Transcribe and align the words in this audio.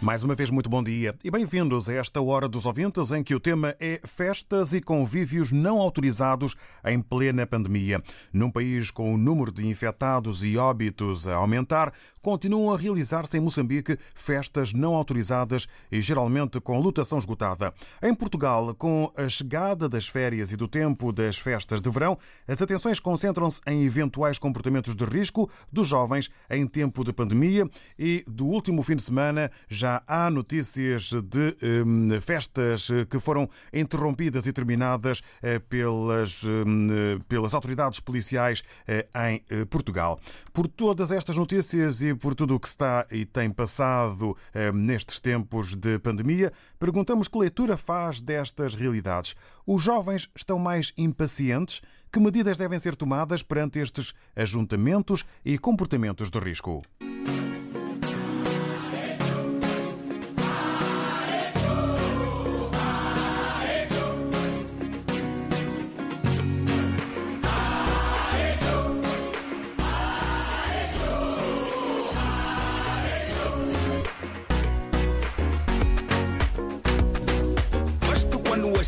Mais 0.00 0.22
uma 0.22 0.36
vez, 0.36 0.48
muito 0.48 0.70
bom 0.70 0.80
dia 0.80 1.12
e 1.24 1.30
bem-vindos 1.30 1.88
a 1.88 1.94
esta 1.94 2.22
Hora 2.22 2.48
dos 2.48 2.66
Ouvintes, 2.66 3.10
em 3.10 3.20
que 3.20 3.34
o 3.34 3.40
tema 3.40 3.74
é 3.80 4.00
festas 4.04 4.72
e 4.72 4.80
convívios 4.80 5.50
não 5.50 5.80
autorizados 5.80 6.54
em 6.84 7.00
plena 7.00 7.44
pandemia. 7.44 8.00
Num 8.32 8.48
país 8.48 8.92
com 8.92 9.12
o 9.12 9.18
número 9.18 9.50
de 9.50 9.66
infectados 9.66 10.44
e 10.44 10.56
óbitos 10.56 11.26
a 11.26 11.34
aumentar, 11.34 11.92
continuam 12.22 12.72
a 12.72 12.78
realizar-se 12.78 13.36
em 13.36 13.40
Moçambique 13.40 13.98
festas 14.14 14.72
não 14.72 14.94
autorizadas 14.94 15.66
e 15.90 16.00
geralmente 16.00 16.60
com 16.60 16.78
lotação 16.78 17.18
esgotada. 17.18 17.74
Em 18.00 18.14
Portugal, 18.14 18.72
com 18.76 19.12
a 19.16 19.28
chegada 19.28 19.88
das 19.88 20.06
férias 20.06 20.52
e 20.52 20.56
do 20.56 20.68
tempo 20.68 21.10
das 21.10 21.38
festas 21.38 21.80
de 21.80 21.90
verão, 21.90 22.16
as 22.46 22.62
atenções 22.62 23.00
concentram-se 23.00 23.60
em 23.66 23.84
eventuais 23.84 24.38
comportamentos 24.38 24.94
de 24.94 25.04
risco 25.04 25.50
dos 25.72 25.88
jovens 25.88 26.30
em 26.48 26.66
tempo 26.66 27.02
de 27.02 27.12
pandemia 27.12 27.68
e 27.98 28.22
do 28.28 28.46
último 28.46 28.80
fim 28.84 28.94
de 28.94 29.02
semana 29.02 29.50
já 29.68 29.87
há 30.06 30.30
notícias 30.30 31.12
de 31.12 31.56
hum, 31.84 32.08
festas 32.20 32.88
que 33.08 33.18
foram 33.18 33.48
interrompidas 33.72 34.46
e 34.46 34.52
terminadas 34.52 35.22
eh, 35.42 35.58
pelas, 35.58 36.42
hum, 36.44 36.86
pelas 37.28 37.54
autoridades 37.54 38.00
policiais 38.00 38.62
eh, 38.86 39.06
em 39.30 39.42
eh, 39.48 39.64
Portugal. 39.64 40.18
Por 40.52 40.66
todas 40.66 41.10
estas 41.10 41.36
notícias 41.36 42.02
e 42.02 42.14
por 42.14 42.34
tudo 42.34 42.54
o 42.54 42.60
que 42.60 42.68
está 42.68 43.06
e 43.10 43.24
tem 43.24 43.50
passado 43.50 44.36
eh, 44.54 44.72
nestes 44.72 45.20
tempos 45.20 45.76
de 45.76 45.98
pandemia, 45.98 46.52
perguntamos 46.78 47.28
que 47.28 47.38
leitura 47.38 47.76
faz 47.76 48.20
destas 48.20 48.74
realidades. 48.74 49.34
Os 49.66 49.82
jovens 49.82 50.28
estão 50.34 50.58
mais 50.58 50.92
impacientes? 50.96 51.80
Que 52.10 52.18
medidas 52.18 52.56
devem 52.56 52.78
ser 52.78 52.96
tomadas 52.96 53.42
perante 53.42 53.78
estes 53.78 54.14
ajuntamentos 54.34 55.24
e 55.44 55.58
comportamentos 55.58 56.30
de 56.30 56.38
risco? 56.38 56.82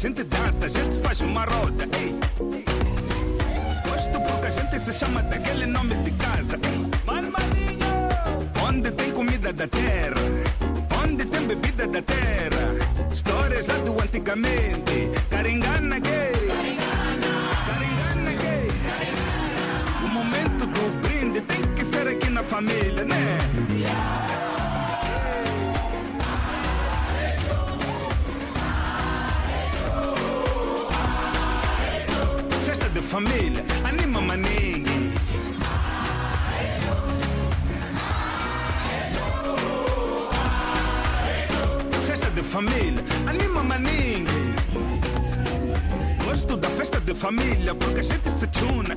Gente 0.00 0.24
dança, 0.24 0.64
a 0.64 0.68
gente 0.68 0.98
faz 1.00 1.20
uma 1.20 1.44
roda. 1.44 1.86
Ei. 1.98 2.18
Gosto 3.86 4.18
porque 4.18 4.46
a 4.46 4.50
gente 4.50 4.78
se 4.78 4.94
chama 4.94 5.22
daquele 5.24 5.66
nome 5.66 5.94
de 5.96 6.10
casa. 6.12 6.54
Ei. 6.54 6.90
Onde 8.66 8.90
tem 8.92 9.12
comida 9.12 9.52
da 9.52 9.66
terra, 9.66 10.14
onde 11.04 11.26
tem 11.26 11.46
bebida 11.46 11.86
da 11.86 12.00
terra. 12.00 13.10
Histórias 13.12 13.66
lá 13.66 13.76
do 13.78 14.00
antigamente. 14.00 15.10
Caringana 15.28 15.98
gay. 15.98 16.32
Caringana 17.66 18.32
gay. 18.40 18.68
O 20.02 20.08
momento 20.08 20.66
do 20.66 21.00
brinde 21.02 21.42
tem 21.42 21.62
que 21.74 21.84
ser 21.84 22.08
aqui 22.08 22.30
na 22.30 22.42
família, 22.42 23.04
né? 23.04 23.38
Festa 24.20 24.49
família, 33.10 33.64
anima 33.82 34.20
maningue. 34.20 35.12
Festa 42.06 42.30
de 42.30 42.42
família, 42.42 43.02
anima 43.26 43.64
maningue. 43.64 44.54
Gosto 46.24 46.56
da 46.56 46.68
festa 46.70 47.00
de 47.00 47.12
família 47.12 47.74
porque 47.74 47.98
a 47.98 48.02
gente 48.04 48.30
se 48.30 48.46
tuna. 48.46 48.94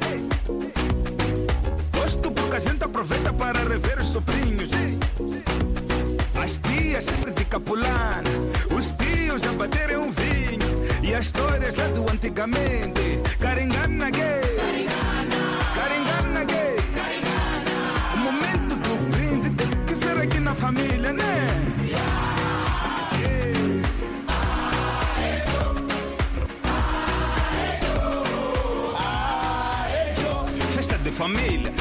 Gosto 1.98 2.30
porque 2.30 2.58
a 2.58 2.60
gente 2.60 2.84
aproveita 2.84 3.34
para 3.34 3.68
rever 3.68 3.98
os 4.00 4.10
sobrinhos. 4.10 4.70
As 6.36 6.60
tias 6.60 7.06
sempre 7.06 7.32
de 7.32 7.46
capulana, 7.46 8.30
os 8.78 8.92
tios 8.92 9.44
a 9.46 9.54
baterem 9.54 9.98
um 9.98 10.12
vinho 10.12 10.63
e 11.04 11.14
as 11.14 11.26
histórias 11.26 11.76
lá 11.76 11.88
do 11.90 12.10
antigamente. 12.10 13.22
Caringana 13.40 14.10
gay, 14.10 14.88
caringana 15.76 16.44
gay. 16.46 16.78
O 18.14 18.18
momento 18.18 18.76
do 18.76 18.96
brinde 19.12 19.50
tem 19.52 19.68
que 19.86 19.96
ser 19.96 20.18
aqui 20.18 20.40
na 20.40 20.56
família, 20.56 21.12
né? 21.12 21.24
Festa 30.76 30.98
de 30.98 31.12
família, 31.12 31.72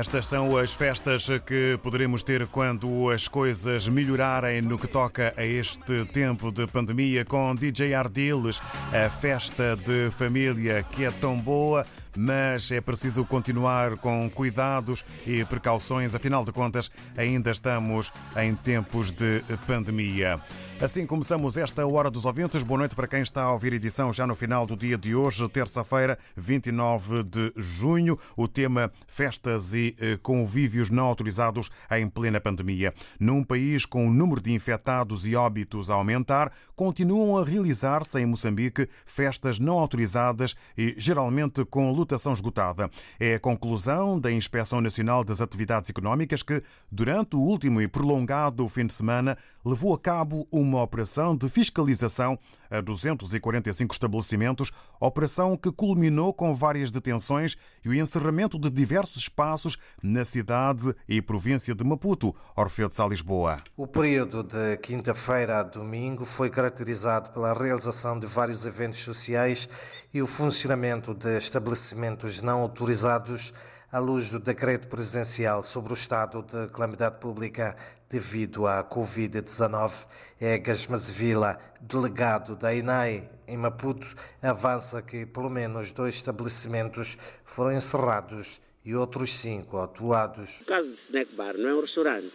Estas 0.00 0.24
são 0.24 0.56
as 0.56 0.72
festas 0.72 1.28
que 1.44 1.78
poderemos 1.82 2.22
ter 2.22 2.46
quando 2.46 3.10
as 3.10 3.28
coisas 3.28 3.86
melhorarem 3.86 4.62
no 4.62 4.78
que 4.78 4.86
toca 4.86 5.34
a 5.36 5.44
este 5.44 6.06
tempo 6.06 6.50
de 6.50 6.66
pandemia 6.66 7.22
com 7.22 7.54
DJ 7.54 7.92
Ardiles, 7.92 8.62
a 8.94 9.10
festa 9.10 9.76
de 9.76 10.10
família 10.12 10.82
que 10.82 11.04
é 11.04 11.10
tão 11.10 11.38
boa, 11.38 11.84
mas 12.16 12.72
é 12.72 12.80
preciso 12.80 13.26
continuar 13.26 13.98
com 13.98 14.30
cuidados 14.30 15.04
e 15.26 15.44
precauções, 15.44 16.14
afinal 16.14 16.46
de 16.46 16.52
contas, 16.52 16.90
ainda 17.14 17.50
estamos 17.50 18.10
em 18.38 18.54
tempos 18.54 19.12
de 19.12 19.44
pandemia. 19.66 20.40
Assim 20.82 21.04
começamos 21.04 21.58
esta 21.58 21.86
Hora 21.86 22.10
dos 22.10 22.24
Ouvintes. 22.24 22.62
Boa 22.62 22.78
noite 22.78 22.96
para 22.96 23.06
quem 23.06 23.20
está 23.20 23.42
a 23.42 23.52
ouvir 23.52 23.74
edição 23.74 24.10
já 24.10 24.26
no 24.26 24.34
final 24.34 24.64
do 24.64 24.74
dia 24.74 24.96
de 24.96 25.14
hoje, 25.14 25.46
terça-feira, 25.50 26.18
29 26.34 27.22
de 27.22 27.52
junho. 27.54 28.18
O 28.34 28.48
tema 28.48 28.90
Festas 29.06 29.74
e 29.74 29.94
eh, 30.00 30.18
convívios 30.22 30.88
não 30.88 31.04
autorizados 31.04 31.70
em 31.90 32.08
plena 32.08 32.40
pandemia. 32.40 32.94
Num 33.20 33.44
país 33.44 33.84
com 33.84 34.08
o 34.08 34.10
número 34.10 34.40
de 34.40 34.54
infectados 34.54 35.26
e 35.26 35.36
óbitos 35.36 35.90
a 35.90 35.94
aumentar, 35.96 36.50
continuam 36.74 37.36
a 37.36 37.44
realizar-se 37.44 38.18
em 38.18 38.24
Moçambique 38.24 38.88
festas 39.04 39.58
não 39.58 39.78
autorizadas 39.78 40.56
e 40.78 40.94
geralmente 40.96 41.62
com 41.62 41.92
lotação 41.92 42.32
esgotada. 42.32 42.90
É 43.18 43.34
a 43.34 43.38
conclusão 43.38 44.18
da 44.18 44.32
Inspeção 44.32 44.80
Nacional 44.80 45.24
das 45.24 45.42
Atividades 45.42 45.90
Económicas 45.90 46.42
que, 46.42 46.62
durante 46.90 47.36
o 47.36 47.40
último 47.40 47.82
e 47.82 47.86
prolongado 47.86 48.66
fim 48.66 48.86
de 48.86 48.94
semana, 48.94 49.36
levou 49.62 49.92
a 49.92 49.98
cabo 49.98 50.48
uma 50.50 50.69
operação 50.78 51.36
de 51.36 51.48
fiscalização 51.48 52.38
a 52.70 52.80
245 52.80 53.92
estabelecimentos, 53.92 54.70
operação 55.00 55.56
que 55.56 55.72
culminou 55.72 56.32
com 56.32 56.54
várias 56.54 56.90
detenções 56.90 57.56
e 57.84 57.88
o 57.88 57.94
encerramento 57.94 58.58
de 58.58 58.70
diversos 58.70 59.22
espaços 59.22 59.76
na 60.02 60.24
cidade 60.24 60.94
e 61.08 61.20
província 61.20 61.74
de 61.74 61.82
Maputo. 61.82 62.34
Orfeu 62.56 62.88
de 62.88 62.94
Sá 62.94 63.06
Lisboa. 63.06 63.58
O 63.76 63.86
período 63.86 64.42
de 64.42 64.76
quinta-feira 64.76 65.58
a 65.58 65.62
domingo 65.62 66.24
foi 66.24 66.48
caracterizado 66.48 67.30
pela 67.30 67.52
realização 67.52 68.18
de 68.18 68.26
vários 68.26 68.64
eventos 68.66 69.00
sociais 69.00 69.68
e 70.14 70.22
o 70.22 70.26
funcionamento 70.26 71.14
de 71.14 71.36
estabelecimentos 71.38 72.42
não 72.42 72.60
autorizados 72.60 73.52
à 73.92 73.98
luz 73.98 74.28
do 74.28 74.38
decreto 74.38 74.86
presidencial 74.86 75.62
sobre 75.62 75.92
o 75.92 75.94
estado 75.94 76.42
de 76.42 76.68
calamidade 76.72 77.18
pública 77.18 77.76
devido 78.10 78.66
à 78.66 78.82
Covid-19. 78.82 80.06
Egas 80.40 80.86
Mazevila, 80.86 81.58
delegado 81.80 82.56
da 82.56 82.74
INAI 82.74 83.30
em 83.46 83.56
Maputo, 83.56 84.06
avança 84.42 85.00
que 85.00 85.24
pelo 85.24 85.48
menos 85.48 85.92
dois 85.92 86.16
estabelecimentos 86.16 87.16
foram 87.44 87.72
encerrados 87.72 88.60
e 88.84 88.94
outros 88.94 89.32
cinco 89.38 89.76
autuados. 89.76 90.50
O 90.60 90.64
caso 90.64 90.88
do 90.88 90.94
snack 90.94 91.32
bar 91.34 91.56
não 91.56 91.68
é 91.68 91.74
um 91.74 91.80
restaurante, 91.80 92.32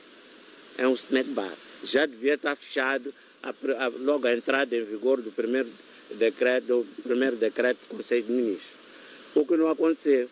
é 0.78 0.88
um 0.88 0.94
snack 0.94 1.30
bar. 1.32 1.54
Já 1.84 2.06
devia 2.06 2.36
estar 2.36 2.56
fechado 2.56 3.14
logo 4.00 4.28
a 4.28 4.34
entrada 4.34 4.76
em 4.76 4.84
vigor 4.84 5.22
do 5.22 5.32
primeiro 5.32 5.70
decreto, 6.16 6.84
do 6.84 7.04
primeiro 7.04 7.36
decreto 7.36 7.80
do 7.82 7.98
Conselho 7.98 8.24
de 8.24 8.32
Ministros. 8.32 8.78
O 9.34 9.46
que 9.46 9.58
não 9.58 9.70
aconteceu. 9.70 10.30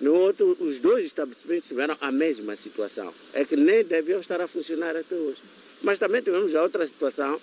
No 0.00 0.14
outro, 0.14 0.56
os 0.60 0.78
dois 0.78 1.04
estabelecimentos 1.04 1.68
tiveram 1.68 1.96
a 2.00 2.12
mesma 2.12 2.54
situação. 2.54 3.12
É 3.32 3.44
que 3.44 3.56
nem 3.56 3.84
deviam 3.84 4.20
estar 4.20 4.40
a 4.40 4.46
funcionar 4.46 4.96
até 4.96 5.14
hoje. 5.14 5.42
Mas 5.82 5.98
também 5.98 6.22
tivemos 6.22 6.54
a 6.54 6.62
outra 6.62 6.86
situação 6.86 7.40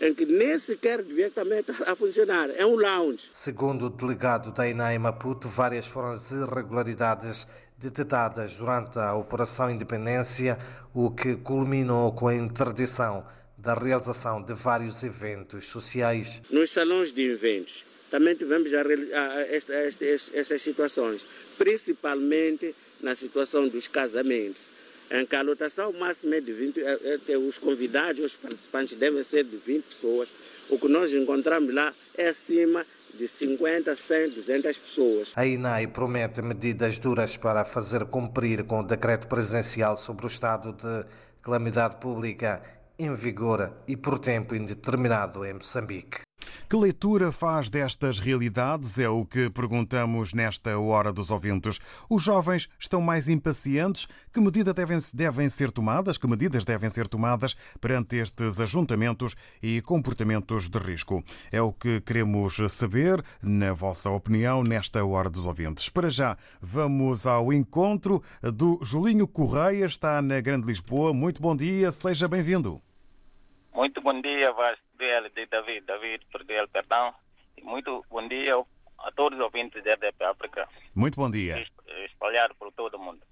em 0.00 0.14
que 0.14 0.24
nem 0.24 0.58
sequer 0.58 1.02
devia 1.02 1.30
também 1.30 1.60
estar 1.60 1.90
a 1.90 1.94
funcionar. 1.94 2.50
É 2.50 2.64
um 2.64 2.76
lounge. 2.76 3.28
Segundo 3.32 3.86
o 3.86 3.90
delegado 3.90 4.52
da 4.52 4.68
INAI 4.68 4.98
Maputo, 4.98 5.48
várias 5.48 5.86
foram 5.86 6.12
as 6.12 6.30
irregularidades 6.30 7.46
detectadas 7.76 8.56
durante 8.56 8.98
a 8.98 9.14
Operação 9.14 9.70
Independência, 9.70 10.56
o 10.94 11.10
que 11.10 11.36
culminou 11.36 12.12
com 12.12 12.28
a 12.28 12.34
interdição 12.34 13.24
da 13.56 13.74
realização 13.74 14.42
de 14.42 14.54
vários 14.54 15.02
eventos 15.02 15.66
sociais. 15.66 16.42
Nos 16.50 16.70
salões 16.70 17.12
de 17.12 17.22
eventos 17.22 17.87
também 18.10 18.34
tivemos 18.34 18.72
a, 18.74 18.80
a, 18.80 19.40
esta, 19.48 19.74
esta, 19.74 20.04
estas 20.04 20.62
situações, 20.62 21.26
principalmente 21.56 22.74
na 23.00 23.14
situação 23.14 23.68
dos 23.68 23.86
casamentos, 23.86 24.62
em 25.10 25.24
que 25.24 25.36
a 25.36 25.42
lotação 25.42 25.92
máxima 25.92 26.36
é 26.36 26.40
de 26.40 26.52
20, 26.52 26.80
é, 26.80 27.20
é, 27.28 27.38
os 27.38 27.58
convidados, 27.58 28.20
os 28.22 28.36
participantes 28.36 28.94
devem 28.94 29.22
ser 29.22 29.44
de 29.44 29.56
20 29.56 29.84
pessoas. 29.84 30.28
O 30.68 30.78
que 30.78 30.88
nós 30.88 31.12
encontramos 31.12 31.74
lá 31.74 31.94
é 32.16 32.28
acima 32.28 32.84
de 33.14 33.26
50, 33.26 33.96
100, 33.96 34.30
200 34.30 34.78
pessoas. 34.78 35.32
A 35.34 35.46
INAI 35.46 35.86
promete 35.86 36.42
medidas 36.42 36.98
duras 36.98 37.36
para 37.36 37.64
fazer 37.64 38.04
cumprir 38.04 38.64
com 38.64 38.80
o 38.80 38.82
decreto 38.82 39.26
presidencial 39.28 39.96
sobre 39.96 40.26
o 40.26 40.28
estado 40.28 40.72
de 40.72 41.06
calamidade 41.42 41.96
pública 41.96 42.62
em 42.98 43.14
vigor 43.14 43.72
e 43.86 43.96
por 43.96 44.18
tempo 44.18 44.54
indeterminado 44.54 45.44
em 45.44 45.54
Moçambique. 45.54 46.27
Que 46.68 46.76
leitura 46.76 47.32
faz 47.32 47.70
destas 47.70 48.18
realidades? 48.18 48.98
É 48.98 49.08
o 49.08 49.24
que 49.24 49.48
perguntamos 49.50 50.32
nesta 50.32 50.78
Hora 50.78 51.12
dos 51.12 51.30
Ouvintes. 51.30 51.80
Os 52.10 52.22
jovens 52.22 52.68
estão 52.78 53.00
mais 53.00 53.28
impacientes? 53.28 54.06
Que 54.32 54.40
medidas 54.40 54.74
devem, 54.74 54.98
devem 55.14 55.48
ser 55.48 55.70
tomadas? 55.70 56.18
Que 56.18 56.26
medidas 56.26 56.64
devem 56.64 56.90
ser 56.90 57.08
tomadas 57.08 57.54
perante 57.80 58.16
estes 58.16 58.60
ajuntamentos 58.60 59.34
e 59.62 59.80
comportamentos 59.82 60.68
de 60.68 60.78
risco? 60.78 61.22
É 61.50 61.62
o 61.62 61.72
que 61.72 62.00
queremos 62.00 62.56
saber, 62.68 63.24
na 63.42 63.72
vossa 63.72 64.10
opinião, 64.10 64.62
nesta 64.62 65.04
Hora 65.04 65.30
dos 65.30 65.46
Ouvintes. 65.46 65.88
Para 65.88 66.10
já, 66.10 66.36
vamos 66.60 67.26
ao 67.26 67.52
encontro 67.52 68.22
do 68.42 68.78
Julinho 68.82 69.26
Correia, 69.26 69.86
está 69.86 70.20
na 70.20 70.40
Grande 70.40 70.66
Lisboa. 70.66 71.14
Muito 71.14 71.40
bom 71.40 71.56
dia, 71.56 71.90
seja 71.90 72.28
bem-vindo. 72.28 72.80
Muito 73.74 74.00
bom 74.02 74.20
dia, 74.20 74.52
Vasco 74.52 74.87
dele, 74.98 75.30
de 75.30 75.46
David, 75.46 75.86
David, 75.86 76.26
perdeu 76.30 76.68
perdão. 76.68 77.14
E 77.56 77.62
muito 77.62 78.04
bom 78.10 78.26
dia 78.26 78.54
a 78.98 79.12
todos 79.12 79.38
os 79.38 79.44
ouvintes 79.44 79.82
da 79.84 79.94
RDP 79.94 80.24
África. 80.24 80.68
Muito 80.94 81.16
bom 81.16 81.30
dia. 81.30 81.66
Espalhado 82.04 82.54
por 82.56 82.72
todo 82.72 82.96
o 82.96 82.98
mundo. 82.98 83.22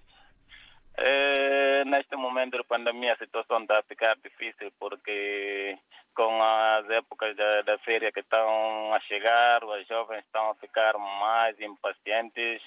É, 0.98 1.84
neste 1.84 2.16
momento 2.16 2.56
de 2.56 2.64
pandemia 2.64 3.12
a 3.12 3.18
situação 3.18 3.60
está 3.60 3.80
a 3.80 3.82
ficar 3.82 4.16
difícil 4.24 4.72
porque 4.78 5.76
com 6.14 6.42
as 6.42 6.88
épocas 6.88 7.36
da, 7.36 7.60
da 7.62 7.78
feira 7.78 8.10
que 8.10 8.20
estão 8.20 8.94
a 8.94 9.00
chegar, 9.00 9.62
os 9.62 9.86
jovens 9.86 10.24
estão 10.24 10.50
a 10.50 10.54
ficar 10.54 10.96
mais 10.96 11.60
impacientes 11.60 12.62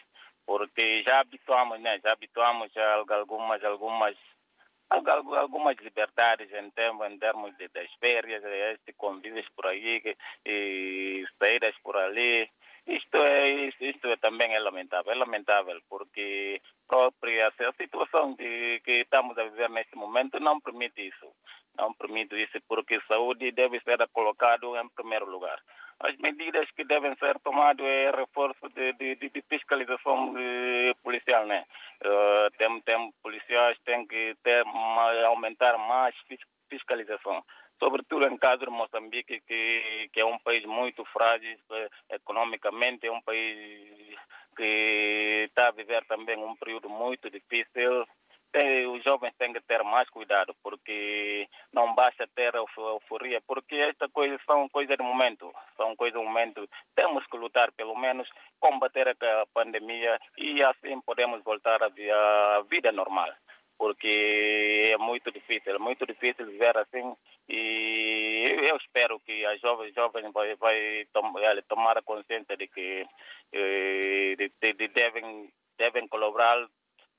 porque 0.45 1.03
já 1.07 1.21
habituamos, 1.21 1.79
né? 1.79 1.99
Já 2.03 2.13
habituamos 2.13 2.75
a 2.77 2.93
algumas, 3.15 3.63
algumas 3.63 4.15
algumas 4.89 5.77
liberdades 5.77 6.51
em 6.53 6.69
termos, 6.71 7.11
em 7.11 7.17
termos 7.17 7.55
de, 7.57 7.67
das 7.69 7.91
férias, 7.99 8.43
este 8.43 8.93
convívios 8.93 9.47
por 9.55 9.67
aí 9.67 10.01
e 10.45 11.25
saídas 11.37 11.75
por 11.83 11.95
ali. 11.97 12.49
Isto 12.87 13.17
é, 13.17 13.69
isto 13.81 14.07
é 14.07 14.17
também 14.17 14.55
é 14.55 14.59
lamentável, 14.59 15.11
é 15.11 15.15
lamentável 15.15 15.79
porque 15.87 16.59
própria 16.87 17.49
a 17.49 17.73
situação 17.73 18.33
de, 18.33 18.79
que 18.83 19.01
estamos 19.01 19.37
a 19.37 19.43
viver 19.43 19.69
neste 19.69 19.95
momento 19.95 20.39
não 20.39 20.59
permite 20.59 21.07
isso, 21.07 21.31
não 21.77 21.93
permite 21.93 22.41
isso 22.41 22.57
porque 22.67 22.99
saúde 23.07 23.51
deve 23.51 23.79
ser 23.81 23.99
colocada 24.11 24.65
em 24.65 24.89
primeiro 24.89 25.29
lugar 25.29 25.61
as 26.01 26.15
medidas 26.17 26.69
que 26.71 26.83
devem 26.85 27.15
ser 27.15 27.37
tomadas 27.39 27.85
é 27.85 28.11
reforço 28.11 28.69
de, 28.69 28.93
de, 28.93 29.15
de 29.15 29.41
fiscalização 29.49 30.33
de 30.33 30.95
policial, 31.03 31.45
né? 31.45 31.65
Uh, 32.03 32.49
tem, 32.57 32.81
tem 32.81 33.13
policiais 33.21 33.77
têm 33.85 34.07
que 34.07 34.35
ter 34.43 34.63
aumentar 35.25 35.77
mais 35.77 36.15
fiscalização, 36.69 37.43
sobretudo 37.77 38.25
em 38.27 38.37
caso 38.37 38.65
de 38.65 38.71
Moçambique, 38.71 39.41
que, 39.41 40.09
que 40.13 40.19
é 40.21 40.25
um 40.25 40.39
país 40.39 40.63
muito 40.65 41.03
frágil 41.05 41.57
eh, 41.71 41.89
economicamente, 42.11 43.07
é 43.07 43.11
um 43.11 43.21
país 43.21 44.15
que 44.55 45.47
está 45.49 45.69
a 45.69 45.71
viver 45.71 46.05
também 46.05 46.37
um 46.37 46.55
período 46.55 46.89
muito 46.89 47.29
difícil 47.29 48.05
os 48.87 49.03
jovens 49.03 49.33
têm 49.37 49.53
que 49.53 49.61
ter 49.61 49.83
mais 49.83 50.09
cuidado, 50.09 50.55
porque 50.63 51.47
não 51.71 51.93
basta 51.93 52.27
ter 52.35 52.53
euforia, 52.55 53.41
porque 53.45 53.75
estas 53.75 54.11
coisas 54.11 54.41
são 54.45 54.67
coisas 54.69 54.97
de 54.97 55.03
momento, 55.03 55.53
são 55.77 55.95
coisas 55.95 56.19
de 56.19 56.25
momento. 56.25 56.67
Temos 56.95 57.25
que 57.27 57.37
lutar, 57.37 57.71
pelo 57.73 57.95
menos, 57.95 58.27
combater 58.59 59.07
a 59.09 59.45
pandemia 59.53 60.19
e 60.37 60.63
assim 60.63 60.99
podemos 61.01 61.43
voltar 61.43 61.81
à 61.83 62.61
vida 62.63 62.91
normal 62.91 63.31
porque 63.79 64.89
é 64.91 64.97
muito 64.97 65.31
difícil, 65.31 65.73
é 65.73 65.79
muito 65.79 66.05
difícil 66.05 66.45
viver 66.45 66.77
assim 66.77 67.15
e 67.47 68.43
eu 68.69 68.75
espero 68.75 69.21
que 69.21 69.45
a 69.45 69.55
jovem 69.55 69.93
jovem 69.93 70.29
vai, 70.33 70.53
vai 70.55 71.07
tomar 71.69 71.97
a 71.97 72.01
consciência 72.01 72.57
de 72.57 72.67
que 72.67 73.07
eh, 73.53 74.35
de, 74.37 74.51
de, 74.61 74.73
de 74.73 74.87
devem 74.89 75.49
devem 75.77 76.05
colaborar 76.09 76.67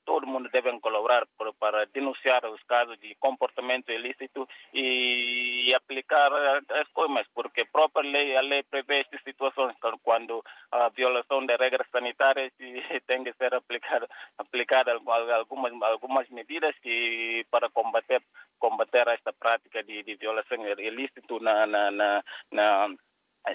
todo 0.05 0.27
mundo 0.27 0.49
deve 0.49 0.71
colaborar 0.79 1.27
para 1.59 1.85
denunciar 1.87 2.45
os 2.45 2.61
casos 2.63 2.99
de 2.99 3.15
comportamento 3.15 3.91
ilícito 3.91 4.47
e 4.73 5.73
aplicar 5.75 6.31
as 6.69 6.87
coisas, 6.89 7.27
porque 7.33 7.61
a 7.61 7.65
própria 7.65 8.09
lei, 8.09 8.35
a 8.35 8.41
lei 8.41 8.63
prevê 8.63 9.01
estas 9.01 9.21
situações 9.23 9.75
quando 10.03 10.43
a 10.71 10.89
violação 10.89 11.45
de 11.45 11.55
regras 11.55 11.87
sanitárias 11.91 12.51
tem 13.07 13.23
que 13.23 13.33
ser 13.33 13.53
aplicada, 13.53 14.07
aplicada 14.37 14.91
algumas, 14.93 15.73
algumas 15.81 16.29
medidas 16.29 16.75
que, 16.79 17.45
para 17.49 17.69
combater, 17.69 18.21
combater 18.59 19.07
esta 19.09 19.33
prática 19.33 19.83
de, 19.83 20.03
de 20.03 20.15
violação 20.15 20.57
ilícito 20.79 21.39
na, 21.39 21.65
na, 21.65 21.91
na, 21.91 22.23
na, 22.51 22.87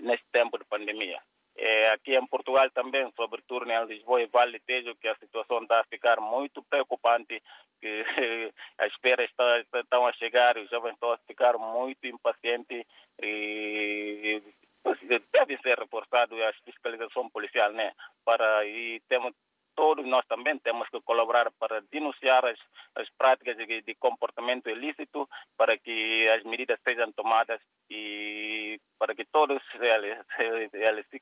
neste 0.03 0.27
tempo 0.33 0.59
de 0.59 0.65
pandemia. 0.65 1.21
É, 1.59 1.89
aqui 1.91 2.15
em 2.15 2.27
Portugal 2.27 2.71
também, 2.71 3.11
sobretudo 3.17 3.71
em 3.71 3.87
Lisboa 3.87 4.21
e 4.21 4.27
Vale 4.27 4.61
Tejo, 4.61 4.95
que 4.97 5.09
a 5.09 5.17
situação 5.17 5.61
está 5.63 5.81
a 5.81 5.85
ficar 5.85 6.21
muito 6.21 6.63
preocupante, 6.65 7.43
que 7.81 8.05
as 8.79 8.95
férias 8.97 9.31
estão, 9.31 9.81
estão 9.81 10.07
a 10.07 10.13
chegar, 10.13 10.59
os 10.59 10.69
jovens 10.69 10.95
estão 10.95 11.13
a 11.13 11.19
ficar 11.19 11.57
muito 11.57 12.07
impacientes 12.07 12.85
e 13.23 14.43
deve 15.33 15.57
ser 15.59 15.79
reforçado 15.79 16.43
a 16.43 16.53
fiscalização 16.65 17.29
policial, 17.31 17.73
né? 17.73 17.93
Para 18.25 18.67
e 18.67 19.01
temos 19.09 19.33
todos 19.77 20.05
nós 20.07 20.25
também 20.27 20.59
temos 20.59 20.89
que 20.89 21.01
colaborar 21.03 21.51
para 21.59 21.83
denunciar 21.93 22.45
as, 22.45 22.59
as 22.97 23.09
práticas 23.11 23.57
de, 23.57 23.83
de, 23.83 23.95
comportamento 23.97 24.69
ilícito, 24.69 25.29
para 25.57 25.77
que 25.79 26.29
as 26.31 26.43
medidas 26.45 26.81
sejam 26.87 27.13
tomadas 27.13 27.61
e 27.91 28.81
para 28.99 29.15
que 29.15 29.25
todos 29.27 29.63
eles, 29.79 30.19
eles 30.73 31.07
se, 31.11 31.21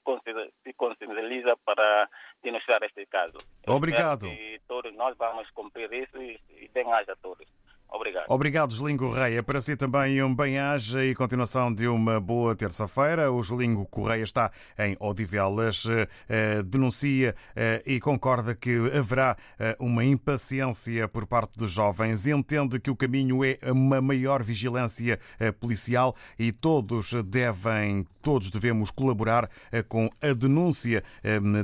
se 0.62 0.72
consciencializem 0.74 1.54
para 1.64 2.08
denunciar 2.42 2.82
este 2.84 3.04
caso. 3.06 3.38
Obrigado. 3.66 4.26
E 4.26 4.60
todos 4.68 4.94
nós 4.94 5.16
vamos 5.18 5.50
cumprir 5.50 5.92
isso 5.92 6.16
e, 6.22 6.40
e 6.50 6.68
bem 6.68 6.90
haja 6.92 7.12
a 7.12 7.16
todos. 7.16 7.46
Obrigado. 7.94 8.24
Obrigado, 8.28 8.74
Jolinho 8.74 8.98
Correia. 8.98 9.40
Para 9.40 9.60
si 9.60 9.76
também 9.76 10.20
um 10.20 10.34
bem-aja 10.34 11.04
e 11.04 11.14
continuação 11.14 11.72
de 11.72 11.86
uma 11.86 12.18
boa 12.18 12.56
terça-feira. 12.56 13.30
O 13.30 13.40
Jolinho 13.40 13.86
Correia 13.86 14.24
está 14.24 14.50
em 14.76 14.96
Odivelas, 14.98 15.84
eh, 16.28 16.60
denuncia 16.64 17.36
eh, 17.54 17.80
e 17.86 18.00
concorda 18.00 18.52
que 18.52 18.90
haverá 18.98 19.36
eh, 19.60 19.76
uma 19.78 20.04
impaciência 20.04 21.06
por 21.06 21.24
parte 21.24 21.56
dos 21.56 21.70
jovens. 21.70 22.26
Entende 22.26 22.80
que 22.80 22.90
o 22.90 22.96
caminho 22.96 23.44
é 23.44 23.58
uma 23.70 24.00
maior 24.00 24.42
vigilância 24.42 25.20
policial 25.60 26.16
e 26.36 26.50
todos 26.50 27.12
devem, 27.24 28.04
todos 28.20 28.50
devemos 28.50 28.90
colaborar 28.90 29.48
com 29.88 30.10
a 30.20 30.32
denúncia 30.32 31.04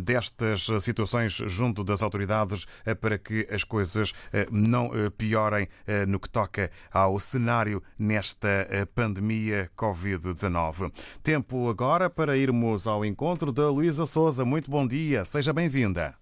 destas 0.02 0.68
situações 0.80 1.32
junto 1.32 1.82
das 1.82 2.02
autoridades 2.02 2.66
para 3.00 3.18
que 3.18 3.46
as 3.50 3.64
coisas 3.64 4.12
não 4.50 4.90
piorem 5.16 5.68
no 6.06 6.19
que 6.20 6.30
toca 6.30 6.70
ao 6.92 7.18
cenário 7.18 7.82
nesta 7.98 8.48
eh, 8.70 8.84
pandemia 8.84 9.70
Covid-19. 9.76 10.92
Tempo 11.22 11.68
agora 11.68 12.10
para 12.10 12.36
irmos 12.36 12.86
ao 12.86 13.04
encontro 13.04 13.50
da 13.50 13.70
Luísa 13.70 14.06
Souza. 14.06 14.44
Muito 14.44 14.70
bom 14.70 14.86
dia, 14.86 15.24
seja 15.24 15.52
bem-vinda. 15.52 16.14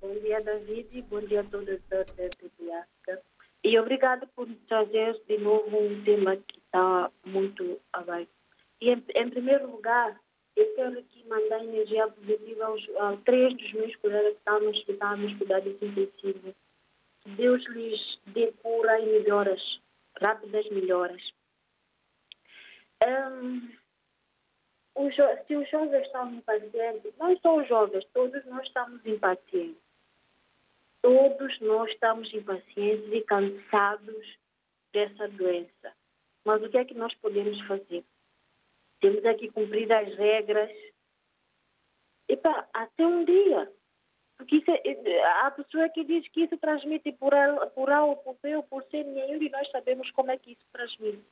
Bom 0.00 0.14
dia, 0.20 0.42
David, 0.42 0.88
e 0.92 1.02
bom 1.02 1.20
dia 1.20 1.40
a 1.40 1.44
todos 1.44 1.78
da 1.88 2.00
África. 2.02 3.22
E 3.62 3.78
obrigado 3.78 4.26
por 4.34 4.48
trazer 4.68 5.20
de 5.28 5.38
novo 5.38 5.76
um 5.78 6.02
tema 6.02 6.36
que 6.36 6.58
está 6.58 7.10
muito 7.24 7.78
abaixo. 7.92 8.30
E, 8.80 8.90
em, 8.90 9.04
em 9.16 9.30
primeiro 9.30 9.70
lugar, 9.70 10.18
eu 10.56 10.74
quero 10.74 10.98
aqui 10.98 11.24
mandar 11.28 11.62
energia 11.62 12.08
positiva 12.08 12.64
aos, 12.64 12.82
a 12.98 13.16
três 13.24 13.56
dos 13.56 13.72
meus 13.74 13.94
colegas 13.96 14.32
que 14.32 14.38
estão 14.38 14.60
no 14.60 14.70
hospital, 14.70 15.16
nos 15.18 15.34
cuidados 15.34 15.74
intensivos 15.82 16.54
Deus 17.26 17.64
lhes 17.66 18.18
dê 18.26 18.52
cura 18.62 18.98
e 19.00 19.06
melhoras, 19.06 19.80
rápidas 20.20 20.68
melhoras. 20.70 21.22
Um, 23.06 23.68
se 25.46 25.56
os 25.56 25.70
jovens 25.70 26.06
estão 26.06 26.32
impacientes, 26.34 27.12
não 27.18 27.36
só 27.38 27.56
os 27.56 27.68
jovens, 27.68 28.04
todos 28.12 28.44
nós 28.46 28.66
estamos 28.66 29.04
impacientes. 29.06 29.80
Todos 31.02 31.60
nós 31.60 31.90
estamos 31.90 32.32
impacientes 32.34 33.10
e 33.12 33.22
cansados 33.22 34.38
dessa 34.92 35.28
doença. 35.28 35.94
Mas 36.44 36.62
o 36.62 36.68
que 36.68 36.78
é 36.78 36.84
que 36.84 36.94
nós 36.94 37.14
podemos 37.16 37.58
fazer? 37.66 38.04
Temos 39.00 39.24
aqui 39.24 39.50
cumprir 39.50 39.90
as 39.92 40.14
regras. 40.16 40.70
Epa, 42.28 42.68
até 42.74 43.06
um 43.06 43.24
dia 43.24 43.72
porque 44.40 44.56
isso 44.56 44.70
é, 44.70 45.22
há 45.42 45.50
pessoa 45.50 45.86
que 45.90 46.02
diz 46.02 46.26
que 46.28 46.44
isso 46.44 46.56
transmite 46.56 47.12
por 47.12 47.34
A, 47.34 47.66
por 47.66 47.90
A 47.90 48.02
ou 48.06 48.16
por 48.16 48.38
B 48.42 48.56
ou 48.56 48.62
por 48.62 48.82
C, 48.84 49.04
nenhum 49.04 49.38
de 49.38 49.50
nós 49.50 49.70
sabemos 49.70 50.10
como 50.12 50.30
é 50.30 50.38
que 50.38 50.52
isso 50.52 50.64
transmite. 50.72 51.22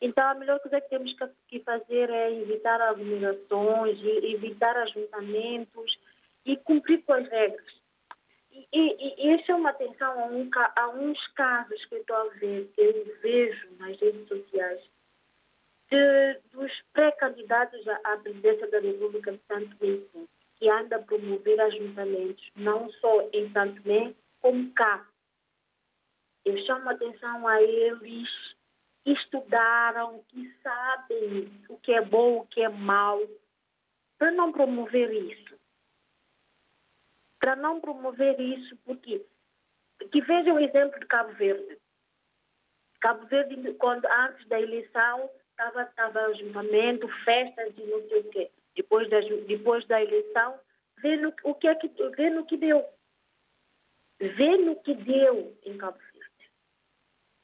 Então, 0.00 0.26
a 0.26 0.34
melhor 0.34 0.58
coisa 0.58 0.80
que 0.80 0.90
temos 0.90 1.14
que 1.46 1.60
fazer 1.60 2.10
é 2.10 2.32
evitar 2.32 2.80
aglomerações, 2.80 4.00
evitar 4.02 4.76
ajuntamentos 4.78 5.96
e 6.44 6.56
cumprir 6.56 7.04
com 7.04 7.12
as 7.12 7.28
regras. 7.28 7.72
E, 8.50 8.66
e, 8.72 9.28
e 9.28 9.44
chama 9.44 9.70
atenção 9.70 10.20
a, 10.20 10.26
um, 10.26 10.50
a 10.74 10.88
uns 10.88 11.26
casos 11.34 11.84
que 11.84 11.94
eu 11.94 12.00
estou 12.00 12.16
a 12.16 12.24
ver, 12.30 12.68
que 12.74 12.80
eu 12.80 13.16
vejo 13.22 13.68
nas 13.78 13.96
redes 14.00 14.26
sociais, 14.26 14.80
de, 15.88 16.40
dos 16.52 16.72
pré-candidatos 16.92 17.86
à 17.86 18.16
presidência 18.16 18.68
da 18.68 18.80
República 18.80 19.30
de 19.30 19.40
Santo 19.46 19.76
que 20.64 20.70
anda 20.70 20.96
a 20.96 21.02
promover 21.02 21.60
ajuntamentos, 21.60 22.50
não 22.56 22.90
só 22.92 23.28
em 23.34 23.52
Santo 23.52 23.82
como 24.40 24.72
cá. 24.72 25.06
Eu 26.42 26.56
chamo 26.64 26.88
a 26.88 26.92
atenção 26.92 27.46
a 27.46 27.60
eles 27.60 28.30
que 29.04 29.12
estudaram, 29.12 30.24
que 30.28 30.50
sabem 30.62 31.52
o 31.68 31.76
que 31.80 31.92
é 31.92 32.00
bom, 32.00 32.38
o 32.38 32.46
que 32.46 32.62
é 32.62 32.70
mau, 32.70 33.20
para 34.16 34.30
não 34.30 34.52
promover 34.52 35.12
isso. 35.12 35.54
Para 37.38 37.56
não 37.56 37.78
promover 37.78 38.40
isso, 38.40 38.74
porque 38.86 39.22
que 40.10 40.22
vejam 40.22 40.56
o 40.56 40.60
exemplo 40.60 40.98
de 40.98 41.04
Cabo 41.04 41.34
Verde. 41.34 41.78
Cabo 43.00 43.26
Verde, 43.26 43.74
quando, 43.74 44.06
antes 44.06 44.48
da 44.48 44.58
eleição, 44.58 45.28
estava 45.50 46.20
ajuntamento, 46.20 47.06
festas 47.22 47.74
e 47.76 47.82
não 47.82 48.08
sei 48.08 48.20
o 48.20 48.30
quê 48.30 48.50
depois 48.74 49.08
da, 49.08 49.20
depois 49.20 49.86
da 49.86 50.02
eleição, 50.02 50.58
vê 50.98 51.16
no, 51.16 51.32
o 51.44 51.54
que 51.54 51.68
é 51.68 51.74
que, 51.74 51.88
vê 52.16 52.30
no 52.30 52.46
que 52.46 52.56
deu. 52.56 52.84
Vê 54.18 54.56
no 54.58 54.76
que 54.82 54.94
deu 54.94 55.56
em 55.64 55.76
Cabo 55.76 55.98
Verde. 55.98 56.24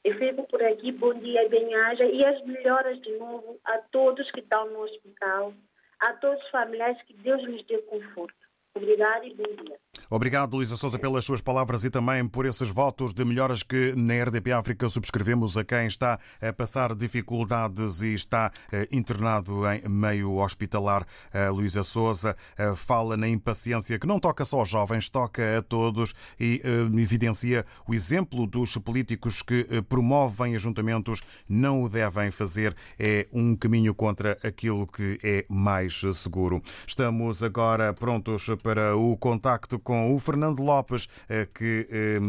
Eu 0.03 0.17
fico 0.17 0.47
por 0.47 0.63
aqui, 0.63 0.91
bom 0.91 1.13
dia 1.13 1.43
e 1.43 1.49
bem-aja, 1.49 2.05
e 2.05 2.25
as 2.25 2.43
melhoras 2.43 2.99
de 3.01 3.11
novo 3.17 3.59
a 3.63 3.77
todos 3.77 4.29
que 4.31 4.39
estão 4.39 4.67
no 4.69 4.81
hospital, 4.81 5.53
a 5.99 6.13
todos 6.13 6.43
os 6.43 6.49
familiares, 6.49 7.01
que 7.03 7.13
Deus 7.13 7.41
lhes 7.43 7.65
dê 7.67 7.77
conforto. 7.83 8.40
Obrigada 8.75 9.25
e 9.25 9.35
bom 9.35 9.43
dia. 9.63 9.77
Obrigado, 10.13 10.55
Luísa 10.55 10.75
Souza, 10.75 10.99
pelas 10.99 11.23
suas 11.23 11.39
palavras 11.39 11.85
e 11.85 11.89
também 11.89 12.27
por 12.27 12.45
esses 12.45 12.69
votos 12.69 13.13
de 13.13 13.23
melhoras 13.23 13.63
que 13.63 13.93
na 13.95 14.21
RDP 14.23 14.51
África 14.51 14.89
subscrevemos 14.89 15.57
a 15.57 15.63
quem 15.63 15.87
está 15.87 16.19
a 16.41 16.51
passar 16.51 16.93
dificuldades 16.93 18.01
e 18.01 18.13
está 18.13 18.51
eh, 18.73 18.89
internado 18.91 19.61
em 19.71 19.87
meio 19.87 20.35
hospitalar. 20.35 21.05
Luísa 21.53 21.81
Souza 21.81 22.35
eh, 22.57 22.75
fala 22.75 23.15
na 23.15 23.25
impaciência 23.25 23.97
que 23.97 24.05
não 24.05 24.19
toca 24.19 24.43
só 24.43 24.59
aos 24.59 24.69
jovens, 24.69 25.09
toca 25.09 25.59
a 25.59 25.61
todos 25.61 26.13
e 26.37 26.61
eh, 26.61 27.01
evidencia 27.01 27.65
o 27.87 27.93
exemplo 27.93 28.45
dos 28.45 28.75
políticos 28.77 29.41
que 29.41 29.65
promovem 29.87 30.55
ajuntamentos 30.55 31.21
não 31.47 31.83
o 31.83 31.89
devem 31.89 32.31
fazer. 32.31 32.75
É 32.99 33.27
um 33.31 33.55
caminho 33.55 33.95
contra 33.95 34.37
aquilo 34.43 34.85
que 34.87 35.17
é 35.23 35.45
mais 35.47 36.01
seguro. 36.13 36.61
Estamos 36.85 37.43
agora 37.43 37.93
prontos 37.93 38.49
para 38.61 38.95
o 38.95 39.17
contacto 39.17 39.79
com 39.79 40.15
o 40.15 40.19
Fernando 40.19 40.61
Lopes, 40.61 41.07
eh, 41.29 41.45
que 41.45 41.87
eh, 41.89 42.19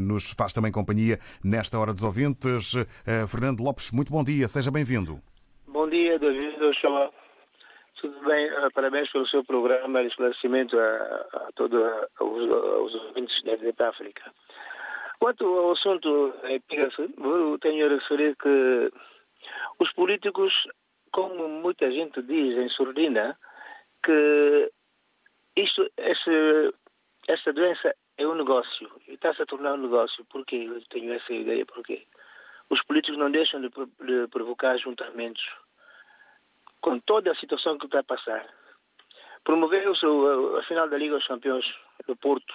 nos 0.00 0.30
faz 0.32 0.52
também 0.52 0.70
companhia 0.70 1.18
nesta 1.42 1.78
hora 1.78 1.92
dos 1.92 2.04
ouvintes. 2.04 2.74
Eh, 3.06 3.26
Fernando 3.26 3.62
Lopes, 3.62 3.90
muito 3.92 4.12
bom 4.12 4.22
dia, 4.22 4.46
seja 4.46 4.70
bem-vindo. 4.70 5.18
Bom 5.66 5.88
dia, 5.88 6.18
David. 6.18 6.56
Tudo 8.00 8.20
bem? 8.24 8.48
Parabéns 8.74 9.10
pelo 9.10 9.26
seu 9.26 9.42
programa 9.44 10.02
de 10.02 10.08
esclarecimento 10.08 10.78
a, 10.78 11.26
a 11.32 11.48
todos 11.56 11.82
os 12.20 12.94
ouvintes 12.94 13.34
da 13.76 13.88
África. 13.88 14.22
Quanto 15.18 15.44
ao 15.44 15.72
assunto 15.72 16.32
eu 16.44 17.58
tenho 17.60 17.86
a 17.86 17.88
referir 17.88 18.36
que 18.36 18.92
os 19.80 19.92
políticos, 19.94 20.52
como 21.12 21.48
muita 21.48 21.90
gente 21.90 22.22
diz 22.22 22.56
em 22.56 22.68
surdina, 22.68 23.36
que 24.04 24.70
isto, 25.62 25.90
essa 27.26 27.52
doença 27.52 27.94
é 28.16 28.26
um 28.26 28.34
negócio 28.34 28.90
e 29.06 29.14
está-se 29.14 29.42
a 29.42 29.46
tornar 29.46 29.74
um 29.74 29.82
negócio. 29.82 30.24
Porquê? 30.26 30.66
Eu 30.68 30.80
tenho 30.88 31.12
essa 31.12 31.32
ideia. 31.32 31.64
Porquê? 31.66 32.06
Os 32.70 32.82
políticos 32.82 33.18
não 33.18 33.30
deixam 33.30 33.60
de, 33.60 33.68
de 33.68 34.26
provocar 34.28 34.76
juntamentos 34.76 35.42
com 36.80 36.98
toda 37.00 37.32
a 37.32 37.36
situação 37.36 37.78
que 37.78 37.86
está 37.86 38.00
a 38.00 38.04
passar. 38.04 38.46
Promoveu-se 39.44 40.04
a, 40.04 40.58
a 40.58 40.62
final 40.64 40.88
da 40.88 40.98
Liga 40.98 41.16
dos 41.16 41.26
Campeões 41.26 41.64
do 42.06 42.16
Porto, 42.16 42.54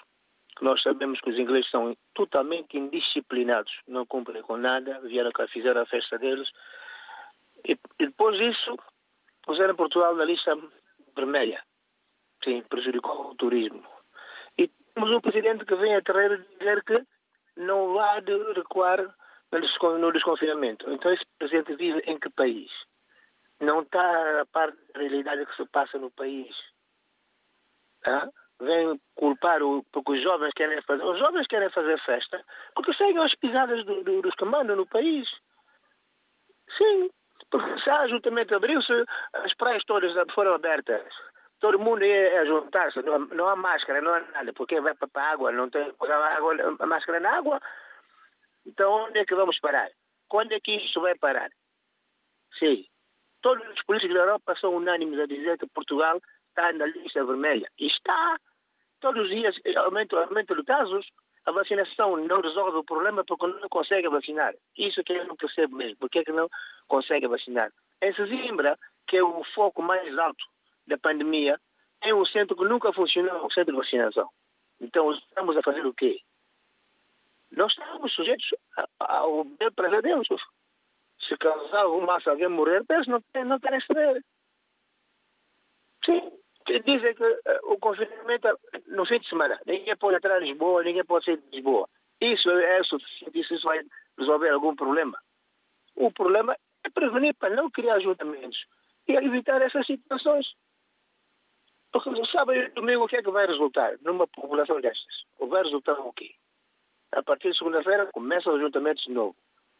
que 0.55 0.63
nós 0.63 0.81
sabemos 0.81 1.19
que 1.19 1.29
os 1.29 1.37
ingleses 1.37 1.69
são 1.69 1.95
totalmente 2.13 2.77
indisciplinados, 2.77 3.73
não 3.87 4.05
cumprem 4.05 4.41
com 4.43 4.57
nada, 4.57 4.99
vieram 5.01 5.31
cá, 5.31 5.47
fizeram 5.47 5.81
a 5.81 5.85
festa 5.85 6.17
deles. 6.17 6.49
E, 7.65 7.71
e 7.99 8.05
depois 8.05 8.37
disso, 8.37 8.77
puseram 9.43 9.75
Portugal 9.75 10.15
na 10.15 10.25
lista 10.25 10.57
vermelha. 11.15 11.63
Sim, 12.43 12.61
prejudicou 12.63 13.31
o 13.31 13.35
turismo. 13.35 13.83
E 14.57 14.67
temos 14.93 15.15
um 15.15 15.21
presidente 15.21 15.65
que 15.65 15.75
vem 15.75 15.95
a 15.95 16.01
terreiro 16.01 16.43
dizer 16.59 16.83
que 16.83 17.01
não 17.55 17.99
há 17.99 18.19
de 18.19 18.35
recuar 18.53 18.99
no 19.99 20.11
desconfinamento. 20.11 20.89
Então 20.91 21.13
esse 21.13 21.23
presidente 21.37 21.75
vive 21.75 21.99
em 22.05 22.19
que 22.19 22.29
país? 22.29 22.69
Não 23.59 23.81
está 23.81 24.41
a 24.41 24.45
parte 24.47 24.77
da 24.93 24.99
realidade 24.99 25.45
que 25.45 25.55
se 25.55 25.65
passa 25.69 25.97
no 25.97 26.11
país. 26.11 26.53
Ah? 28.05 28.27
Vem 28.59 28.99
culpar 29.15 29.61
o, 29.61 29.83
porque 29.91 30.13
os 30.13 30.23
jovens 30.23 30.53
querem 30.53 30.81
fazer. 30.81 31.03
Os 31.03 31.19
jovens 31.19 31.47
querem 31.47 31.69
fazer 31.69 31.99
festa 32.01 32.43
porque 32.75 32.93
seguem 32.93 33.19
as 33.19 33.35
pisadas 33.35 33.85
do, 33.85 34.03
do, 34.03 34.21
dos 34.21 34.35
que 34.35 34.45
mandam 34.45 34.75
no 34.75 34.87
país. 34.87 35.29
Sim, 36.77 37.09
porque 37.49 37.79
se 37.81 37.89
ajuntamento 37.89 38.55
abriu-se, 38.55 39.05
as 39.33 39.53
praias 39.53 39.83
todas 39.85 40.11
foram 40.33 40.55
abertas 40.55 41.03
todo 41.63 41.79
mundo 41.79 42.03
ia 42.03 42.45
juntar-se, 42.45 43.01
não, 43.03 43.19
não, 43.19 43.47
há 43.47 43.55
máscara, 43.55 44.01
não 44.01 44.13
há 44.13 44.19
nada, 44.19 44.51
porque 44.51 44.81
vai 44.81 44.93
para 44.93 45.07
a 45.15 45.31
água, 45.31 45.49
não 45.49 45.69
tem 45.69 45.81
água, 45.81 46.75
a 46.77 46.85
máscara 46.85 47.21
na 47.21 47.37
água. 47.37 47.57
Então 48.65 48.91
onde 48.91 49.19
é 49.19 49.25
que 49.25 49.33
vamos 49.33 49.57
parar? 49.61 49.89
Quando 50.27 50.51
é 50.51 50.59
que 50.59 50.75
isso 50.75 50.99
vai 50.99 51.15
parar? 51.15 51.49
Sim. 52.59 52.85
Todos 53.41 53.65
os 53.69 53.81
políticos 53.83 54.13
da 54.13 54.23
Europa 54.23 54.53
são 54.59 54.75
unânimes 54.75 55.17
a 55.17 55.25
dizer 55.25 55.57
que 55.57 55.65
Portugal 55.67 56.19
está 56.49 56.73
na 56.73 56.85
lista 56.85 57.23
vermelha. 57.23 57.71
E 57.79 57.87
está. 57.87 58.37
Todos 58.99 59.23
os 59.23 59.29
dias 59.29 59.55
aumento, 59.77 60.17
aumento 60.17 60.53
de 60.57 60.63
casos. 60.65 61.07
a 61.45 61.51
vacinação 61.53 62.17
não 62.17 62.41
resolve 62.41 62.79
o 62.79 62.83
problema 62.83 63.23
porque 63.23 63.47
não 63.47 63.69
consegue 63.69 64.09
vacinar. 64.09 64.53
Isso 64.77 65.01
que 65.01 65.13
eu 65.13 65.25
não 65.27 65.37
percebo 65.37 65.77
mesmo. 65.77 65.95
Por 65.95 66.09
que 66.09 66.19
é 66.19 66.23
que 66.25 66.33
não 66.33 66.49
consegue 66.89 67.25
vacinar? 67.25 67.71
Em 68.01 68.13
Sesimbra, 68.13 68.77
que 69.07 69.15
é 69.15 69.23
o 69.23 69.45
foco 69.55 69.81
mais 69.81 70.17
alto 70.17 70.52
da 70.87 70.97
pandemia, 70.97 71.59
tem 72.01 72.13
um 72.13 72.25
centro 72.25 72.55
que 72.55 72.65
nunca 72.65 72.91
funcionou, 72.93 73.45
o 73.45 73.51
centro 73.51 73.73
de 73.73 73.79
vacinação. 73.79 74.29
Então, 74.81 75.11
estamos 75.13 75.55
a 75.55 75.61
fazer 75.61 75.85
o 75.85 75.93
quê? 75.93 76.19
Nós 77.51 77.71
estamos 77.71 78.13
sujeitos 78.13 78.47
ao 78.99 79.43
bel 79.43 79.71
prazer 79.71 80.01
deles. 80.01 80.27
Se 81.27 81.37
causar 81.37 81.83
alguma 81.83 82.13
massa 82.13 82.31
alguém 82.31 82.49
morrer, 82.49 82.83
eles 82.89 83.07
não, 83.07 83.23
não 83.45 83.59
querem 83.59 83.79
saber. 83.81 84.23
Sim, 86.05 86.31
dizem 86.85 87.15
que 87.15 87.23
uh, 87.23 87.39
o 87.71 87.77
confinamento 87.77 88.47
é 88.47 88.53
no 88.87 89.05
fim 89.05 89.19
de 89.19 89.29
semana. 89.29 89.59
Ninguém 89.65 89.95
pode 89.95 90.17
entrar 90.17 90.41
em 90.41 90.49
Lisboa, 90.49 90.83
ninguém 90.83 91.05
pode 91.05 91.25
sair 91.25 91.37
de 91.37 91.55
Lisboa. 91.55 91.87
Isso 92.19 92.49
é 92.49 92.83
suficiente, 92.83 93.39
isso 93.39 93.67
vai 93.67 93.81
resolver 94.17 94.49
algum 94.49 94.75
problema. 94.75 95.17
O 95.95 96.11
problema 96.11 96.55
é 96.83 96.89
prevenir 96.89 97.35
para 97.35 97.55
não 97.55 97.69
criar 97.69 97.95
ajuntamentos 97.95 98.57
e 99.07 99.13
evitar 99.13 99.61
essas 99.61 99.85
situações. 99.85 100.45
Porque 101.93 102.09
sabe 102.35 102.69
domingo 102.69 103.05
o 103.05 103.07
que 103.07 103.17
é 103.17 103.21
que 103.21 103.29
vai 103.29 103.45
resultar 103.45 103.97
numa 104.01 104.27
população 104.27 104.81
destas? 104.81 105.23
Vai 105.39 105.61
resultar 105.61 105.93
o 105.93 106.11
quê? 106.11 106.33
A 107.11 107.21
partir 107.21 107.51
de 107.51 107.57
segunda-feira 107.59 108.09
começam 108.11 108.53
os 108.53 108.59
ajuntamentos 108.59 109.03
de 109.03 109.11
novo. 109.11 109.35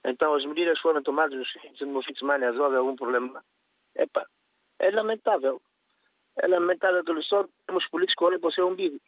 Então 0.05 0.35
as 0.35 0.45
medidas 0.45 0.79
foram 0.79 1.01
tomadas 1.01 1.39
no 1.81 2.03
fim 2.03 2.13
de 2.13 2.19
semana 2.19 2.51
resolve 2.51 2.77
algum 2.77 2.95
problema. 2.95 3.43
Epa, 3.95 4.27
é 4.77 4.91
lamentável. 4.91 5.59
É 6.37 6.47
lamentável 6.47 7.03
que 7.03 7.21
só 7.23 7.47
temos 7.65 7.87
políticos 7.87 8.15
que 8.19 8.23
olhem 8.25 8.39
para 8.39 8.49
o 8.49 8.53
seu 8.53 8.67
umbigo. 8.67 8.99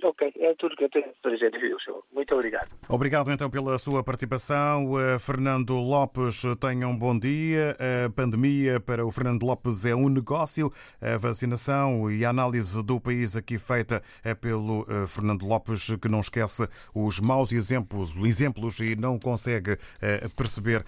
Ok, 0.00 0.32
é 0.36 0.54
tudo 0.54 0.76
que 0.76 0.84
eu 0.84 0.90
tenho 0.90 1.06
para 1.20 1.32
dizer, 1.32 1.50
senhor. 1.84 2.04
Muito 2.14 2.32
obrigado. 2.32 2.68
Obrigado 2.88 3.32
então 3.32 3.50
pela 3.50 3.76
sua 3.78 4.04
participação. 4.04 4.92
Uh, 4.92 5.18
Fernando 5.18 5.74
Lopes, 5.74 6.42
tenha 6.60 6.86
um 6.86 6.96
bom 6.96 7.18
dia. 7.18 7.76
A 8.06 8.08
pandemia 8.08 8.78
para 8.78 9.04
o 9.04 9.10
Fernando 9.10 9.42
Lopes 9.42 9.84
é 9.84 9.96
um 9.96 10.08
negócio. 10.08 10.72
A 11.00 11.16
vacinação 11.16 12.08
e 12.08 12.24
a 12.24 12.30
análise 12.30 12.80
do 12.84 13.00
país 13.00 13.36
aqui 13.36 13.58
feita 13.58 14.00
é 14.22 14.34
pelo 14.34 14.82
uh, 14.82 15.04
Fernando 15.08 15.44
Lopes, 15.44 15.88
que 16.00 16.08
não 16.08 16.20
esquece 16.20 16.68
os 16.94 17.18
maus 17.18 17.50
exemplos, 17.50 18.14
exemplos 18.24 18.78
e 18.78 18.94
não 18.94 19.18
consegue 19.18 19.76
perceber 20.36 20.84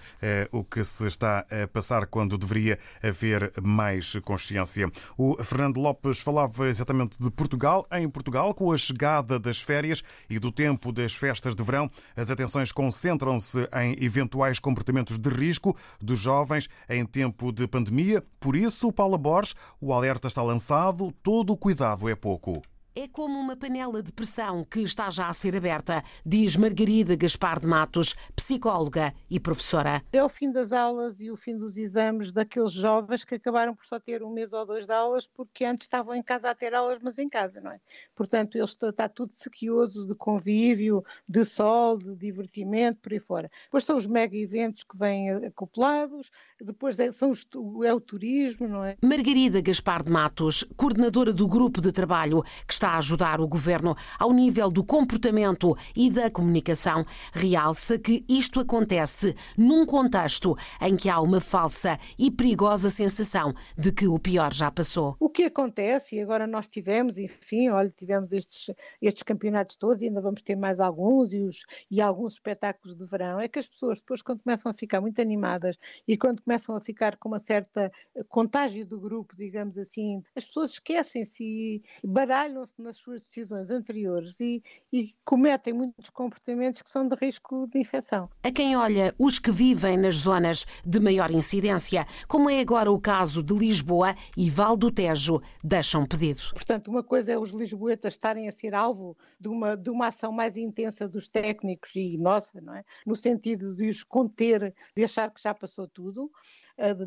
o 0.51 0.63
que 0.63 0.83
se 0.83 1.05
está 1.05 1.39
a 1.39 1.67
passar 1.67 2.05
quando 2.05 2.37
deveria 2.37 2.79
haver 3.03 3.51
mais 3.61 4.15
consciência. 4.23 4.89
O 5.17 5.35
Fernando 5.43 5.79
Lopes 5.79 6.19
falava 6.19 6.67
exatamente 6.67 7.17
de 7.21 7.29
Portugal. 7.31 7.85
Em 7.91 8.09
Portugal, 8.09 8.53
com 8.53 8.71
as 8.71 8.89
chegada 9.01 9.39
das 9.39 9.59
férias 9.59 10.03
e 10.29 10.37
do 10.37 10.51
tempo 10.51 10.91
das 10.91 11.15
festas 11.15 11.55
de 11.55 11.63
verão, 11.63 11.89
as 12.15 12.29
atenções 12.29 12.71
concentram-se 12.71 13.67
em 13.73 14.03
eventuais 14.03 14.59
comportamentos 14.59 15.17
de 15.17 15.29
risco 15.29 15.75
dos 15.99 16.19
jovens 16.19 16.69
em 16.87 17.03
tempo 17.03 17.51
de 17.51 17.67
pandemia. 17.67 18.23
Por 18.39 18.55
isso, 18.55 18.91
Paula 18.91 19.17
Borges, 19.17 19.55
o 19.79 19.91
alerta 19.91 20.27
está 20.27 20.43
lançado, 20.43 21.11
todo 21.23 21.51
o 21.51 21.57
cuidado 21.57 22.07
é 22.07 22.15
pouco. 22.15 22.61
É 22.93 23.07
como 23.07 23.39
uma 23.39 23.55
panela 23.55 24.03
de 24.03 24.11
pressão 24.11 24.65
que 24.65 24.81
está 24.81 25.09
já 25.09 25.29
a 25.29 25.33
ser 25.33 25.55
aberta, 25.55 26.03
diz 26.25 26.57
Margarida 26.57 27.15
Gaspar 27.15 27.57
de 27.57 27.65
Matos, 27.65 28.13
psicóloga 28.35 29.13
e 29.29 29.39
professora. 29.39 30.03
É 30.11 30.21
o 30.21 30.27
fim 30.27 30.51
das 30.51 30.73
aulas 30.73 31.21
e 31.21 31.31
o 31.31 31.37
fim 31.37 31.57
dos 31.57 31.77
exames 31.77 32.33
daqueles 32.33 32.73
jovens 32.73 33.23
que 33.23 33.35
acabaram 33.35 33.73
por 33.73 33.85
só 33.85 33.97
ter 33.97 34.21
um 34.21 34.29
mês 34.29 34.51
ou 34.51 34.65
dois 34.65 34.85
de 34.85 34.91
aulas 34.91 35.25
porque 35.25 35.63
antes 35.63 35.85
estavam 35.85 36.13
em 36.13 36.21
casa 36.21 36.49
a 36.49 36.55
ter 36.55 36.73
aulas, 36.73 36.99
mas 37.01 37.17
em 37.17 37.29
casa, 37.29 37.61
não 37.61 37.71
é? 37.71 37.79
Portanto, 38.13 38.57
ele 38.57 38.65
está, 38.65 38.89
está 38.89 39.07
tudo 39.07 39.31
sequioso 39.31 40.05
de 40.05 40.13
convívio, 40.13 41.01
de 41.25 41.45
sol, 41.45 41.97
de 41.97 42.13
divertimento, 42.13 42.99
por 42.99 43.13
aí 43.13 43.21
fora. 43.21 43.49
Depois 43.63 43.85
são 43.85 43.95
os 43.95 44.05
mega 44.05 44.35
eventos 44.35 44.83
que 44.83 44.97
vêm 44.97 45.29
acoplados, 45.45 46.29
depois 46.59 46.99
é, 46.99 47.09
são 47.13 47.31
os, 47.31 47.47
é 47.85 47.93
o 47.93 48.01
turismo, 48.01 48.67
não 48.67 48.83
é? 48.83 48.97
Margarida 49.01 49.61
Gaspar 49.61 50.03
de 50.03 50.11
Matos, 50.11 50.65
coordenadora 50.75 51.31
do 51.31 51.47
grupo 51.47 51.79
de 51.79 51.93
trabalho 51.93 52.43
que 52.67 52.80
está 52.81 52.93
a 52.93 52.97
ajudar 52.97 53.39
o 53.39 53.47
governo 53.47 53.95
ao 54.17 54.33
nível 54.33 54.71
do 54.71 54.83
comportamento 54.83 55.77
e 55.95 56.09
da 56.09 56.31
comunicação, 56.31 57.05
realça 57.31 57.99
que 57.99 58.25
isto 58.27 58.59
acontece 58.59 59.35
num 59.55 59.85
contexto 59.85 60.57
em 60.81 60.97
que 60.97 61.07
há 61.07 61.21
uma 61.21 61.39
falsa 61.39 61.99
e 62.17 62.31
perigosa 62.31 62.89
sensação 62.89 63.53
de 63.77 63.91
que 63.91 64.07
o 64.07 64.17
pior 64.17 64.51
já 64.51 64.71
passou. 64.71 65.15
O 65.19 65.29
que 65.29 65.43
acontece, 65.43 66.15
e 66.15 66.21
agora 66.21 66.47
nós 66.47 66.67
tivemos, 66.67 67.19
enfim, 67.19 67.69
olha, 67.69 67.93
tivemos 67.95 68.33
estes, 68.33 68.75
estes 68.99 69.21
campeonatos 69.21 69.75
todos 69.75 70.01
e 70.01 70.07
ainda 70.07 70.19
vamos 70.19 70.41
ter 70.41 70.55
mais 70.55 70.79
alguns 70.79 71.33
e, 71.33 71.39
os, 71.39 71.63
e 71.89 72.01
alguns 72.01 72.33
espetáculos 72.33 72.97
de 72.97 73.05
verão, 73.05 73.39
é 73.39 73.47
que 73.47 73.59
as 73.59 73.67
pessoas 73.67 73.99
depois 73.99 74.23
quando 74.23 74.41
começam 74.41 74.71
a 74.71 74.73
ficar 74.73 75.01
muito 75.01 75.21
animadas 75.21 75.77
e 76.07 76.17
quando 76.17 76.41
começam 76.41 76.75
a 76.75 76.81
ficar 76.81 77.15
com 77.17 77.29
uma 77.29 77.39
certa 77.39 77.91
contágio 78.27 78.87
do 78.87 78.99
grupo, 78.99 79.35
digamos 79.37 79.77
assim, 79.77 80.23
as 80.35 80.45
pessoas 80.45 80.71
esquecem-se 80.71 81.43
e 81.43 81.83
baralham-se 82.03 82.70
nas 82.77 82.97
suas 82.97 83.23
decisões 83.23 83.69
anteriores 83.69 84.39
e, 84.39 84.63
e, 84.91 85.13
cometem 85.23 85.73
muitos 85.73 86.09
comportamentos 86.09 86.81
que 86.81 86.89
são 86.89 87.07
de 87.07 87.15
risco 87.15 87.67
de 87.67 87.79
infecção. 87.79 88.29
A 88.43 88.51
quem 88.51 88.75
olha 88.75 89.13
os 89.17 89.39
que 89.39 89.51
vivem 89.51 89.97
nas 89.97 90.15
zonas 90.15 90.65
de 90.85 90.99
maior 90.99 91.31
incidência, 91.31 92.05
como 92.27 92.49
é 92.49 92.59
agora 92.59 92.91
o 92.91 92.99
caso 92.99 93.43
de 93.43 93.53
Lisboa 93.53 94.15
e 94.37 94.49
Val 94.49 94.77
do 94.77 94.91
Tejo, 94.91 95.41
deixam 95.63 96.05
pedido. 96.05 96.41
Portanto, 96.53 96.89
uma 96.89 97.03
coisa 97.03 97.31
é 97.31 97.37
os 97.37 97.49
lisboetas 97.49 98.13
estarem 98.13 98.47
a 98.47 98.51
ser 98.51 98.73
alvo 98.73 99.17
de 99.39 99.47
uma, 99.47 99.75
de 99.75 99.89
uma 99.89 100.07
ação 100.07 100.31
mais 100.31 100.57
intensa 100.57 101.07
dos 101.07 101.27
técnicos 101.27 101.91
e 101.95 102.17
nossa, 102.17 102.61
não 102.61 102.75
é? 102.75 102.83
No 103.05 103.15
sentido 103.15 103.75
de 103.75 103.89
os 103.89 104.03
conter, 104.03 104.73
de 104.95 105.03
achar 105.03 105.31
que 105.31 105.41
já 105.41 105.53
passou 105.53 105.87
tudo, 105.87 106.31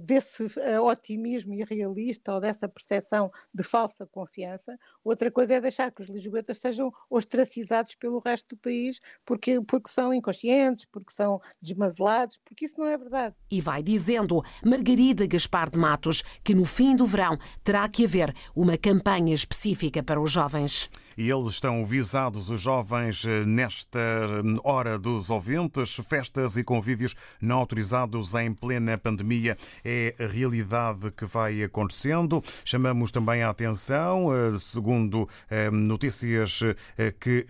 desse 0.07 0.46
eh, 0.61 0.81
otimismo 0.81 1.55
irrealista 1.55 2.35
ou 2.35 2.40
dessa 2.40 2.68
percepção 2.68 3.31
de 3.53 3.62
falsa 3.62 4.07
confiança. 4.07 4.79
Outra 5.05 5.31
coisa 5.31 5.55
é 5.55 5.61
deixar 5.61 5.90
que 5.90 6.03
os 6.03 6.09
lisboetas 6.09 6.59
sejam 6.59 6.92
ostracizados 7.11 7.94
pelo 7.94 8.18
resto 8.18 8.50
do 8.50 8.57
país 8.57 9.00
porque, 9.24 9.61
porque 9.61 9.90
são 9.90 10.12
inconscientes, 10.12 10.85
porque 10.85 11.12
são 11.12 11.40
desmazelados, 11.61 12.38
porque 12.44 12.66
isso 12.66 12.79
não 12.79 12.87
é 12.87 12.96
verdade. 12.96 13.35
E 13.50 13.61
vai 13.61 13.83
dizendo 13.83 14.42
Margarida 14.64 15.27
Gaspar 15.27 15.70
de 15.70 15.79
Matos 15.79 16.22
que 16.42 16.55
no 16.55 16.64
fim 16.64 16.94
do 16.96 17.07
verão 17.07 17.38
terá 17.62 17.88
que 17.88 18.05
haver 18.05 18.35
uma 18.55 18.77
campanha 18.77 19.35
específica 19.35 20.03
para 20.03 20.20
os 20.20 20.33
jovens. 20.33 20.90
E 21.16 21.31
eles 21.31 21.46
estão 21.48 21.85
visados, 21.85 22.50
os 22.50 22.61
jovens, 22.61 23.24
nesta 23.46 24.00
hora 24.64 24.98
dos 24.98 25.31
ouvintes, 25.31 25.94
festas 25.96 26.57
e 26.57 26.64
convívios 26.64 27.14
não 27.40 27.59
autorizados 27.59 28.35
em 28.35 28.53
plena 28.53 28.98
pandemia. 28.98 29.54
É 29.85 30.14
a 30.19 30.27
realidade 30.27 31.11
que 31.11 31.25
vai 31.25 31.62
acontecendo. 31.62 32.43
Chamamos 32.64 33.11
também 33.11 33.43
a 33.43 33.51
atenção, 33.51 34.33
eh, 34.33 34.59
segundo 34.59 35.29
eh, 35.51 35.71
notícias 35.71 36.61
eh, 36.99 37.14
que 37.19 37.47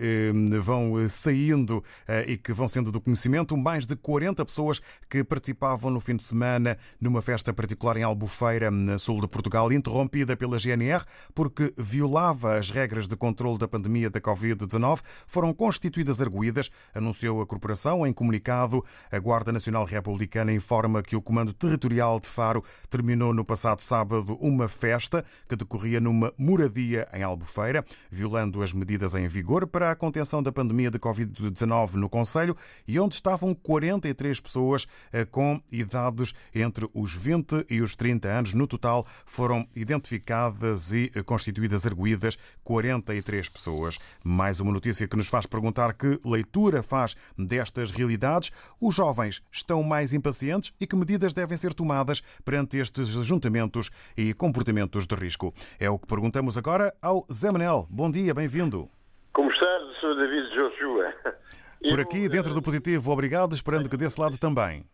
vão 0.62 1.08
saindo 1.08 1.82
e 2.26 2.36
que 2.36 2.52
vão 2.52 2.68
sendo 2.68 2.90
do 2.90 3.00
conhecimento, 3.00 3.56
mais 3.56 3.86
de 3.86 3.96
40 3.96 4.44
pessoas 4.44 4.80
que 5.08 5.24
participavam 5.24 5.90
no 5.90 6.00
fim 6.00 6.16
de 6.16 6.22
semana 6.22 6.76
numa 7.00 7.22
festa 7.22 7.52
particular 7.52 7.96
em 7.96 8.02
Albufeira, 8.02 8.70
no 8.70 8.98
sul 8.98 9.20
de 9.20 9.28
Portugal, 9.28 9.72
interrompida 9.72 10.36
pela 10.36 10.58
GNR 10.58 11.04
porque 11.34 11.72
violava 11.76 12.58
as 12.58 12.70
regras 12.70 13.08
de 13.08 13.16
controle 13.16 13.58
da 13.58 13.68
pandemia 13.68 14.10
da 14.10 14.20
Covid-19, 14.20 15.00
foram 15.26 15.52
constituídas 15.52 16.20
arguídas, 16.20 16.70
anunciou 16.94 17.40
a 17.40 17.46
corporação 17.46 18.06
em 18.06 18.12
comunicado. 18.12 18.84
A 19.10 19.18
Guarda 19.18 19.52
Nacional 19.52 19.84
Republicana 19.84 20.52
informa 20.52 21.02
que 21.02 21.16
o 21.16 21.22
Comando 21.22 21.52
Territorial 21.52 21.93
de 21.94 22.28
Faro 22.28 22.64
terminou 22.90 23.32
no 23.32 23.44
passado 23.44 23.80
sábado 23.80 24.36
uma 24.40 24.68
festa 24.68 25.24
que 25.48 25.54
decorria 25.54 26.00
numa 26.00 26.32
moradia 26.36 27.08
em 27.12 27.22
Albufeira, 27.22 27.84
violando 28.10 28.62
as 28.62 28.72
medidas 28.72 29.14
em 29.14 29.28
vigor 29.28 29.66
para 29.66 29.90
a 29.90 29.94
contenção 29.94 30.42
da 30.42 30.50
pandemia 30.50 30.90
de 30.90 30.98
Covid-19 30.98 31.94
no 31.94 32.08
Conselho 32.08 32.56
e 32.86 32.98
onde 32.98 33.14
estavam 33.14 33.54
43 33.54 34.40
pessoas 34.40 34.86
eh, 35.12 35.24
com 35.24 35.60
idades 35.70 36.34
entre 36.54 36.88
os 36.92 37.14
20 37.14 37.66
e 37.70 37.80
os 37.80 37.94
30 37.94 38.28
anos. 38.28 38.54
No 38.54 38.66
total, 38.66 39.06
foram 39.24 39.66
identificadas 39.76 40.92
e 40.92 41.10
constituídas 41.24 41.86
arguídas 41.86 42.36
43 42.64 43.48
pessoas. 43.48 43.98
Mais 44.24 44.58
uma 44.58 44.72
notícia 44.72 45.06
que 45.06 45.16
nos 45.16 45.28
faz 45.28 45.46
perguntar 45.46 45.94
que 45.94 46.20
leitura 46.24 46.82
faz 46.82 47.14
destas 47.38 47.90
realidades. 47.90 48.50
Os 48.80 48.94
jovens 48.94 49.42
estão 49.52 49.82
mais 49.82 50.12
impacientes 50.12 50.72
e 50.80 50.86
que 50.86 50.96
medidas 50.96 51.32
devem 51.32 51.56
ser 51.56 51.72
tomadas 51.72 51.83
perante 52.44 52.78
estes 52.78 53.08
juntamentos 53.08 53.90
e 54.16 54.34
comportamentos 54.34 55.06
de 55.06 55.14
risco? 55.14 55.54
É 55.78 55.88
o 55.88 55.98
que 55.98 56.06
perguntamos 56.06 56.56
agora 56.56 56.92
ao 57.00 57.26
Zé 57.32 57.50
Manel. 57.50 57.86
Bom 57.90 58.10
dia, 58.10 58.34
bem-vindo. 58.34 58.88
Como 59.32 59.50
está, 59.50 59.66
Sr. 60.00 60.16
David 60.16 60.48
Joshua? 60.54 61.14
Por 61.88 62.00
aqui, 62.00 62.28
dentro 62.28 62.54
do 62.54 62.62
positivo, 62.62 63.12
obrigado, 63.12 63.54
esperando 63.54 63.90
que 63.90 63.96
desse 63.96 64.18
lado 64.18 64.38
também. 64.38 64.84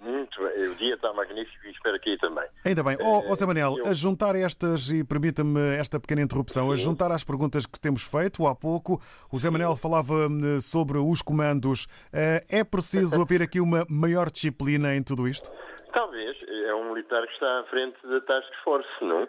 Muito 0.00 0.40
bem. 0.40 0.68
O 0.68 0.74
dia 0.76 0.87
está 0.98 1.12
magnífico 1.12 1.66
e 1.66 1.70
espero 1.70 1.98
que 2.00 2.10
aí 2.10 2.18
também. 2.18 2.44
Ainda 2.64 2.82
bem. 2.82 2.96
Ó 3.00 3.18
oh, 3.18 3.32
oh, 3.32 3.34
Zé 3.34 3.46
Manel, 3.46 3.78
eu... 3.78 3.86
a 3.86 3.92
juntar 3.92 4.34
estas, 4.36 4.90
e 4.90 5.04
permita-me 5.04 5.76
esta 5.76 5.98
pequena 5.98 6.22
interrupção, 6.22 6.70
a 6.70 6.76
juntar 6.76 7.10
às 7.10 7.24
perguntas 7.24 7.66
que 7.66 7.80
temos 7.80 8.02
feito 8.02 8.46
há 8.46 8.54
pouco, 8.54 9.00
o 9.32 9.38
Zé 9.38 9.50
Manel 9.50 9.76
falava 9.76 10.28
hum, 10.28 10.60
sobre 10.60 10.98
os 10.98 11.22
comandos. 11.22 11.86
Eh, 12.12 12.44
é 12.48 12.64
preciso 12.64 13.20
haver 13.22 13.42
aqui 13.42 13.60
uma 13.60 13.86
maior 13.88 14.30
disciplina 14.30 14.94
em 14.94 15.02
tudo 15.02 15.26
isto? 15.26 15.50
Talvez. 15.92 16.36
É 16.66 16.74
um 16.74 16.92
militar 16.92 17.26
que 17.26 17.32
está 17.32 17.60
à 17.60 17.64
frente 17.64 17.96
da 18.06 18.20
Task 18.20 18.52
Force, 18.62 18.88
não? 19.00 19.28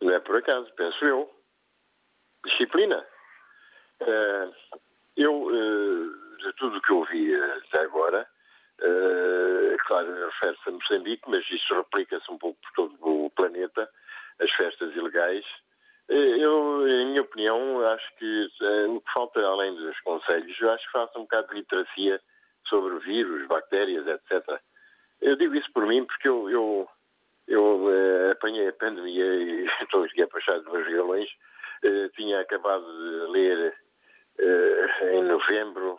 Não 0.00 0.14
é 0.14 0.20
por 0.20 0.36
acaso, 0.36 0.70
penso 0.76 1.04
eu. 1.04 1.30
Disciplina. 2.46 3.04
Uh, 4.00 4.52
eu, 5.16 5.50
de 6.38 6.52
tudo 6.54 6.78
o 6.78 6.80
que 6.80 6.92
ouvi 6.92 7.34
até 7.34 7.82
agora, 7.82 8.26
uh, 8.82 9.76
claro, 9.86 10.12
refere-se 10.12 10.68
a 10.68 10.72
Moçambique, 10.72 11.28
mas 11.28 11.48
isto 11.50 11.74
replica-se 11.74 12.30
um 12.30 12.38
pouco 12.38 12.58
por 12.60 12.72
todo 12.72 13.26
o 13.26 13.30
planeta, 13.30 13.88
as 14.40 14.50
festas 14.52 14.94
ilegais. 14.94 15.44
Eu, 16.08 16.88
em 16.88 17.06
minha 17.06 17.22
opinião, 17.22 17.86
acho 17.86 18.16
que 18.16 18.48
o 18.88 19.00
que 19.00 19.12
falta, 19.12 19.40
além 19.46 19.72
dos 19.76 20.00
conselhos, 20.00 20.60
acho 20.60 20.84
que 20.86 20.92
falta 20.92 21.18
um 21.20 21.22
bocado 21.22 21.48
de 21.48 21.54
literacia 21.54 22.20
sobre 22.68 22.98
vírus, 22.98 23.46
bactérias, 23.46 24.04
etc. 24.08 24.60
Eu 25.20 25.36
digo 25.36 25.54
isso 25.54 25.70
por 25.72 25.86
mim 25.86 26.04
porque 26.04 26.28
eu, 26.28 26.50
eu, 26.50 26.90
eu 27.46 27.88
apanhei 28.32 28.66
a 28.66 28.72
pandemia 28.72 29.24
e 29.36 29.66
estou 29.82 30.02
aqui 30.02 30.22
a 30.22 30.26
passar 30.26 30.58
de 30.58 30.68
meus 30.68 30.88
galões. 30.88 31.28
tinha 32.16 32.40
acabado 32.40 32.84
de 32.84 33.30
ler 33.30 33.76
eh, 34.42 35.16
em 35.16 35.24
novembro 35.24 35.98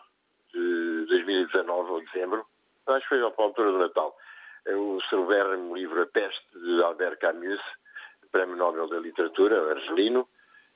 de 0.52 1.06
2019 1.06 1.90
ou 1.90 2.04
dezembro, 2.04 2.44
acho 2.86 3.02
que 3.02 3.08
foi 3.08 3.20
à 3.20 3.32
altura 3.36 3.72
do 3.72 3.78
Natal, 3.78 4.16
é 4.66 4.74
o 4.76 5.00
celebérrimo 5.08 5.76
livro 5.76 6.02
A 6.02 6.06
Peste 6.06 6.58
de 6.58 6.82
Albert 6.82 7.18
Camus, 7.18 7.60
Prémio 8.30 8.56
Nobel 8.56 8.88
da 8.88 8.98
Literatura, 8.98 9.70
argelino, 9.70 10.28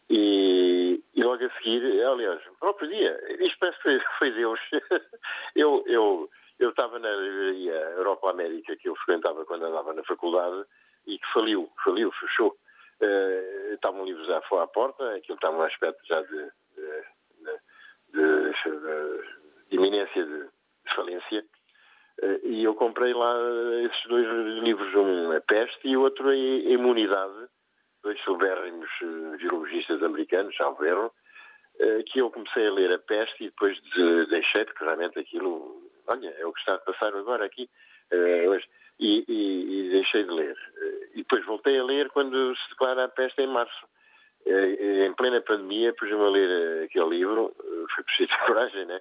e, 0.08 1.02
e, 1.14 1.22
logo 1.22 1.44
a 1.44 1.50
seguir, 1.58 1.82
aliás, 2.04 2.40
no 2.46 2.54
próprio 2.56 2.88
dia, 2.88 3.18
isto 3.40 3.58
parece 3.58 3.76
que 3.78 3.82
foi, 3.82 4.00
foi 4.18 4.30
Deus. 4.32 4.60
eu, 5.56 5.82
eu, 5.86 6.30
eu 6.60 6.70
estava 6.70 6.98
na 6.98 7.10
livraria 7.10 7.74
Europa 7.96 8.30
América 8.30 8.76
que 8.76 8.88
eu 8.88 8.94
frequentava 8.96 9.44
quando 9.44 9.64
andava 9.64 9.92
na 9.92 10.04
faculdade 10.04 10.64
e 11.08 11.18
que 11.18 11.32
faliu, 11.32 11.68
faliu, 11.82 12.12
fechou. 12.12 12.56
Uh, 13.00 13.74
estavam 13.74 14.04
livros 14.04 14.30
à, 14.30 14.38
à 14.38 14.66
porta, 14.68 15.16
aquilo 15.16 15.34
estava 15.34 15.56
um 15.56 15.62
aspecto 15.62 16.00
já 16.06 16.22
de, 16.22 16.50
de 16.76 17.16
de, 18.12 18.52
de 19.70 19.76
iminência 19.76 20.24
de 20.24 20.48
falência. 20.94 21.44
Eh, 22.22 22.40
e 22.44 22.64
eu 22.64 22.74
comprei 22.74 23.12
lá 23.12 23.34
esses 23.84 24.02
dois 24.08 24.26
livros, 24.62 24.94
um 24.94 25.32
A 25.32 25.40
Peste 25.40 25.88
e 25.88 25.96
o 25.96 26.02
outro 26.02 26.28
A 26.28 26.34
Imunidade, 26.34 27.48
dois 28.02 28.18
soberrimos 28.22 28.88
eh, 29.02 29.36
virologistas 29.36 30.02
americanos, 30.02 30.58
Alvero, 30.60 31.12
eh, 31.78 32.02
que 32.04 32.20
eu 32.20 32.30
comecei 32.30 32.66
a 32.66 32.72
ler 32.72 32.92
A 32.92 32.98
Peste 32.98 33.44
e 33.44 33.50
depois 33.50 33.78
deixei, 34.30 34.64
porque 34.64 34.84
realmente 34.84 35.18
aquilo, 35.18 35.90
olha, 36.08 36.34
é 36.38 36.46
o 36.46 36.52
que 36.52 36.60
está 36.60 36.74
a 36.74 36.78
passar 36.78 37.14
agora 37.14 37.44
aqui, 37.44 37.68
hoje, 38.48 38.66
e, 38.98 39.24
e, 39.28 39.86
e 39.86 39.90
deixei 39.90 40.24
de 40.24 40.30
ler. 40.30 40.56
E 41.14 41.18
depois 41.18 41.44
voltei 41.44 41.78
a 41.78 41.84
ler 41.84 42.08
quando 42.10 42.56
se 42.56 42.70
declara 42.70 43.04
a 43.04 43.08
peste 43.08 43.42
em 43.42 43.48
março. 43.48 43.86
Em 44.46 45.12
plena 45.14 45.40
pandemia, 45.40 45.92
pus-me 45.94 46.24
a 46.24 46.28
ler 46.28 46.84
aquele 46.84 47.18
livro, 47.18 47.52
foi 47.92 48.04
preciso 48.04 48.30
coragem, 48.46 48.86
né? 48.86 49.00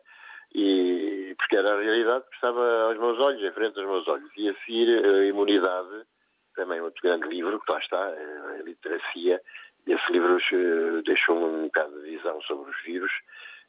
E, 0.57 1.35
porque 1.37 1.57
era 1.57 1.73
a 1.73 1.81
realidade 1.81 2.23
que 2.29 2.35
estava 2.35 2.83
aos 2.83 2.97
meus 2.97 3.19
olhos, 3.19 3.43
em 3.43 3.51
frente 3.51 3.77
aos 3.77 3.89
meus 3.89 4.07
olhos. 4.07 4.31
E 4.37 4.49
a 4.49 4.53
seguir, 4.65 5.05
a 5.05 5.25
imunidade, 5.25 6.05
também 6.55 6.79
outro 6.79 7.01
grande 7.03 7.27
livro, 7.27 7.59
que 7.59 7.73
lá 7.73 7.79
está, 7.79 8.07
a 8.07 8.63
literacia. 8.63 9.41
Esse 9.85 10.11
livro 10.13 10.37
eh, 10.37 11.01
deixou-me 11.05 11.43
um 11.43 11.63
bocado 11.63 12.01
de 12.01 12.11
visão 12.11 12.41
sobre 12.43 12.71
os 12.71 12.83
vírus, 12.83 13.11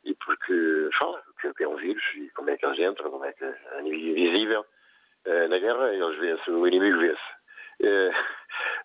e 0.05 0.14
porque 0.14 0.88
fala 0.96 1.20
o 1.44 1.55
que 1.55 1.64
é 1.64 1.68
um 1.68 1.77
vírus 1.77 2.05
e 2.14 2.31
como 2.31 2.51
é 2.51 2.57
que 2.57 2.64
eles 2.64 2.79
entram, 2.79 3.11
como 3.11 3.25
é 3.25 3.33
que 3.33 3.44
nível 3.83 4.16
invisível. 4.16 4.66
Eh, 5.25 5.49
na 5.49 5.59
guerra, 5.59 5.92
eles 5.92 6.18
vê-se, 6.20 6.51
o 6.53 6.68
inimigo 6.68 6.99
uh, 7.03 8.12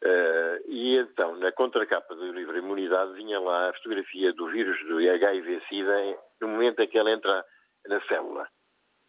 e 0.67 0.97
então, 0.97 1.35
na 1.35 1.51
contracapa 1.51 2.15
do 2.15 2.33
livro 2.33 2.57
Imunidade, 2.57 3.13
vinha 3.13 3.39
lá 3.39 3.69
a 3.69 3.73
fotografia 3.73 4.33
do 4.33 4.47
vírus 4.47 4.83
do 4.87 4.97
HIV-Sida 4.97 6.17
no 6.41 6.47
momento 6.47 6.81
em 6.81 6.87
que 6.87 6.97
ele 6.97 7.11
entra 7.11 7.45
na 7.87 8.01
célula. 8.01 8.47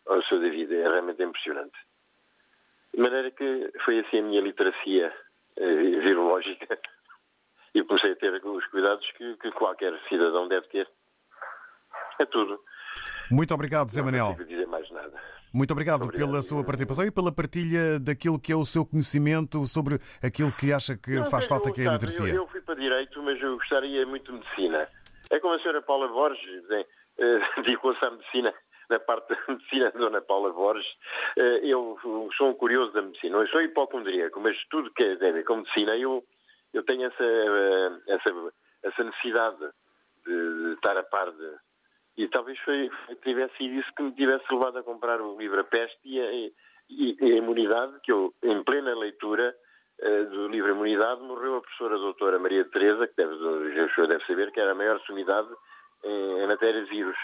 O 0.06 0.22
seu 0.22 0.40
David, 0.40 0.74
é 0.74 0.88
realmente 0.88 1.22
impressionante. 1.22 1.78
De 2.94 3.00
maneira 3.00 3.30
que 3.30 3.72
foi 3.84 4.00
assim 4.00 4.18
a 4.18 4.22
minha 4.22 4.40
literacia 4.40 5.14
uh, 5.56 6.00
virológica 6.02 6.78
e 7.74 7.82
comecei 7.84 8.12
a 8.12 8.16
ter 8.16 8.44
os 8.44 8.66
cuidados 8.66 9.08
que, 9.12 9.36
que 9.36 9.50
qualquer 9.52 9.98
cidadão 10.08 10.48
deve 10.48 10.66
ter. 10.68 10.88
É 12.18 12.26
tudo. 12.26 12.60
Muito 13.30 13.54
obrigado, 13.54 13.90
Zé 13.90 14.02
Manel. 14.02 14.36
Não 14.38 14.44
dizer 14.44 14.66
mais 14.66 14.90
nada. 14.90 15.20
Muito 15.52 15.70
obrigado, 15.72 16.04
obrigado, 16.04 16.28
pela 16.30 16.42
sua 16.42 16.64
participação 16.64 17.04
e 17.04 17.10
pela 17.10 17.30
partilha 17.30 18.00
daquilo 18.00 18.40
que 18.40 18.52
é 18.52 18.56
o 18.56 18.64
seu 18.64 18.86
conhecimento 18.86 19.66
sobre 19.66 19.98
aquilo 20.22 20.50
que 20.50 20.72
acha 20.72 20.96
que 20.96 21.16
não, 21.16 21.24
faz 21.24 21.46
falta 21.46 21.68
aqui 21.68 21.86
a 21.86 21.92
literacia. 21.92 22.28
Eu, 22.28 22.36
eu, 22.36 22.46
fui 22.46 22.62
para 22.62 22.74
Direito, 22.74 23.22
mas 23.22 23.40
eu 23.40 23.56
gostaria 23.56 24.06
muito 24.06 24.32
de 24.32 24.38
Medicina. 24.38 24.88
É 25.30 25.38
como 25.40 25.54
a 25.54 25.58
senhora 25.58 25.82
Paula 25.82 26.08
Borges, 26.08 26.66
né? 26.68 26.84
dedicou-se 27.56 28.04
à 28.04 28.10
Medicina, 28.10 28.52
na 28.88 28.98
parte 29.00 29.28
da 29.28 29.38
Medicina, 29.48 29.88
a 29.88 29.98
dona 29.98 30.20
Paula 30.20 30.52
Borges. 30.52 30.86
Eh, 31.36 31.60
eu 31.64 31.98
sou 32.36 32.50
um 32.50 32.54
curioso 32.54 32.92
da 32.92 33.02
Medicina. 33.02 33.38
Eu 33.38 33.48
sou 33.48 33.62
hipocondríaco, 33.62 34.40
mas 34.40 34.56
tudo 34.70 34.92
que 34.92 35.04
é 35.04 35.14
ver 35.14 35.44
com 35.44 35.56
Medicina, 35.56 35.96
eu, 35.96 36.24
eu 36.72 36.82
tenho 36.84 37.06
essa, 37.06 37.24
eh, 37.24 37.90
essa, 38.08 38.52
essa 38.82 39.04
necessidade 39.04 39.58
de, 40.26 40.74
estar 40.74 40.96
a 40.96 41.02
par 41.02 41.30
de 41.30 41.72
e 42.14 42.28
talvez 42.28 42.58
foi, 42.58 42.90
tivesse 43.22 43.56
sido 43.56 43.72
isso 43.72 43.90
que 43.96 44.02
me 44.02 44.12
tivesse 44.12 44.44
levado 44.52 44.78
a 44.78 44.82
comprar 44.82 45.18
o 45.22 45.34
livro 45.38 45.58
A 45.58 45.64
Peste 45.64 45.98
e 46.04 46.20
a, 46.20 46.30
e, 46.90 47.16
a 47.22 47.36
Imunidade, 47.38 47.98
que 48.02 48.12
eu, 48.12 48.34
em 48.42 48.62
plena 48.64 48.94
leitura 48.94 49.56
do 50.30 50.46
livro 50.48 50.72
Imunidade, 50.72 51.22
morreu 51.22 51.56
a 51.56 51.60
professora 51.62 51.96
doutora 51.96 52.38
Maria 52.38 52.66
Teresa, 52.66 53.06
que 53.06 53.16
deve, 53.16 53.32
o 53.32 54.06
deve 54.06 54.26
saber 54.26 54.52
que 54.52 54.60
era 54.60 54.72
a 54.72 54.74
maior 54.74 55.00
sumidade 55.06 55.48
em, 56.04 56.42
em 56.42 56.46
matéria 56.46 56.82
de 56.82 56.90
vírus. 56.90 57.16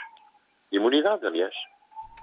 Imunidade, 0.73 1.27
aliás. 1.27 1.55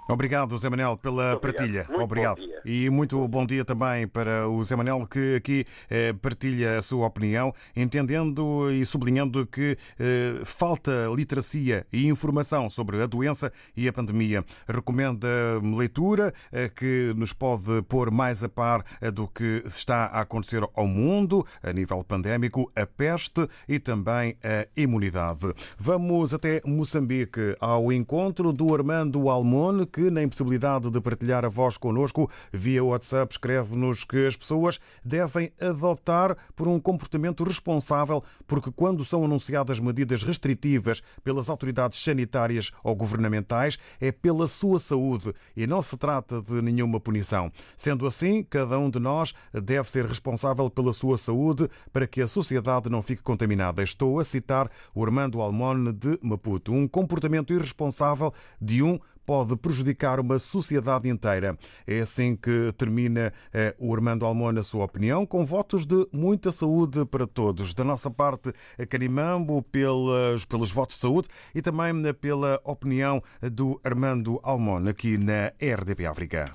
Obrigado, 0.07 0.55
Zé 0.57 0.69
Manel, 0.69 0.97
pela 0.97 1.29
muito 1.29 1.41
partilha. 1.41 1.85
Muito 1.89 2.01
obrigado. 2.01 2.41
E 2.63 2.89
muito 2.91 3.27
bom 3.27 3.43
dia 3.43 3.65
também 3.65 4.07
para 4.07 4.47
o 4.47 4.63
Zé 4.63 4.75
Manel, 4.75 5.07
que 5.07 5.35
aqui 5.35 5.65
eh, 5.89 6.13
partilha 6.13 6.77
a 6.77 6.81
sua 6.81 7.07
opinião, 7.07 7.51
entendendo 7.75 8.71
e 8.71 8.85
sublinhando 8.85 9.47
que 9.47 9.75
eh, 9.99 10.41
falta 10.43 11.07
literacia 11.15 11.87
e 11.91 12.07
informação 12.07 12.69
sobre 12.69 13.01
a 13.01 13.07
doença 13.07 13.51
e 13.75 13.87
a 13.87 13.93
pandemia. 13.93 14.45
Recomenda 14.67 15.27
leitura 15.75 16.31
eh, 16.51 16.69
que 16.69 17.11
nos 17.15 17.33
pode 17.33 17.81
pôr 17.83 18.11
mais 18.11 18.43
a 18.43 18.49
par 18.49 18.85
eh, 19.01 19.09
do 19.09 19.27
que 19.27 19.63
está 19.65 20.05
a 20.05 20.21
acontecer 20.21 20.61
ao 20.75 20.87
mundo 20.87 21.45
a 21.63 21.73
nível 21.73 22.03
pandémico, 22.03 22.71
a 22.75 22.85
peste 22.85 23.47
e 23.67 23.79
também 23.79 24.37
a 24.43 24.67
imunidade. 24.79 25.51
Vamos 25.79 26.31
até 26.31 26.61
Moçambique 26.63 27.55
ao 27.59 27.91
encontro 27.91 28.53
do 28.53 28.73
Armando 28.73 29.29
Almone 29.29 29.87
que, 29.95 30.11
na 30.11 30.21
impossibilidade 30.21 30.91
de 30.91 30.99
partilhar 30.99 31.45
a 31.45 31.47
voz 31.47 31.77
connosco 31.77 32.29
via 32.51 32.83
WhatsApp, 32.83 33.31
escreve-nos 33.31 34.03
que 34.03 34.27
as 34.27 34.35
pessoas 34.35 34.77
devem 35.05 35.53
adotar 35.57 36.35
por 36.53 36.67
um 36.67 36.81
comportamento 36.81 37.45
responsável, 37.45 38.21
porque 38.45 38.69
quando 38.73 39.05
são 39.05 39.23
anunciadas 39.23 39.79
medidas 39.79 40.21
restritivas 40.21 41.01
pelas 41.23 41.49
autoridades 41.49 42.03
sanitárias 42.03 42.73
ou 42.83 42.93
governamentais, 42.93 43.79
é 44.01 44.11
pela 44.11 44.47
sua 44.47 44.79
saúde 44.79 45.33
e 45.55 45.65
não 45.65 45.81
se 45.81 45.95
trata 45.95 46.41
de 46.41 46.61
nenhuma 46.61 46.99
punição. 46.99 47.49
Sendo 47.77 48.05
assim, 48.05 48.43
cada 48.43 48.77
um 48.77 48.89
de 48.89 48.99
nós 48.99 49.33
deve 49.53 49.89
ser 49.89 50.05
responsável 50.05 50.69
pela 50.69 50.91
sua 50.91 51.17
saúde 51.17 51.69
para 51.93 52.05
que 52.05 52.21
a 52.21 52.27
sociedade 52.27 52.89
não 52.89 53.01
fique 53.01 53.23
contaminada. 53.23 53.81
Estou 53.81 54.19
a 54.19 54.25
citar 54.25 54.69
o 54.93 55.05
Armando 55.05 55.39
Almone 55.39 55.93
de 55.93 56.19
Maputo. 56.21 56.73
Um 56.73 56.85
comportamento 56.85 57.53
irresponsável 57.53 58.33
de 58.59 58.83
um 58.83 58.99
pode 59.25 59.55
prejudicar 59.55 60.19
uma 60.19 60.37
sociedade 60.37 61.09
inteira. 61.09 61.57
É 61.87 61.99
assim 61.99 62.35
que 62.35 62.71
termina 62.77 63.33
eh, 63.53 63.75
o 63.79 63.93
Armando 63.93 64.25
Almona 64.25 64.59
a 64.59 64.63
sua 64.63 64.85
opinião, 64.85 65.25
com 65.25 65.45
votos 65.45 65.85
de 65.85 66.07
muita 66.11 66.51
saúde 66.51 67.05
para 67.05 67.25
todos. 67.25 67.73
Da 67.73 67.83
nossa 67.83 68.11
parte, 68.11 68.53
a 68.77 68.85
Carimambo, 68.85 69.61
pelas, 69.63 70.45
pelos 70.45 70.71
votos 70.71 70.95
de 70.95 71.01
saúde 71.01 71.27
e 71.53 71.61
também 71.61 72.05
eh, 72.05 72.13
pela 72.13 72.59
opinião 72.63 73.21
do 73.51 73.79
Armando 73.83 74.39
Almona 74.43 74.91
aqui 74.91 75.17
na 75.17 75.47
RDP 75.59 76.05
África. 76.05 76.45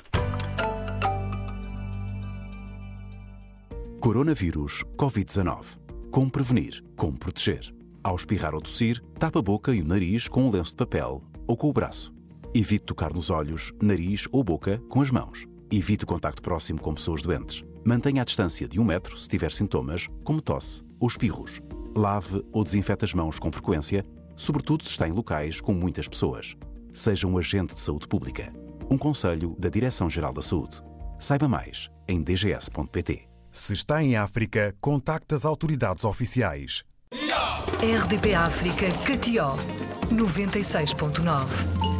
Coronavírus 4.00 4.82
Covid-19. 4.96 5.78
Como 6.10 6.30
prevenir? 6.30 6.82
Como 6.96 7.18
proteger? 7.18 7.74
Ao 8.02 8.16
espirrar 8.16 8.54
ou 8.54 8.60
tossir, 8.62 8.98
tapa 9.18 9.40
a 9.40 9.42
boca 9.42 9.74
e 9.74 9.82
o 9.82 9.86
nariz 9.86 10.26
com 10.26 10.44
um 10.44 10.50
lenço 10.50 10.72
de 10.72 10.78
papel 10.78 11.22
ou 11.46 11.56
com 11.56 11.68
o 11.68 11.72
braço. 11.72 12.19
Evite 12.52 12.84
tocar 12.84 13.12
nos 13.12 13.30
olhos, 13.30 13.72
nariz 13.80 14.26
ou 14.32 14.42
boca 14.42 14.82
com 14.88 15.00
as 15.00 15.10
mãos. 15.10 15.46
Evite 15.70 16.02
o 16.02 16.06
contacto 16.06 16.42
próximo 16.42 16.80
com 16.80 16.92
pessoas 16.92 17.22
doentes. 17.22 17.62
Mantenha 17.84 18.22
a 18.22 18.24
distância 18.24 18.66
de 18.66 18.80
um 18.80 18.84
metro 18.84 19.16
se 19.16 19.28
tiver 19.28 19.52
sintomas, 19.52 20.08
como 20.24 20.42
tosse 20.42 20.82
ou 20.98 21.06
espirros. 21.06 21.60
Lave 21.94 22.44
ou 22.52 22.64
desinfete 22.64 23.04
as 23.04 23.14
mãos 23.14 23.38
com 23.38 23.52
frequência, 23.52 24.04
sobretudo 24.36 24.84
se 24.84 24.90
está 24.90 25.06
em 25.06 25.12
locais 25.12 25.60
com 25.60 25.72
muitas 25.72 26.08
pessoas. 26.08 26.56
Seja 26.92 27.28
um 27.28 27.38
agente 27.38 27.72
de 27.72 27.80
saúde 27.80 28.08
pública. 28.08 28.52
Um 28.90 28.98
conselho 28.98 29.54
da 29.56 29.68
Direção-Geral 29.68 30.32
da 30.34 30.42
Saúde. 30.42 30.82
Saiba 31.20 31.46
mais 31.46 31.88
em 32.08 32.20
dgs.pt. 32.20 33.28
Se 33.52 33.72
está 33.72 34.02
em 34.02 34.16
África, 34.16 34.74
contacte 34.80 35.36
as 35.36 35.44
autoridades 35.44 36.04
oficiais. 36.04 36.82
RDP 37.80 38.34
África, 38.34 38.92
Catió, 39.06 39.54
96.9. 40.10 41.99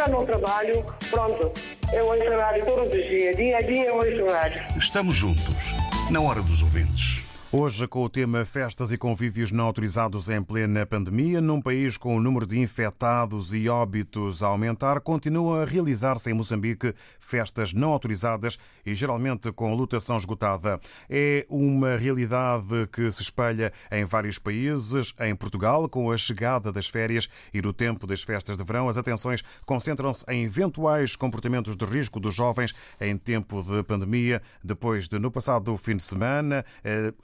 cá 0.00 0.08
no 0.08 0.24
trabalho, 0.24 0.82
pronto. 1.10 1.52
Eu 1.92 2.06
ouço 2.06 2.30
rádio 2.30 2.64
todos 2.64 2.86
os 2.88 3.08
dias, 3.08 3.36
dia 3.36 3.58
a 3.58 3.60
dia 3.60 3.84
eu 3.84 3.96
ouço 3.96 4.26
rádio. 4.32 4.62
Estamos 4.78 5.14
juntos, 5.14 5.74
na 6.10 6.20
hora 6.22 6.40
dos 6.40 6.62
ouvintes. 6.62 7.19
Hoje, 7.52 7.88
com 7.88 8.04
o 8.04 8.08
tema 8.08 8.44
Festas 8.44 8.92
e 8.92 8.96
Convívios 8.96 9.50
Não 9.50 9.64
Autorizados 9.64 10.28
em 10.28 10.40
plena 10.40 10.86
pandemia, 10.86 11.40
num 11.40 11.60
país 11.60 11.96
com 11.96 12.14
o 12.14 12.20
número 12.20 12.46
de 12.46 12.56
infectados 12.60 13.52
e 13.52 13.68
óbitos 13.68 14.40
a 14.40 14.46
aumentar, 14.46 15.00
continuam 15.00 15.60
a 15.60 15.64
realizar-se 15.64 16.30
em 16.30 16.32
Moçambique 16.32 16.94
festas 17.18 17.72
não 17.72 17.90
autorizadas 17.90 18.56
e 18.86 18.94
geralmente 18.94 19.50
com 19.50 19.74
lotação 19.74 20.16
esgotada. 20.16 20.80
É 21.08 21.44
uma 21.48 21.96
realidade 21.96 22.86
que 22.92 23.10
se 23.10 23.22
espelha 23.22 23.72
em 23.90 24.04
vários 24.04 24.38
países. 24.38 25.12
Em 25.18 25.34
Portugal, 25.34 25.88
com 25.88 26.12
a 26.12 26.16
chegada 26.16 26.70
das 26.70 26.86
férias 26.86 27.28
e 27.52 27.60
do 27.60 27.72
tempo 27.72 28.06
das 28.06 28.22
festas 28.22 28.56
de 28.56 28.62
verão, 28.62 28.88
as 28.88 28.96
atenções 28.96 29.42
concentram-se 29.66 30.24
em 30.28 30.44
eventuais 30.44 31.16
comportamentos 31.16 31.74
de 31.74 31.84
risco 31.84 32.20
dos 32.20 32.32
jovens 32.32 32.72
em 33.00 33.18
tempo 33.18 33.60
de 33.60 33.82
pandemia, 33.82 34.40
depois 34.62 35.08
de, 35.08 35.18
no 35.18 35.32
passado 35.32 35.76
fim 35.76 35.96
de 35.96 36.04
semana, 36.04 36.64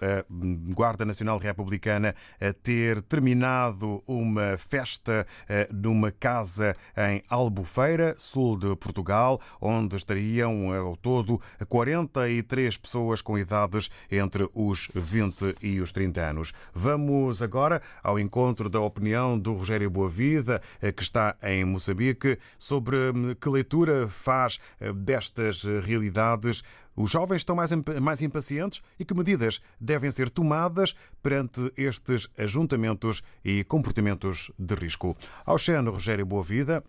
a 0.01 0.16
Guarda 0.29 1.05
Nacional 1.05 1.39
Republicana 1.39 2.15
ter 2.63 3.03
terminado 3.03 4.03
uma 4.07 4.57
festa 4.57 5.27
numa 5.73 6.11
casa 6.13 6.77
em 6.97 7.23
Albufeira, 7.29 8.15
sul 8.17 8.57
de 8.57 8.75
Portugal, 8.77 9.41
onde 9.61 9.97
estariam 9.97 10.73
ao 10.73 10.97
todo 10.97 11.41
43 11.69 12.77
pessoas 12.79 13.21
com 13.21 13.39
idades 13.39 13.91
entre 14.11 14.49
os 14.55 14.89
20 14.95 15.57
e 15.61 15.81
os 15.81 15.93
30 15.93 16.21
anos. 16.21 16.53
Vamos 16.73 17.43
agora 17.43 17.83
ao 18.03 18.19
encontro 18.19 18.69
da 18.69 18.81
opinião 18.81 19.39
do 19.39 19.55
Rogério 19.55 19.91
Boavida, 19.91 20.61
que 20.97 21.03
está 21.03 21.37
em 21.43 21.65
Moçambique, 21.65 22.39
sobre 22.59 22.97
que 23.41 23.49
leitura 23.49 24.09
faz 24.09 24.59
destas 24.95 25.65
realidades 25.65 26.63
os 26.97 27.11
jovens 27.11 27.39
estão 27.39 27.55
mais, 27.55 27.71
mais 28.01 28.23
impacientes 28.23 28.81
e 28.99 29.05
que 29.05 29.15
medidas 29.15 29.61
devem 29.81 30.11
ser 30.11 30.31
tomadas 30.31 30.95
perante 31.23 31.73
estes 31.77 32.29
ajuntamentos 32.39 33.23
e 33.45 33.63
comportamentos 33.65 34.51
de 34.59 34.75
risco? 34.75 35.17
Ao 35.45 35.59
Xeno, 35.59 35.91
Rogério 35.91 36.25
Boavida. 36.25 36.83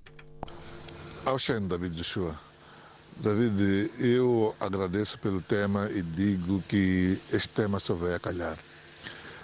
Ao 1.25 1.37
Xeno, 1.37 1.67
David 1.67 1.95
Joshua. 1.95 2.39
David, 3.17 3.91
eu 3.99 4.55
agradeço 4.59 5.17
pelo 5.19 5.41
tema 5.41 5.89
e 5.89 6.01
digo 6.01 6.61
que 6.69 7.19
este 7.33 7.49
tema 7.49 7.79
só 7.79 7.95
vai 7.95 8.13
a 8.13 8.19
calhar. 8.19 8.57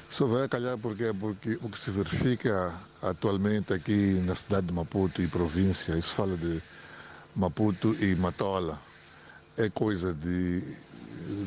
Só 0.09 0.27
vai 0.27 0.43
a 0.43 0.47
calhar 0.47 0.77
porque, 0.77 1.11
porque 1.19 1.57
o 1.59 1.67
que 1.67 1.77
se 1.77 1.89
verifica 1.89 2.73
atualmente 3.01 3.73
aqui 3.73 4.21
na 4.25 4.35
cidade 4.35 4.67
de 4.67 4.73
Maputo 4.73 5.23
e 5.23 5.27
província, 5.27 5.97
isso 5.97 6.13
fala 6.13 6.37
de 6.37 6.61
Maputo 7.35 7.95
e 7.99 8.15
Matola, 8.15 8.79
é 9.57 9.69
coisa 9.69 10.13
de, 10.13 10.61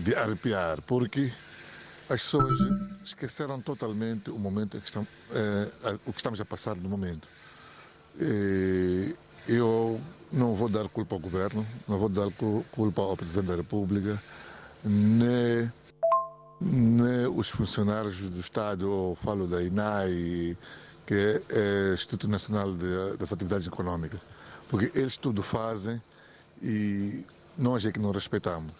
de 0.03 0.15
arrepiar, 0.15 0.81
porque 0.83 1.33
as 2.09 2.23
pessoas 2.23 2.57
esqueceram 3.05 3.61
totalmente 3.61 4.31
o 4.31 4.39
momento 4.39 4.81
que 4.81 4.87
estão, 4.87 5.07
é, 5.33 5.99
o 6.07 6.13
que 6.13 6.19
estamos 6.19 6.41
a 6.41 6.45
passar 6.45 6.77
no 6.77 6.89
momento. 6.89 7.27
E 8.19 9.15
eu 9.49 10.01
não 10.33 10.55
vou 10.55 10.69
dar 10.69 10.89
culpa 10.89 11.15
ao 11.15 11.21
governo, 11.21 11.67
não 11.89 11.99
vou 11.99 12.09
dar 12.09 12.29
culpa 12.73 13.03
ao 13.03 13.17
Presidente 13.17 13.47
da 13.47 13.57
República, 13.57 14.21
nem, 14.85 15.71
nem 16.61 17.27
os 17.27 17.49
funcionários 17.49 18.19
do 18.19 18.41
Estado, 18.41 18.91
ou 18.91 19.17
falo 19.17 19.47
da 19.47 19.63
INAI, 19.63 20.57
que 21.05 21.43
é 21.51 21.91
o 21.91 21.95
Instituto 21.95 22.29
Nacional 22.29 22.73
das 23.19 23.33
Atividades 23.33 23.67
Econômicas, 23.67 24.21
porque 24.69 24.91
eles 24.99 25.17
tudo 25.17 25.43
fazem 25.43 26.01
e 26.63 27.25
nós 27.57 27.85
é 27.85 27.93
que 27.93 28.01
não 28.01 28.11
respeitamos. 28.11 28.73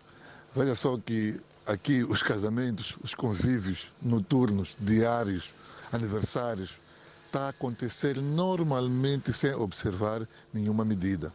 Veja 0.55 0.75
só 0.75 0.97
que 0.99 1.41
aqui 1.67 2.05
os 2.05 2.23
casamentos, 2.23 2.97
os 3.03 3.15
convívios 3.15 3.93
noturnos, 4.01 4.77
diários, 4.81 5.51
aniversários, 5.93 6.79
está 7.27 7.47
a 7.47 7.49
acontecer 7.51 8.17
normalmente 8.21 9.33
sem 9.33 9.53
observar 9.55 10.27
nenhuma 10.53 10.85
medida. 10.85 11.33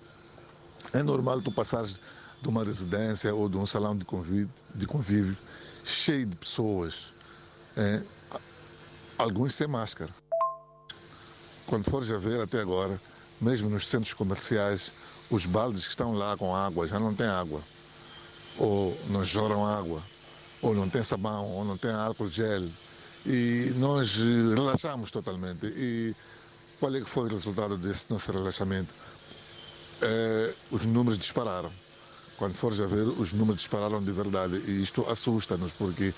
É 0.94 1.04
normal 1.04 1.42
tu 1.42 1.52
passares 1.52 2.00
de 2.42 2.48
uma 2.48 2.64
residência 2.64 3.34
ou 3.34 3.48
de 3.48 3.58
um 3.58 3.68
salão 3.68 3.96
de 3.96 4.04
convívio, 4.04 4.50
de 4.74 4.88
convívio 4.88 5.38
cheio 5.84 6.26
de 6.26 6.36
pessoas, 6.36 7.14
é, 7.78 8.02
alguns 9.18 9.56
sem 9.56 9.68
máscara. 9.68 10.12
Quando 11.68 11.90
fores 11.90 12.10
a 12.10 12.18
ver 12.18 12.42
até 12.42 12.60
agora, 12.60 13.00
mesmo 13.40 13.70
nos 13.70 13.88
centros 13.88 14.14
comerciais, 14.14 14.92
os 15.32 15.46
baldes 15.46 15.86
que 15.86 15.92
estão 15.92 16.14
lá 16.14 16.36
com 16.36 16.54
água 16.54 16.88
já 16.88 17.00
não 17.00 17.16
tem 17.16 17.26
água, 17.26 17.62
ou 18.58 19.00
não 19.10 19.26
choram 19.26 19.66
água, 19.66 20.04
ou 20.62 20.76
não 20.76 20.90
tem 20.90 21.02
sabão, 21.02 21.50
ou 21.54 21.64
não 21.64 21.78
tem 21.78 21.92
álcool 21.92 22.28
gel. 22.28 22.68
E 23.26 23.72
nós 23.78 24.16
relaxamos 24.16 25.10
totalmente. 25.10 25.66
E 25.68 26.14
qual 26.80 26.94
é 26.94 27.00
que 27.00 27.10
foi 27.10 27.24
o 27.24 27.28
resultado 27.28 27.78
desse 27.78 28.06
nosso 28.10 28.32
relaxamento? 28.32 28.94
É, 30.02 30.54
os 30.70 30.86
números 30.86 31.18
dispararam. 31.18 31.72
Quando 32.38 32.54
fores 32.56 32.82
a 32.82 32.88
ver, 32.88 33.08
os 33.08 33.32
números 33.32 33.62
dispararam 33.62 34.04
de 34.04 34.12
verdade. 34.12 34.56
E 34.68 34.82
isto 34.82 35.08
assusta-nos, 35.10 35.72
porque 35.74 36.14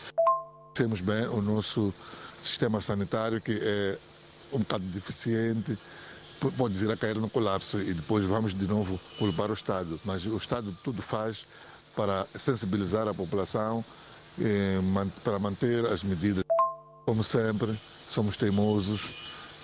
temos 0.73 1.01
bem 1.01 1.27
o 1.27 1.41
nosso 1.41 1.93
sistema 2.37 2.81
sanitário, 2.81 3.39
que 3.39 3.59
é 3.61 3.97
um 4.51 4.59
bocado 4.59 4.85
deficiente, 4.85 5.77
pode 6.51 6.77
vir 6.77 6.91
a 6.91 6.97
cair 6.97 7.17
no 7.17 7.29
colapso 7.29 7.79
e 7.79 7.93
depois 7.93 8.25
vamos 8.25 8.53
de 8.53 8.67
novo 8.67 8.99
culpar 9.17 9.49
o 9.49 9.53
Estado. 9.53 9.99
Mas 10.03 10.25
o 10.25 10.37
Estado 10.37 10.75
tudo 10.83 11.01
faz 11.01 11.47
para 11.95 12.27
sensibilizar 12.35 13.07
a 13.07 13.13
população, 13.13 13.83
eh, 14.39 14.79
para 15.23 15.39
manter 15.39 15.85
as 15.85 16.03
medidas. 16.03 16.43
Como 17.05 17.23
sempre, 17.23 17.79
somos 18.07 18.37
teimosos 18.37 19.13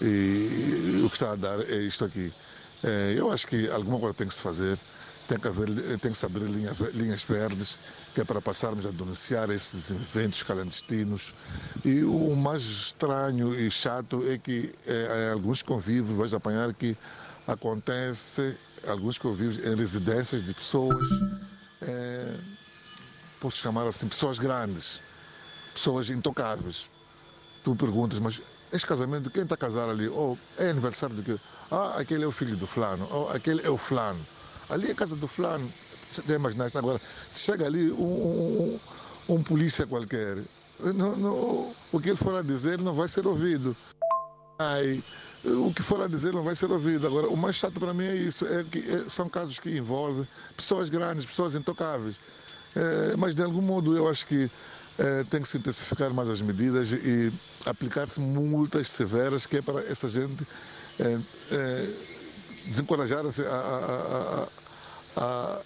e 0.02 1.02
o 1.04 1.10
que 1.10 1.16
está 1.16 1.32
a 1.32 1.36
dar 1.36 1.60
é 1.60 1.78
isto 1.78 2.06
aqui. 2.06 2.32
Eh, 2.84 3.16
eu 3.18 3.32
acho 3.32 3.48
que 3.48 3.70
alguma 3.70 4.00
coisa 4.00 4.14
tem 4.14 4.28
que 4.28 4.34
se 4.34 4.42
fazer, 4.42 4.78
tem 5.30 5.40
que, 5.40 5.48
haver, 5.48 5.70
tem 6.00 6.12
que 6.12 6.18
se 6.18 6.26
abrir 6.26 6.46
linha, 6.46 6.76
linhas 6.94 7.22
verdes, 7.22 7.78
que 8.16 8.22
é 8.22 8.26
para 8.26 8.42
passarmos 8.42 8.84
a 8.84 8.90
denunciar 8.90 9.52
esses 9.52 9.92
eventos 9.92 10.42
clandestinos. 10.42 11.36
E 11.86 12.04
o 12.04 12.36
mais 12.36 12.64
estranho 12.64 13.54
e 13.54 13.70
chato 13.70 14.24
é 14.28 14.40
que 14.40 14.74
é, 14.88 15.30
alguns 15.32 15.62
convívios, 15.62 16.18
vais 16.18 16.34
apanhar 16.34 16.74
que 16.74 16.98
acontece 17.48 18.58
alguns 18.88 19.20
convívios 19.20 19.64
em 19.64 19.76
residências 19.76 20.44
de 20.44 20.52
pessoas, 20.52 21.08
é, 21.84 22.36
posso 23.40 23.58
chamar 23.58 23.86
assim, 23.86 24.08
pessoas 24.08 24.40
grandes, 24.40 25.00
pessoas 25.76 26.10
intocáveis. 26.10 26.90
Tu 27.64 27.76
perguntas, 27.76 28.18
mas 28.18 28.42
este 28.72 28.88
casamento, 28.88 29.30
quem 29.30 29.44
está 29.44 29.54
a 29.54 29.58
casar 29.58 29.90
ali? 29.90 30.08
Ou 30.08 30.34
oh, 30.34 30.62
é 30.62 30.72
aniversário 30.72 31.16
do 31.16 31.22
quê? 31.22 31.36
Ah, 31.70 32.00
aquele 32.00 32.24
é 32.24 32.28
o 32.28 32.32
filho 32.32 32.58
do 32.58 32.66
fulano, 32.66 33.08
ou 33.12 33.28
oh, 33.28 33.30
aquele 33.30 33.62
é 33.64 33.70
o 33.70 33.78
fulano. 33.78 34.20
Ali 34.70 34.92
é 34.92 34.94
casa 34.94 35.16
do 35.16 35.28
fulano, 35.28 35.68
você 36.10 36.34
imaginar 36.34 36.70
agora, 36.76 37.02
se 37.30 37.40
chega 37.40 37.66
ali 37.66 37.92
um, 37.92 38.80
um, 39.28 39.36
um 39.36 39.44
polícia 39.44 39.86
qualquer, 39.86 40.38
não, 40.80 41.16
não, 41.18 41.76
o 41.92 42.00
que 42.00 42.10
ele 42.10 42.16
for 42.16 42.36
a 42.36 42.42
dizer 42.42 42.80
não 42.80 42.94
vai 42.94 43.08
ser 43.08 43.28
ouvido. 43.28 43.76
Ai, 44.60 45.04
o 45.44 45.74
que 45.74 45.82
for 45.82 46.02
a 46.02 46.08
dizer 46.08 46.34
não 46.34 46.44
vai 46.44 46.56
ser 46.56 46.72
ouvido. 46.72 47.06
Agora, 47.06 47.28
o 47.28 47.38
mais 47.38 47.56
chato 47.56 47.80
para 47.80 47.94
mim 47.94 48.06
é 48.06 48.16
isso, 48.16 48.46
é 48.46 48.64
que 48.64 48.80
é, 48.80 49.10
são 49.10 49.28
casos 49.30 49.60
que 49.60 49.70
envolvem 49.70 50.28
pessoas 50.56 50.90
grandes, 50.90 51.26
pessoas 51.26 51.56
intocáveis. 51.56 52.16
É, 52.76 53.16
mas 53.18 53.36
de 53.36 53.44
algum 53.44 53.62
modo 53.62 53.96
eu 53.96 54.08
acho 54.08 54.26
que 54.28 54.50
é, 54.98 55.24
tem 55.26 55.42
que 55.42 55.48
se 55.48 55.58
intensificar 55.58 56.14
mais 56.14 56.30
as 56.30 56.42
medidas 56.42 56.92
e 56.92 57.32
aplicar-se 57.66 58.20
multas 58.20 58.90
severas 58.90 59.46
que 59.46 59.58
é 59.58 59.62
para 59.62 59.82
essa 59.86 60.08
gente 60.08 60.46
é, 61.00 61.18
desencorajar-se 62.70 63.44
a, 63.44 64.48
a, 65.18 65.22
a, 65.22 65.62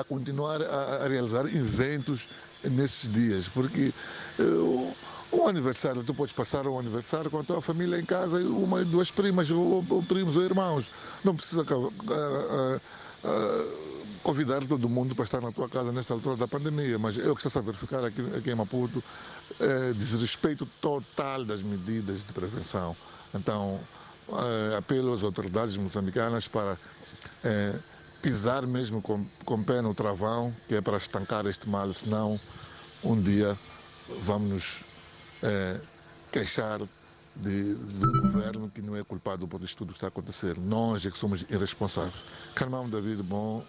a, 0.00 0.04
continuar 0.04 0.62
a, 0.62 1.06
realizar 1.08 1.46
eventos 1.46 2.28
nesses 2.64 3.12
dias, 3.12 3.48
porque 3.48 3.92
o, 4.38 4.94
Um 5.32 5.48
aniversário, 5.48 6.04
tu 6.04 6.14
podes 6.14 6.32
passar 6.32 6.66
um 6.66 6.78
aniversário 6.78 7.30
com 7.30 7.40
a 7.40 7.44
tua 7.44 7.60
família 7.60 7.98
em 7.98 8.04
casa, 8.04 8.38
uma, 8.38 8.84
duas 8.84 9.10
primas, 9.10 9.50
ou, 9.50 9.84
ou 9.90 10.02
primos, 10.02 10.36
ou 10.36 10.42
irmãos. 10.42 10.86
Não 11.24 11.34
precisa 11.34 11.64
convidar 14.22 14.64
todo 14.66 14.88
mundo 14.88 15.14
para 15.14 15.24
estar 15.24 15.40
na 15.40 15.52
tua 15.52 15.68
casa 15.68 15.90
nesta 15.92 16.14
altura 16.14 16.36
da 16.36 16.48
pandemia, 16.48 16.98
mas 16.98 17.18
é 17.18 17.28
o 17.30 17.34
que 17.34 17.46
está 17.46 17.58
a 17.58 17.62
verificar 17.62 18.04
aqui, 18.04 18.20
aqui 18.36 18.50
em 18.50 18.54
Maputo, 18.54 19.02
é, 19.60 19.92
desrespeito 19.92 20.66
total 20.80 21.44
das 21.44 21.60
medidas 21.62 22.24
de 22.24 22.32
prevenção. 22.32 22.96
Então, 23.34 23.80
apelo 24.76 25.12
às 25.12 25.22
autoridades 25.22 25.76
moçambicanas 25.76 26.48
para 26.48 26.78
é, 27.44 27.74
pisar 28.20 28.66
mesmo 28.66 29.00
com, 29.00 29.24
com 29.44 29.62
pé 29.62 29.80
no 29.80 29.94
travão, 29.94 30.54
que 30.68 30.74
é 30.74 30.80
para 30.80 30.96
estancar 30.96 31.46
este 31.46 31.68
mal, 31.68 31.92
senão 31.92 32.40
um 33.04 33.20
dia 33.20 33.56
vamos 34.22 34.50
nos 34.50 34.84
é, 35.42 35.80
queixar 36.32 36.80
de, 37.36 37.74
governo 38.22 38.70
que 38.70 38.80
não 38.80 38.96
é 38.96 39.04
culpado 39.04 39.46
por 39.46 39.62
isto 39.62 39.78
tudo 39.78 39.92
que 39.92 39.98
está 39.98 40.06
a 40.06 40.08
acontecer. 40.08 40.58
Nós 40.58 41.04
é 41.04 41.10
que 41.10 41.18
somos 41.18 41.44
irresponsáveis. 41.48 42.14
Carmão 42.54 42.88
David, 42.88 43.22
bom 43.22 43.62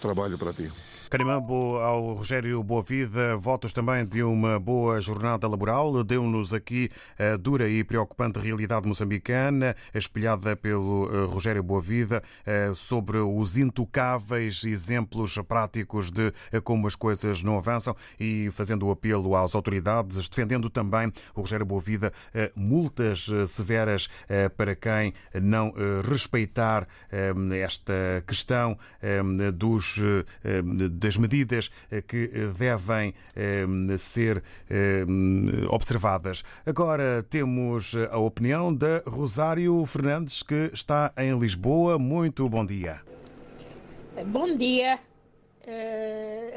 trabalho 0.00 0.38
para 0.38 0.52
ti. 0.52 0.70
Carimambo 1.10 1.76
ao 1.80 2.14
Rogério 2.14 2.62
Boavida, 2.62 3.36
votos 3.36 3.72
também 3.72 4.06
de 4.06 4.22
uma 4.22 4.60
boa 4.60 5.00
jornada 5.00 5.48
laboral. 5.48 6.04
Deu-nos 6.04 6.54
aqui 6.54 6.88
a 7.18 7.36
dura 7.36 7.68
e 7.68 7.82
preocupante 7.82 8.38
realidade 8.38 8.86
moçambicana, 8.86 9.74
espelhada 9.92 10.54
pelo 10.54 11.10
eh, 11.12 11.24
Rogério 11.26 11.64
Boavida, 11.64 12.22
eh, 12.46 12.70
sobre 12.76 13.18
os 13.18 13.58
intocáveis 13.58 14.62
exemplos 14.62 15.36
práticos 15.48 16.12
de 16.12 16.32
eh, 16.52 16.60
como 16.60 16.86
as 16.86 16.94
coisas 16.94 17.42
não 17.42 17.56
avançam 17.56 17.96
e 18.18 18.48
fazendo 18.52 18.86
o 18.86 18.92
apelo 18.92 19.34
às 19.34 19.56
autoridades, 19.56 20.28
defendendo 20.28 20.70
também 20.70 21.12
o 21.34 21.40
Rogério 21.40 21.66
Boavida 21.66 22.12
multas 22.54 23.26
severas 23.48 24.08
para 24.56 24.76
quem 24.76 25.12
não 25.34 25.74
respeitar 26.08 26.86
esta 27.50 28.22
questão 28.26 28.78
dos 29.54 29.98
das 31.00 31.16
medidas 31.16 31.70
eh, 31.90 32.02
que 32.02 32.30
eh, 32.32 32.52
devem 32.56 33.14
eh, 33.34 33.96
ser 33.96 34.42
observadas. 35.68 36.44
Agora 36.64 37.24
temos 37.28 37.94
a 38.10 38.18
opinião 38.18 38.74
da 38.74 39.02
Rosário 39.06 39.84
Fernandes, 39.86 40.42
que 40.42 40.70
está 40.72 41.12
em 41.16 41.36
Lisboa. 41.38 41.98
Muito 41.98 42.48
bom 42.48 42.64
dia. 42.64 43.00
Bom 44.26 44.54
dia. 44.54 44.98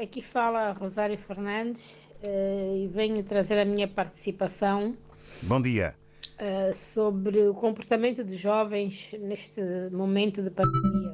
aqui 0.00 0.20
fala 0.20 0.72
Rosário 0.72 1.16
Fernandes 1.16 1.96
e 2.22 2.88
venho 2.88 3.22
trazer 3.22 3.58
a 3.58 3.64
minha 3.64 3.88
participação. 3.88 4.96
Bom 5.42 5.60
dia. 5.60 5.94
sobre 6.74 7.48
o 7.48 7.54
comportamento 7.54 8.22
dos 8.22 8.38
jovens 8.38 9.14
neste 9.18 9.60
momento 9.90 10.42
de 10.42 10.50
pandemia. 10.50 11.13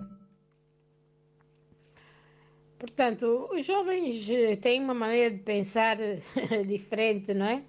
Portanto, 3.00 3.48
os 3.50 3.64
jovens 3.64 4.28
eh, 4.28 4.56
têm 4.56 4.78
uma 4.78 4.92
maneira 4.92 5.30
de 5.30 5.38
pensar 5.38 5.96
diferente, 6.68 7.32
não 7.32 7.46
é? 7.46 7.62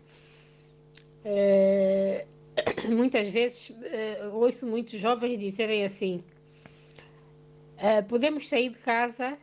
é 1.24 2.26
muitas 2.92 3.30
vezes 3.30 3.74
é, 3.82 4.28
ouço 4.28 4.68
muitos 4.68 5.00
jovens 5.00 5.40
dizerem 5.40 5.86
assim: 5.86 6.22
é, 7.78 8.02
podemos 8.02 8.50
sair 8.50 8.72
de 8.72 8.80
casa 8.80 9.38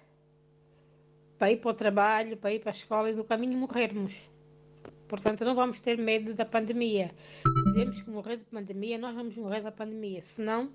para 1.39 1.53
ir 1.53 1.57
para 1.57 1.71
o 1.71 1.73
trabalho, 1.73 2.37
para 2.37 2.53
ir 2.53 2.59
para 2.59 2.71
a 2.71 2.77
escola 2.77 3.11
e 3.11 3.15
no 3.15 3.25
caminho 3.25 3.57
morrermos. 3.57 4.29
Portanto, 5.09 5.43
não 5.43 5.55
vamos 5.55 5.81
ter 5.81 5.97
medo 5.97 6.35
da 6.35 6.45
pandemia. 6.45 7.13
Dizemos 7.69 8.03
que 8.03 8.11
morrer 8.11 8.37
de 8.37 8.45
pandemia, 8.45 8.99
nós 8.99 9.15
vamos 9.15 9.35
morrer 9.37 9.63
da 9.63 9.73
pandemia. 9.73 10.21
Senão, 10.21 10.71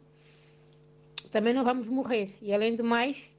também 1.32 1.54
não 1.54 1.64
vamos 1.64 1.88
morrer. 1.88 2.32
E 2.42 2.52
além 2.52 2.76
do 2.76 2.84
mais, 2.84 3.32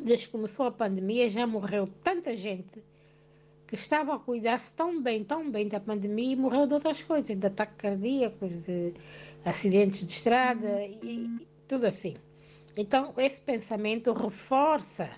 desde 0.00 0.26
que 0.26 0.32
começou 0.32 0.66
a 0.66 0.70
pandemia, 0.70 1.28
já 1.30 1.46
morreu 1.46 1.88
tanta 2.02 2.36
gente 2.36 2.82
que 3.66 3.74
estava 3.76 4.14
a 4.14 4.18
cuidar-se 4.18 4.74
tão 4.74 5.00
bem, 5.00 5.22
tão 5.22 5.48
bem 5.48 5.68
da 5.68 5.78
pandemia 5.78 6.32
e 6.32 6.36
morreu 6.36 6.66
de 6.66 6.74
outras 6.74 7.02
coisas, 7.02 7.38
de 7.38 7.46
ataques 7.46 7.76
cardíacos, 7.76 8.62
de 8.62 8.92
acidentes 9.44 10.04
de 10.06 10.12
estrada 10.12 10.82
e, 10.84 11.28
tudo 11.68 11.86
assim. 11.86 12.16
Então, 12.76 13.14
esse 13.16 13.40
pensamento 13.40 14.12
reforça 14.12 15.08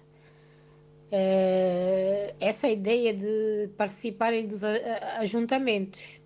eh, 1.11 2.35
essa 2.39 2.69
ideia 2.69 3.15
de 3.15 3.71
participarem 3.77 4.47
dos 4.47 4.63
ajuntamentos. 4.63 6.21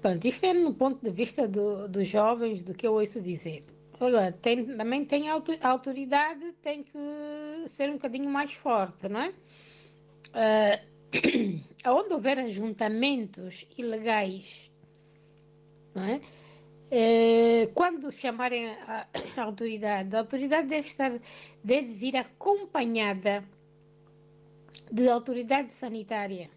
Pronto, 0.00 0.26
isto 0.26 0.44
é 0.46 0.52
no 0.52 0.74
ponto 0.74 1.00
de 1.04 1.10
vista 1.10 1.46
do, 1.46 1.86
dos 1.86 2.08
jovens, 2.08 2.62
do 2.62 2.74
que 2.74 2.86
eu 2.86 2.94
ouço 2.94 3.20
dizer. 3.20 3.64
Agora, 4.00 4.32
tem, 4.32 4.64
também 4.64 5.04
tem 5.04 5.28
a 5.28 5.34
autoridade, 5.68 6.52
tem 6.62 6.82
que 6.82 6.98
ser 7.68 7.90
um 7.90 7.94
bocadinho 7.94 8.30
mais 8.30 8.50
forte, 8.54 9.08
não 9.08 9.20
é? 9.20 9.34
Uh, 11.12 11.90
onde 11.90 12.14
houver 12.14 12.38
ajuntamentos 12.38 13.66
ilegais, 13.76 14.70
não 15.92 16.04
é? 16.04 16.20
Uh, 16.92 17.72
quando 17.74 18.12
chamarem 18.12 18.68
a, 18.68 19.08
a, 19.36 19.42
autoridade, 19.42 20.14
a 20.14 20.20
autoridade 20.20 20.68
deve 20.68 20.86
estar, 20.86 21.10
deve 21.64 21.92
vir 21.94 22.16
acompanhada 22.16 23.42
de 24.92 25.08
autoridade 25.08 25.72
sanitária. 25.72 26.48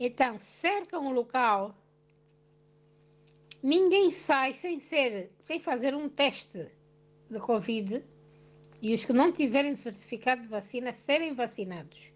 Então, 0.00 0.40
cercam 0.40 1.06
o 1.06 1.12
local 1.12 1.72
Ninguém 3.62 4.10
sai 4.10 4.54
sem 4.54 4.78
ser, 4.78 5.32
sem 5.42 5.58
fazer 5.60 5.94
um 5.94 6.08
teste 6.08 6.70
de 7.30 7.38
Covid 7.40 8.04
e 8.80 8.94
os 8.94 9.04
que 9.04 9.12
não 9.12 9.32
tiverem 9.32 9.74
certificado 9.74 10.42
de 10.42 10.48
vacina 10.48 10.92
serem 10.92 11.34
vacinados. 11.34 12.12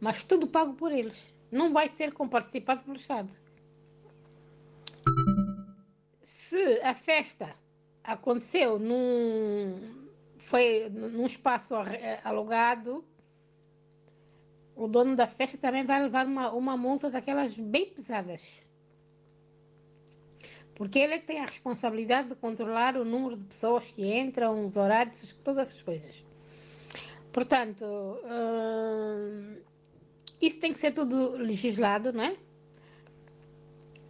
Mas 0.00 0.24
tudo 0.24 0.46
pago 0.46 0.74
por 0.74 0.92
eles. 0.92 1.32
Não 1.50 1.72
vai 1.72 1.88
ser 1.88 2.12
comparticipado 2.12 2.82
pelo 2.82 2.96
Estado. 2.96 3.30
Se 6.20 6.80
a 6.82 6.94
festa 6.94 7.54
aconteceu 8.02 8.78
num, 8.78 10.08
foi 10.38 10.88
num 10.90 11.26
espaço 11.26 11.74
alugado, 12.24 13.04
o 14.74 14.88
dono 14.88 15.14
da 15.14 15.26
festa 15.26 15.58
também 15.58 15.84
vai 15.84 16.02
levar 16.02 16.26
uma, 16.26 16.50
uma 16.52 16.76
multa 16.76 17.10
daquelas 17.10 17.54
bem 17.54 17.86
pesadas 17.90 18.62
porque 20.80 20.98
ele 20.98 21.12
é 21.12 21.18
que 21.18 21.26
tem 21.26 21.40
a 21.40 21.44
responsabilidade 21.44 22.30
de 22.30 22.34
controlar 22.36 22.96
o 22.96 23.04
número 23.04 23.36
de 23.36 23.44
pessoas 23.44 23.90
que 23.90 24.02
entram, 24.16 24.66
os 24.66 24.78
horários, 24.78 25.36
todas 25.44 25.68
essas 25.68 25.82
coisas. 25.82 26.24
Portanto, 27.30 27.84
hum, 27.84 29.58
isso 30.40 30.58
tem 30.58 30.72
que 30.72 30.78
ser 30.78 30.92
tudo 30.92 31.32
legislado, 31.32 32.14
não 32.14 32.24
é? 32.24 32.34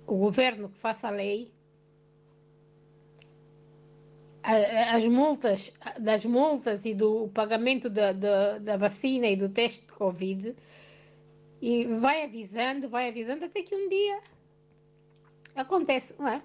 O 0.06 0.14
governo 0.14 0.68
que 0.68 0.78
faça 0.78 1.08
a 1.08 1.10
lei, 1.10 1.50
as 4.92 5.04
multas, 5.06 5.72
das 5.98 6.24
multas 6.24 6.84
e 6.84 6.94
do 6.94 7.26
pagamento 7.34 7.90
da, 7.90 8.12
da, 8.12 8.58
da 8.58 8.76
vacina 8.76 9.26
e 9.26 9.34
do 9.34 9.48
teste 9.48 9.86
de 9.86 9.92
Covid, 9.92 10.54
e 11.60 11.84
vai 11.98 12.22
avisando, 12.22 12.88
vai 12.88 13.08
avisando 13.08 13.46
até 13.46 13.60
que 13.60 13.74
um 13.74 13.88
dia 13.88 14.20
acontece, 15.56 16.14
não 16.16 16.28
é? 16.28 16.42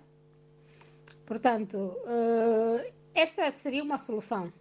Portanto, 1.25 1.77
uh, 1.77 2.93
esta 3.13 3.51
seria 3.51 3.83
uma 3.83 3.97
solução. 3.97 4.53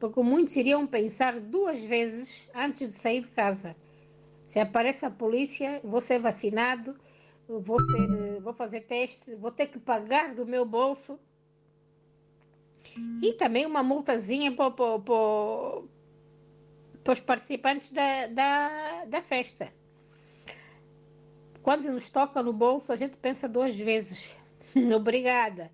Porque 0.00 0.20
muitos 0.20 0.56
iriam 0.56 0.86
pensar 0.86 1.38
duas 1.38 1.84
vezes 1.84 2.48
antes 2.54 2.88
de 2.88 2.94
sair 2.94 3.22
de 3.22 3.28
casa. 3.28 3.76
Se 4.44 4.58
aparece 4.58 5.06
a 5.06 5.10
polícia, 5.10 5.80
vou 5.84 6.00
ser 6.00 6.18
vacinado, 6.18 6.98
vou, 7.48 7.80
ser, 7.80 8.40
vou 8.40 8.52
fazer 8.52 8.80
teste, 8.80 9.36
vou 9.36 9.52
ter 9.52 9.68
que 9.68 9.78
pagar 9.78 10.34
do 10.34 10.44
meu 10.44 10.64
bolso. 10.64 11.18
E 13.22 13.32
também 13.34 13.64
uma 13.64 13.82
multazinha 13.82 14.50
para, 14.50 14.70
para, 14.72 14.98
para, 14.98 15.82
para 17.04 17.12
os 17.12 17.20
participantes 17.20 17.92
da, 17.92 18.26
da, 18.26 19.04
da 19.04 19.22
festa. 19.22 19.72
Quando 21.62 21.90
nos 21.92 22.10
toca 22.10 22.42
no 22.42 22.52
bolso, 22.52 22.92
a 22.92 22.96
gente 22.96 23.16
pensa 23.16 23.48
duas 23.48 23.76
vezes. 23.76 24.34
Obrigada. 24.96 25.70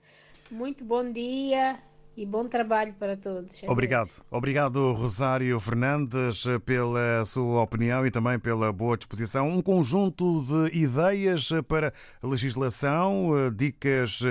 Muito 0.51 0.85
bom 0.85 1.11
dia 1.11 1.79
e 2.19 2.27
bom 2.27 2.49
trabalho 2.49 2.93
para 2.99 3.17
todos. 3.17 3.63
Obrigado. 3.69 4.11
Obrigado, 4.29 4.93
Rosário 4.93 5.61
Fernandes, 5.61 6.45
pela 6.67 7.25
sua 7.25 7.63
opinião 7.63 8.05
e 8.05 8.11
também 8.11 8.41
pela 8.41 8.73
boa 8.73 8.97
disposição. 8.97 9.49
Um 9.49 9.63
conjunto 9.63 10.43
de 10.43 10.79
ideias 10.79 11.51
para 11.69 11.93
legislação, 12.21 13.31
dicas 13.55 14.23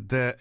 da 0.00 0.34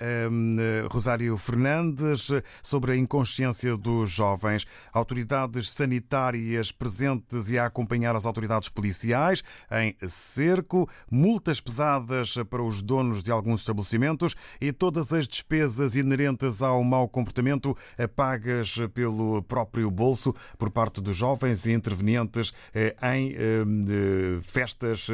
Rosário 0.90 1.36
Fernandes 1.36 2.32
sobre 2.64 2.94
a 2.94 2.96
inconsciência 2.96 3.76
dos 3.76 4.10
jovens. 4.10 4.66
Autoridades 4.94 5.72
sanitárias 5.72 6.72
presentes 6.72 7.50
e 7.50 7.60
a 7.60 7.66
acompanhar 7.66 8.16
as 8.16 8.26
autoridades 8.26 8.70
policiais 8.70 9.44
em 9.70 9.94
cerco, 10.08 10.90
multas 11.12 11.60
pesadas 11.60 12.36
para 12.50 12.64
os 12.64 12.82
donos 12.82 13.22
de 13.22 13.32
alguns 13.32 13.60
estabelecimentos 13.60 14.34
e 14.62 14.72
todas 14.72 15.12
as 15.12 15.28
despesas 15.28 15.98
inerentes 15.98 16.62
ao 16.62 16.85
mau 16.86 17.08
comportamento 17.08 17.76
eh, 17.98 18.08
pagas 18.08 18.78
pelo 18.94 19.42
próprio 19.44 19.90
bolso 19.92 20.34
por 20.58 20.70
parte 20.72 21.02
dos 21.02 21.16
jovens 21.16 21.66
e 21.66 21.72
intervenientes 21.72 22.54
eh, 22.74 22.96
em 23.16 23.34
eh, 23.34 24.40
festas 24.42 25.08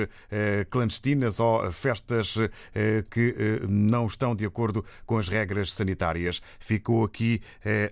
clandestinas 0.69 1.39
ou 1.39 1.71
festas 1.71 2.37
que 3.09 3.61
não 3.67 4.07
estão 4.07 4.35
de 4.35 4.45
acordo 4.45 4.83
com 5.05 5.17
as 5.17 5.27
regras 5.27 5.71
sanitárias. 5.71 6.41
Ficou 6.59 7.03
aqui 7.03 7.41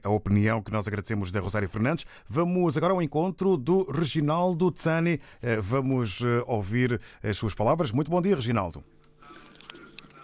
a 0.04 0.10
opinião 0.10 0.62
que 0.62 0.72
nós 0.72 0.88
agradecemos 0.88 1.32
da 1.32 1.40
Rosário 1.40 1.70
Fernandes. 1.70 2.06
Vamos 2.28 2.78
agora 2.78 2.94
ao 2.94 3.02
encontro 3.02 3.58
do 3.58 3.90
Reginaldo 3.92 4.72
Tsani. 4.72 5.20
Vamos 5.62 6.22
ouvir 6.46 7.00
as 7.24 7.38
suas 7.38 7.54
palavras. 7.54 7.92
Muito 7.92 8.12
bom 8.12 8.22
dia, 8.22 8.36
Reginaldo. 8.36 8.84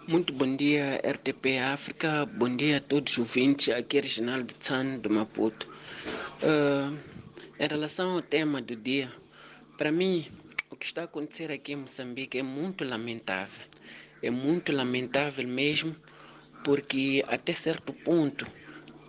Muito 0.08 0.32
bom 0.32 0.56
dia, 0.56 1.02
RTP 1.04 1.58
África. 1.58 2.28
Bom 2.28 2.56
dia 2.56 2.78
a 2.78 2.80
todos 2.80 3.14
os 3.14 3.18
ouvintes. 3.18 3.70
Aqui 3.70 3.98
é 3.98 4.02
Reginaldo 4.02 4.54
Tsan, 4.54 5.00
do 5.00 5.10
Maputo. 5.10 5.68
Uh, 6.44 6.96
em 7.60 7.68
relação 7.68 8.12
ao 8.12 8.22
tema 8.22 8.62
do 8.62 8.76
dia, 8.76 9.12
para 9.80 9.92
mim, 9.92 10.28
o 10.70 10.76
que 10.76 10.86
está 10.86 11.02
a 11.02 11.06
acontecer 11.06 11.52
aqui 11.52 11.74
em 11.74 11.78
Moçambique 11.78 12.38
é 12.38 12.44
muito 12.44 12.84
lamentável. 12.84 13.66
É 14.22 14.30
muito 14.30 14.72
lamentável 14.72 15.48
mesmo, 15.48 15.96
porque 16.64 17.26
até 17.28 17.52
certo 17.54 17.92
ponto, 17.92 18.46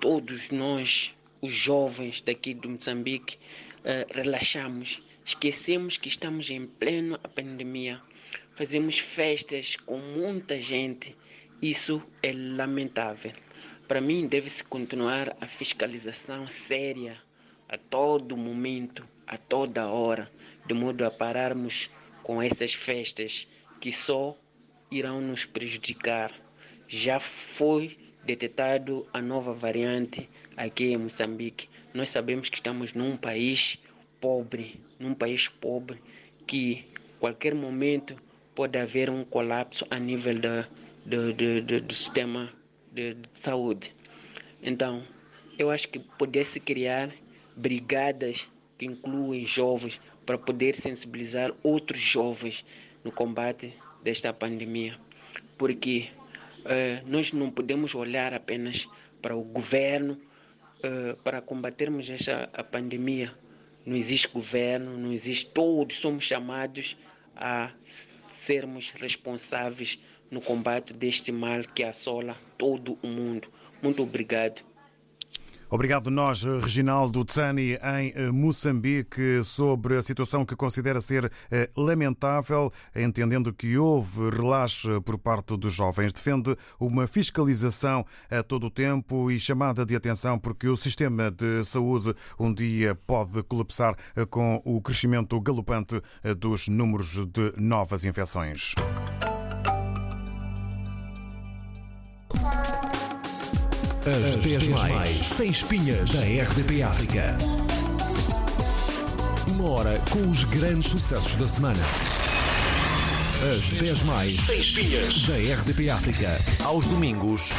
todos 0.00 0.50
nós, 0.50 1.14
os 1.42 1.52
jovens 1.52 2.22
daqui 2.22 2.54
de 2.54 2.66
Moçambique, 2.66 3.36
uh, 3.80 4.10
relaxamos. 4.14 5.02
Esquecemos 5.26 5.98
que 5.98 6.08
estamos 6.08 6.48
em 6.48 6.66
plena 6.66 7.18
pandemia 7.18 8.00
fazemos 8.56 8.98
festas 8.98 9.76
com 9.76 9.98
muita 9.98 10.58
gente. 10.58 11.14
Isso 11.60 12.02
é 12.22 12.32
lamentável. 12.32 13.32
Para 13.86 14.00
mim, 14.00 14.26
deve-se 14.26 14.64
continuar 14.64 15.36
a 15.40 15.46
fiscalização 15.46 16.48
séria 16.48 17.20
a 17.68 17.76
todo 17.76 18.36
momento, 18.36 19.06
a 19.26 19.36
toda 19.36 19.88
hora, 19.88 20.32
de 20.66 20.72
modo 20.72 21.04
a 21.04 21.10
pararmos 21.10 21.90
com 22.22 22.42
essas 22.42 22.72
festas 22.72 23.46
que 23.78 23.92
só 23.92 24.34
irão 24.90 25.20
nos 25.20 25.44
prejudicar. 25.44 26.32
Já 26.88 27.20
foi 27.20 27.98
detectado 28.24 29.06
a 29.12 29.20
nova 29.20 29.52
variante 29.52 30.30
aqui 30.56 30.86
em 30.86 30.96
Moçambique. 30.96 31.68
Nós 31.92 32.08
sabemos 32.08 32.48
que 32.48 32.56
estamos 32.56 32.94
num 32.94 33.18
país 33.18 33.78
pobre, 34.18 34.80
num 34.98 35.14
país 35.14 35.46
pobre 35.46 36.00
que 36.46 36.86
qualquer 37.20 37.54
momento 37.54 38.16
pode 38.56 38.78
haver 38.78 39.10
um 39.10 39.22
colapso 39.22 39.86
a 39.90 39.98
nível 39.98 40.34
do, 40.40 40.66
do, 41.04 41.62
do, 41.62 41.80
do 41.82 41.94
sistema 41.94 42.50
de, 42.90 43.14
de, 43.14 43.28
saúde. 43.38 43.94
Então, 44.62 45.04
eu 45.58 45.70
acho 45.70 45.86
que 45.88 45.98
pudesse 45.98 46.58
criar 46.58 47.12
brigadas 47.54 48.48
que 48.78 48.86
incluem 48.86 49.46
jovens 49.46 50.00
para 50.24 50.38
poder 50.38 50.74
sensibilizar 50.74 51.52
outros 51.62 52.00
jovens 52.00 52.64
no 53.04 53.12
combate 53.12 53.74
desta 54.02 54.32
pandemia. 54.32 54.98
Porque 55.58 56.08
uh, 56.60 57.06
nós 57.06 57.32
não 57.32 57.50
podemos 57.50 57.94
olhar 57.94 58.32
apenas 58.32 58.88
para 59.20 59.36
o 59.36 59.42
governo 59.42 60.18
uh, 60.78 61.16
para 61.22 61.42
combatermos 61.42 62.08
esta 62.08 62.48
a 62.54 62.64
pandemia. 62.64 63.32
Não 63.84 63.96
existe 63.96 64.28
governo, 64.28 64.96
não 64.96 65.12
existe, 65.12 65.46
todos 65.46 65.98
somos 65.98 66.24
chamados 66.24 66.96
a 67.36 67.70
sermos 68.46 68.92
responsáveis 68.92 69.98
no 70.30 70.40
combate 70.40 70.92
deste 70.92 71.32
mal 71.32 71.64
que 71.74 71.82
assola 71.82 72.36
todo 72.56 72.96
o 73.02 73.06
mundo. 73.08 73.48
Muito 73.82 74.04
obrigado. 74.04 74.62
Obrigado 75.68 76.10
nós, 76.10 76.44
Reginaldo 76.44 77.24
Tsani, 77.24 77.72
em 77.72 78.12
eh, 78.14 78.30
Moçambique, 78.30 79.42
sobre 79.42 79.96
a 79.96 80.02
situação 80.02 80.44
que 80.44 80.54
considera 80.54 81.00
ser 81.00 81.30
eh, 81.50 81.68
lamentável, 81.76 82.72
entendendo 82.94 83.52
que 83.52 83.76
houve 83.76 84.30
relaxe 84.30 84.88
por 85.04 85.18
parte 85.18 85.56
dos 85.56 85.72
jovens. 85.72 86.12
Defende 86.12 86.56
uma 86.78 87.08
fiscalização 87.08 88.06
a 88.30 88.42
todo 88.44 88.68
o 88.68 88.70
tempo 88.70 89.28
e 89.30 89.40
chamada 89.40 89.84
de 89.84 89.96
atenção 89.96 90.38
porque 90.38 90.68
o 90.68 90.76
sistema 90.76 91.32
de 91.32 91.64
saúde 91.64 92.14
um 92.38 92.54
dia 92.54 92.94
pode 92.94 93.42
colapsar 93.42 93.96
eh, 94.14 94.24
com 94.24 94.62
o 94.64 94.80
crescimento 94.80 95.40
galopante 95.40 96.00
dos 96.38 96.68
números 96.68 97.26
de 97.26 97.52
novas 97.56 98.04
infecções. 98.04 98.74
As 104.06 104.36
10 104.36 104.68
mais 104.68 105.10
sem 105.10 105.50
espinhas 105.50 106.12
da 106.12 106.20
RDP 106.20 106.80
África. 106.80 107.36
Uma 109.48 109.68
hora 109.68 110.00
com 110.10 110.30
os 110.30 110.44
grandes 110.44 110.92
sucessos 110.92 111.34
da 111.34 111.48
semana. 111.48 111.82
As 113.50 113.62
10 113.80 114.04
mais 114.04 114.32
sem 114.32 114.60
espinhas 114.60 115.26
da 115.26 115.34
RDP 115.34 115.90
África. 115.90 116.28
Aos 116.62 116.86
domingos. 116.86 117.50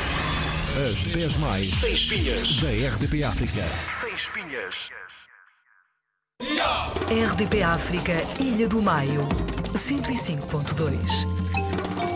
As 0.88 0.96
10 1.14 1.38
mais 1.40 1.68
sem 1.68 1.92
espinhas 1.92 2.62
da 2.62 2.70
RDP 2.70 3.26
África. 3.26 3.66
Sem 4.00 4.16
espinhas. 4.16 4.90
RDP 7.30 7.64
África, 7.64 8.14
Ilha 8.40 8.70
do 8.70 8.82
Maio. 8.82 9.28
105.2. 9.74 12.07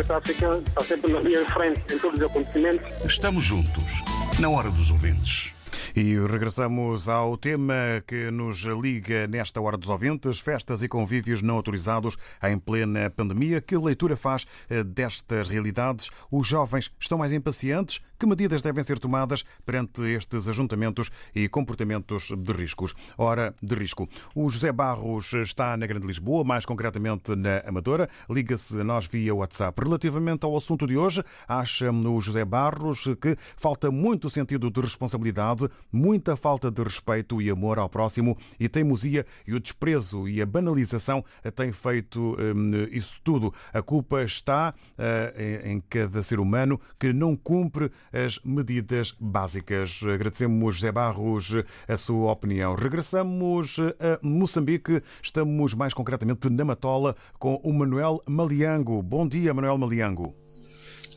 África 0.00 0.50
está 0.66 0.82
sempre 0.82 1.12
na 1.12 1.20
linha 1.20 1.44
de 1.44 1.52
frente 1.52 1.94
em 1.94 1.98
todos 1.98 2.18
os 2.18 2.26
acontecimentos. 2.26 2.86
Estamos 3.04 3.44
juntos, 3.44 4.02
na 4.38 4.48
hora 4.48 4.70
dos 4.70 4.90
ouvintes. 4.90 5.52
E 5.94 6.18
regressamos 6.18 7.08
ao 7.08 7.36
tema 7.36 7.74
que 8.06 8.30
nos 8.30 8.60
liga 8.60 9.26
nesta 9.26 9.60
hora 9.60 9.76
dos 9.76 9.90
ouvintes, 9.90 10.38
festas 10.38 10.82
e 10.82 10.88
convívios 10.88 11.42
não 11.42 11.56
autorizados 11.56 12.16
em 12.42 12.58
plena 12.58 13.10
pandemia. 13.10 13.60
Que 13.60 13.76
leitura 13.76 14.16
faz 14.16 14.46
eh, 14.70 14.82
destas 14.82 15.48
realidades? 15.48 16.10
Os 16.30 16.48
jovens 16.48 16.90
estão 16.98 17.18
mais 17.18 17.32
impacientes? 17.32 18.00
Que 18.22 18.26
medidas 18.28 18.62
devem 18.62 18.84
ser 18.84 19.00
tomadas 19.00 19.44
perante 19.66 20.00
estes 20.02 20.46
ajuntamentos 20.46 21.10
e 21.34 21.48
comportamentos 21.48 22.30
de 22.30 22.52
riscos? 22.52 22.94
Ora, 23.18 23.52
de 23.60 23.74
risco. 23.74 24.08
O 24.32 24.48
José 24.48 24.70
Barros 24.70 25.32
está 25.32 25.76
na 25.76 25.88
Grande 25.88 26.06
Lisboa, 26.06 26.44
mais 26.44 26.64
concretamente 26.64 27.34
na 27.34 27.58
Amadora. 27.66 28.08
Liga-se 28.30 28.80
a 28.80 28.84
nós 28.84 29.06
via 29.06 29.34
WhatsApp. 29.34 29.82
Relativamente 29.82 30.44
ao 30.44 30.56
assunto 30.56 30.86
de 30.86 30.96
hoje, 30.96 31.24
acha 31.48 31.90
o 31.90 32.20
José 32.20 32.44
Barros 32.44 33.08
que 33.20 33.36
falta 33.56 33.90
muito 33.90 34.30
sentido 34.30 34.70
de 34.70 34.80
responsabilidade, 34.80 35.68
muita 35.90 36.36
falta 36.36 36.70
de 36.70 36.80
respeito 36.80 37.42
e 37.42 37.50
amor 37.50 37.80
ao 37.80 37.88
próximo 37.88 38.38
e 38.60 38.68
teimosia 38.68 39.26
e 39.44 39.52
o 39.52 39.58
desprezo 39.58 40.28
e 40.28 40.40
a 40.40 40.46
banalização 40.46 41.24
têm 41.56 41.72
feito 41.72 42.36
hum, 42.38 42.86
isso 42.92 43.20
tudo. 43.24 43.52
A 43.72 43.82
culpa 43.82 44.22
está 44.22 44.72
uh, 44.96 45.68
em 45.68 45.80
cada 45.80 46.22
ser 46.22 46.38
humano 46.38 46.80
que 47.00 47.12
não 47.12 47.34
cumpre 47.34 47.90
as 48.12 48.38
medidas 48.44 49.14
básicas. 49.18 50.00
Agradecemos, 50.02 50.74
José 50.76 50.92
Barros, 50.92 51.54
a 51.88 51.96
sua 51.96 52.32
opinião. 52.32 52.74
Regressamos 52.74 53.78
a 53.78 54.18
Moçambique. 54.22 55.02
Estamos 55.22 55.74
mais 55.74 55.94
concretamente 55.94 56.50
na 56.50 56.64
Matola 56.64 57.16
com 57.38 57.56
o 57.64 57.72
Manuel 57.72 58.22
Maliango. 58.28 59.02
Bom 59.02 59.26
dia, 59.26 59.54
Manuel 59.54 59.78
Maliango. 59.78 60.34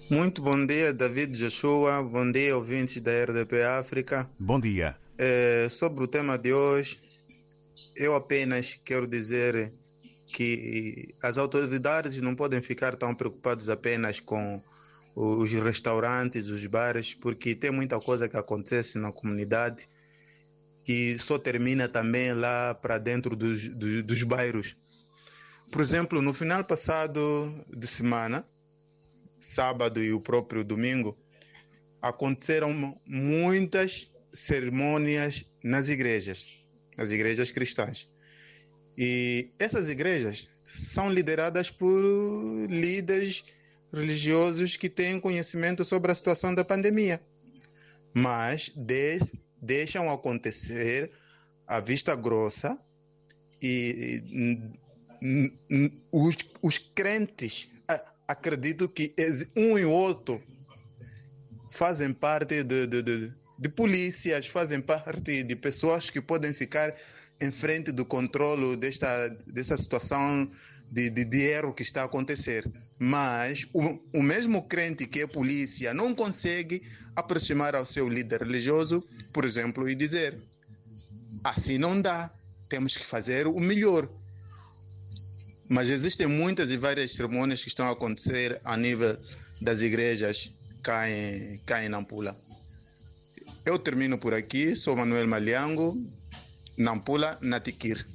Muito 0.09 0.41
bom 0.41 0.65
dia, 0.65 0.93
David 0.93 1.37
Joshua. 1.37 2.03
Bom 2.03 2.31
dia, 2.31 2.55
ouvintes 2.55 3.01
da 3.01 3.11
RDP 3.23 3.63
África. 3.63 4.29
Bom 4.39 4.59
dia. 4.59 4.95
É, 5.17 5.67
sobre 5.69 6.03
o 6.03 6.07
tema 6.07 6.37
de 6.37 6.53
hoje, 6.53 6.99
eu 7.95 8.13
apenas 8.13 8.79
quero 8.85 9.07
dizer 9.07 9.71
que 10.27 11.15
as 11.23 11.37
autoridades 11.37 12.21
não 12.21 12.35
podem 12.35 12.61
ficar 12.61 12.95
tão 12.95 13.15
preocupadas 13.15 13.69
apenas 13.69 14.19
com 14.19 14.61
os 15.16 15.51
restaurantes, 15.51 16.47
os 16.49 16.66
bares, 16.68 17.13
porque 17.13 17.55
tem 17.55 17.72
muita 17.72 17.99
coisa 18.01 18.28
que 18.28 18.36
acontece 18.36 18.97
na 18.97 19.11
comunidade 19.11 19.88
que 20.84 21.18
só 21.18 21.39
termina 21.39 21.88
também 21.88 22.34
lá 22.34 22.76
para 22.76 22.99
dentro 22.99 23.36
dos, 23.36 23.68
dos, 23.70 24.03
dos 24.03 24.24
bairros. 24.24 24.76
Por 25.72 25.82
exemplo, 25.82 26.22
no 26.22 26.34
final 26.34 26.63
passado 26.63 27.20
de 27.76 27.88
semana, 27.88 28.45
sábado 29.39 30.03
e 30.03 30.13
o 30.13 30.22
próprio 30.22 30.63
domingo, 30.63 31.18
aconteceram 32.01 32.95
muitas 33.05 34.07
cerimônias 34.32 35.43
nas 35.63 35.89
igrejas, 35.89 36.45
nas 36.95 37.11
igrejas 37.11 37.51
cristãs. 37.51 38.07
E 38.95 39.49
essas 39.57 39.89
igrejas 39.89 40.47
são 40.74 41.11
lideradas 41.11 41.72
por 41.72 42.03
líderes 42.70 43.43
religiosos 43.95 44.75
que 44.75 44.89
têm 44.89 45.19
conhecimento 45.19 45.85
sobre 45.85 46.11
a 46.11 46.15
situação 46.15 46.53
da 46.53 46.63
pandemia, 46.63 47.21
mas 48.13 48.69
de, 48.75 49.19
deixam 49.61 50.11
acontecer 50.11 51.09
a 51.65 51.79
vista 51.79 52.15
grossa 52.15 52.77
e, 53.61 54.21
os, 56.11 56.35
os 56.61 56.77
crentes 56.77 57.69
acredito 58.27 58.89
que 58.89 59.13
um 59.55 59.77
e 59.77 59.85
outro 59.85 60.41
fazem 61.71 62.13
parte 62.13 62.63
de, 62.63 62.87
de, 62.87 63.01
de, 63.01 63.31
de 63.59 63.69
polícias, 63.69 64.47
fazem 64.47 64.81
parte 64.81 65.43
de 65.43 65.55
pessoas 65.55 66.09
que 66.09 66.21
podem 66.21 66.53
ficar 66.53 66.93
em 67.39 67.51
frente 67.51 67.91
do 67.91 68.05
controle 68.05 68.77
desta, 68.77 69.29
dessa 69.47 69.75
situação 69.77 70.49
de, 70.91 71.09
de, 71.09 71.25
de 71.25 71.41
erro 71.41 71.73
que 71.73 71.83
está 71.83 72.01
a 72.01 72.05
acontecer. 72.05 72.69
Mas 72.97 73.67
o, 73.73 73.99
o 74.13 74.23
mesmo 74.23 74.63
crente 74.67 75.05
que 75.05 75.21
é 75.21 75.27
polícia 75.27 75.93
não 75.93 76.15
consegue 76.15 76.81
aproximar 77.15 77.75
ao 77.75 77.86
seu 77.86 78.07
líder 78.07 78.41
religioso, 78.41 79.01
por 79.33 79.43
exemplo, 79.45 79.89
e 79.89 79.95
dizer: 79.95 80.38
assim 81.43 81.77
não 81.77 82.01
dá, 82.01 82.31
temos 82.69 82.95
que 82.95 83.05
fazer 83.05 83.47
o 83.47 83.59
melhor. 83.59 84.07
Mas 85.67 85.89
existem 85.89 86.27
muitas 86.27 86.69
e 86.69 86.77
várias 86.77 87.13
cerimônias 87.13 87.61
que 87.63 87.69
estão 87.69 87.88
a 87.88 87.91
acontecer 87.91 88.59
a 88.63 88.77
nível 88.77 89.17
das 89.59 89.81
igrejas 89.81 90.51
cá 90.83 91.09
em, 91.09 91.57
cá 91.65 91.83
em 91.83 91.89
Nampula. 91.89 92.36
Eu 93.65 93.79
termino 93.79 94.17
por 94.17 94.33
aqui, 94.33 94.75
sou 94.75 94.95
Manuel 94.95 95.27
Maliango, 95.27 95.97
Nampula, 96.77 97.38
Natiquir. 97.41 98.05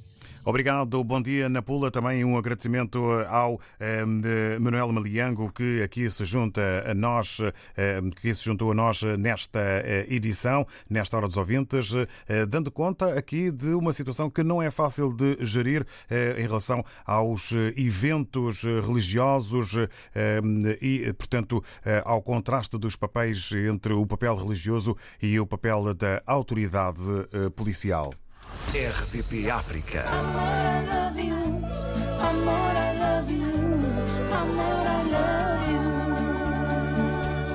Obrigado, 0.43 1.03
bom 1.03 1.21
dia 1.21 1.47
Napula. 1.47 1.91
Também 1.91 2.25
um 2.25 2.35
agradecimento 2.35 2.99
ao 3.29 3.61
eh, 3.79 4.03
Manuel 4.59 4.91
Maliango 4.91 5.51
que 5.51 5.83
aqui 5.83 6.09
se 6.09 6.25
junta 6.25 6.83
a 6.89 6.95
nós, 6.95 7.37
eh, 7.77 8.01
que 8.19 8.33
se 8.33 8.45
juntou 8.45 8.71
a 8.71 8.73
nós 8.73 9.03
nesta 9.19 9.59
eh, 9.59 10.07
edição, 10.09 10.65
nesta 10.89 11.15
hora 11.15 11.27
dos 11.27 11.37
ouvintes, 11.37 11.93
eh, 12.27 12.47
dando 12.47 12.71
conta 12.71 13.13
aqui 13.13 13.51
de 13.51 13.67
uma 13.75 13.93
situação 13.93 14.31
que 14.31 14.41
não 14.41 14.63
é 14.63 14.71
fácil 14.71 15.13
de 15.13 15.37
gerir 15.45 15.85
eh, 16.09 16.35
em 16.39 16.47
relação 16.47 16.83
aos 17.05 17.51
eventos 17.77 18.63
religiosos 18.63 19.77
eh, 19.77 20.41
e, 20.81 21.13
portanto, 21.13 21.63
ao 22.03 22.21
contraste 22.21 22.79
dos 22.79 22.95
papéis 22.95 23.51
entre 23.51 23.93
o 23.93 24.07
papel 24.07 24.35
religioso 24.35 24.97
e 25.21 25.39
o 25.39 25.45
papel 25.45 25.93
da 25.93 26.23
autoridade 26.25 26.99
policial. 27.55 28.11
RDP 28.73 29.49
África. 29.49 30.05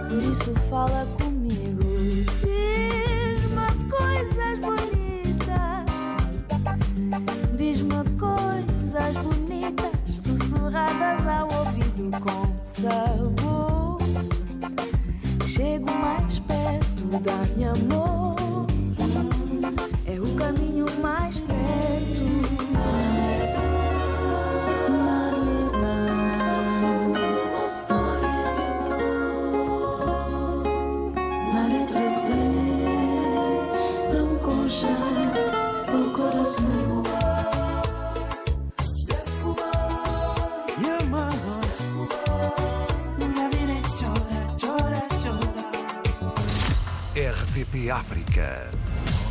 Por 0.09 0.23
isso 0.23 0.55
fala 0.71 1.07
comigo. 1.19 1.83
Diz-me 2.43 3.69
coisas 3.91 4.59
bonitas. 4.61 5.87
Diz-me 7.57 8.05
coisas 8.19 9.17
bonitas. 9.17 9.93
Sussurradas 10.15 11.27
ao 11.27 11.49
ouvido 11.53 12.11
com 12.21 12.65
sabor. 12.65 13.99
Chego 15.47 15.91
mais 15.93 16.39
perto, 16.41 17.21
dá-me 17.23 17.65
amor. 17.65 18.36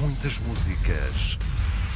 Muitas 0.02 0.40
músicas. 0.40 1.38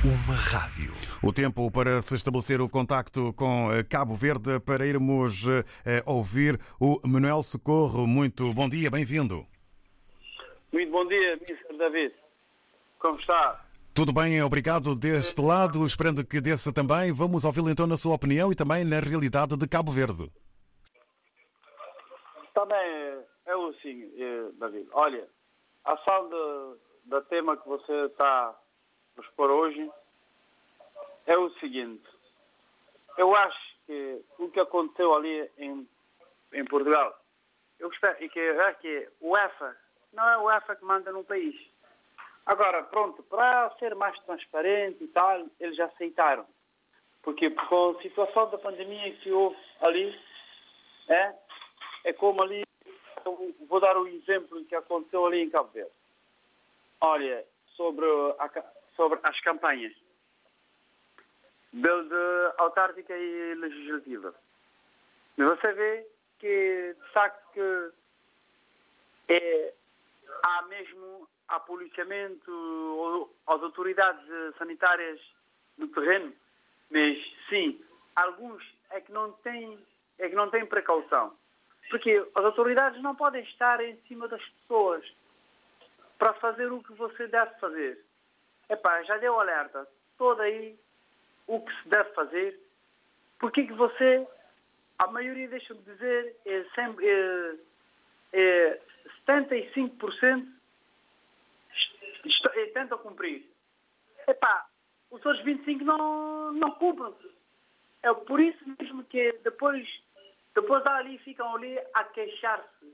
Uma 0.03 0.36
rádio. 0.36 0.93
O 1.22 1.34
tempo 1.34 1.70
para 1.70 1.99
se 1.99 2.15
estabelecer 2.15 2.61
o 2.61 2.70
contacto 2.70 3.34
com 3.34 3.72
eh, 3.74 3.84
Cabo 3.84 4.15
Verde 4.15 4.59
para 4.61 4.86
irmos 4.86 5.45
eh, 5.47 6.01
ouvir 6.05 6.57
o 6.80 6.99
Manuel 7.05 7.43
Socorro. 7.43 8.07
Muito 8.07 8.53
bom 8.53 8.70
dia, 8.70 8.89
bem-vindo. 8.89 9.45
Muito 10.72 10.91
bom 10.91 11.05
dia, 11.05 11.34
Mr. 11.34 11.78
David. 11.78 12.13
Como 12.99 13.20
está? 13.20 13.65
Tudo 13.93 14.13
bem, 14.13 14.41
obrigado 14.41 14.95
deste 14.95 15.41
lado, 15.41 15.86
esperando 15.86 16.26
que 16.26 16.39
desse 16.39 16.72
também. 16.72 17.11
Vamos 17.11 17.43
ouvi-lo 17.43 17.70
então 17.70 17.86
na 17.86 17.97
sua 17.97 18.15
opinião 18.15 18.51
e 18.51 18.55
também 18.55 18.86
na 18.86 19.01
realidade 19.01 19.57
de 19.57 19.67
Cabo 19.67 19.91
Verde. 19.91 20.32
Também 22.53 23.24
é 23.45 23.55
o 23.55 23.72
eh, 23.72 24.51
David. 24.57 24.88
Olha, 24.93 25.28
a 25.84 25.93
ação 25.93 26.30
de, 26.30 26.88
do 27.10 27.22
tema 27.24 27.57
que 27.57 27.68
você 27.68 28.05
está 28.05 28.55
a 29.18 29.22
expor 29.22 29.49
hoje 29.49 29.91
é 31.26 31.36
o 31.38 31.49
seguinte. 31.60 32.07
Eu 33.18 33.36
acho 33.36 33.76
que 33.88 34.22
o 34.38 34.49
que 34.51 34.60
aconteceu 34.60 35.16
ali 35.16 35.49
em, 35.57 35.89
em 36.53 36.66
Portugal, 36.66 37.20
eu 37.80 37.89
espero 37.89 38.16
que 38.30 38.39
é 38.39 38.74
que 38.76 39.10
o 39.20 39.36
EFA 39.36 39.76
não 40.14 40.30
é 40.30 40.38
o 40.38 40.51
EFA 40.51 40.76
que 40.76 40.86
manda 40.86 41.12
no 41.12 41.24
país. 41.24 41.55
Agora, 42.45 42.84
pronto, 42.84 43.24
para 43.24 43.72
ser 43.80 43.95
mais 43.95 44.18
transparente 44.22 45.03
e 45.03 45.07
tal, 45.07 45.47
eles 45.60 45.80
aceitaram. 45.80 46.45
Porque 47.24 47.49
com 47.49 47.95
a 47.97 48.01
situação 48.03 48.49
da 48.51 48.57
pandemia 48.60 49.16
que 49.18 49.32
houve 49.32 49.57
ali, 49.82 50.16
é, 51.07 51.34
é 52.05 52.14
como 52.14 52.43
ali, 52.43 52.64
vou 53.68 53.80
dar 53.80 53.97
o 53.97 54.03
um 54.03 54.07
exemplo 54.07 54.64
que 54.66 54.76
aconteceu 54.76 55.26
ali 55.26 55.41
em 55.41 55.49
Cabo 55.49 55.70
Verde. 55.72 55.98
Olha, 57.01 57.45
sobre, 57.75 58.05
a, 58.39 58.63
sobre 58.95 59.19
as 59.23 59.39
campanhas, 59.41 59.93
de 61.71 62.53
autárquica 62.57 63.15
e 63.15 63.55
legislativa. 63.55 64.33
Você 65.37 65.73
vê 65.73 66.05
que, 66.39 66.95
de 66.99 67.11
facto, 67.13 67.93
é, 69.29 69.73
há 70.43 70.61
mesmo 70.63 71.27
há 71.47 71.59
policiamento 71.59 72.51
ou 72.51 73.35
as 73.47 73.61
autoridades 73.63 74.25
sanitárias 74.57 75.19
no 75.77 75.87
terreno, 75.87 76.33
mas 76.91 77.17
sim, 77.49 77.81
alguns 78.15 78.63
é 78.91 79.01
que 79.01 79.11
não 79.11 79.31
têm 79.31 79.79
é 80.19 80.27
que 80.27 80.35
não 80.35 80.49
têm 80.49 80.65
precaução. 80.65 81.33
Porque 81.89 82.23
as 82.35 82.45
autoridades 82.45 83.01
não 83.01 83.15
podem 83.15 83.41
estar 83.43 83.81
em 83.81 83.95
cima 84.01 84.27
das 84.27 84.43
pessoas 84.43 85.03
para 86.20 86.34
fazer 86.34 86.72
o 86.72 86.84
que 86.84 86.93
você 86.93 87.28
deve 87.28 87.57
fazer. 87.59 87.97
Epá, 88.70 89.01
já 89.03 89.17
deu 89.17 89.39
alerta. 89.39 89.88
Todo 90.17 90.41
aí 90.41 90.78
o 91.47 91.61
que 91.61 91.82
se 91.82 91.89
deve 91.89 92.11
fazer. 92.11 92.59
Porque 93.39 93.65
que 93.65 93.74
você, 93.74 94.28
a 94.99 95.07
maioria, 95.07 95.47
deixa-me 95.47 95.82
dizer, 95.82 96.36
é, 96.45 96.63
sempre, 96.76 97.07
é, 97.07 97.55
é 98.34 98.82
75% 99.26 100.45
é, 102.53 102.65
tentam 102.67 102.97
cumprir. 102.97 103.49
Epá, 104.28 104.67
os 105.09 105.26
outros 105.26 105.43
25% 105.45 105.82
não, 105.82 106.51
não 106.51 106.72
cumprem. 106.72 107.15
É 108.03 108.13
por 108.13 108.39
isso 108.41 108.59
mesmo 108.78 109.03
que 109.05 109.32
depois, 109.43 109.88
depois 110.53 110.86
ali 110.86 111.17
ficam 111.20 111.55
ali 111.55 111.80
a 111.93 112.03
queixar-se. 112.03 112.93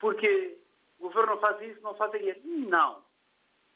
Porque 0.00 0.58
o 0.98 1.04
governo 1.04 1.34
não 1.34 1.40
faz 1.40 1.60
isso, 1.62 1.80
não 1.82 1.94
faz 1.94 2.14
aquilo. 2.14 2.68
Não. 2.68 3.02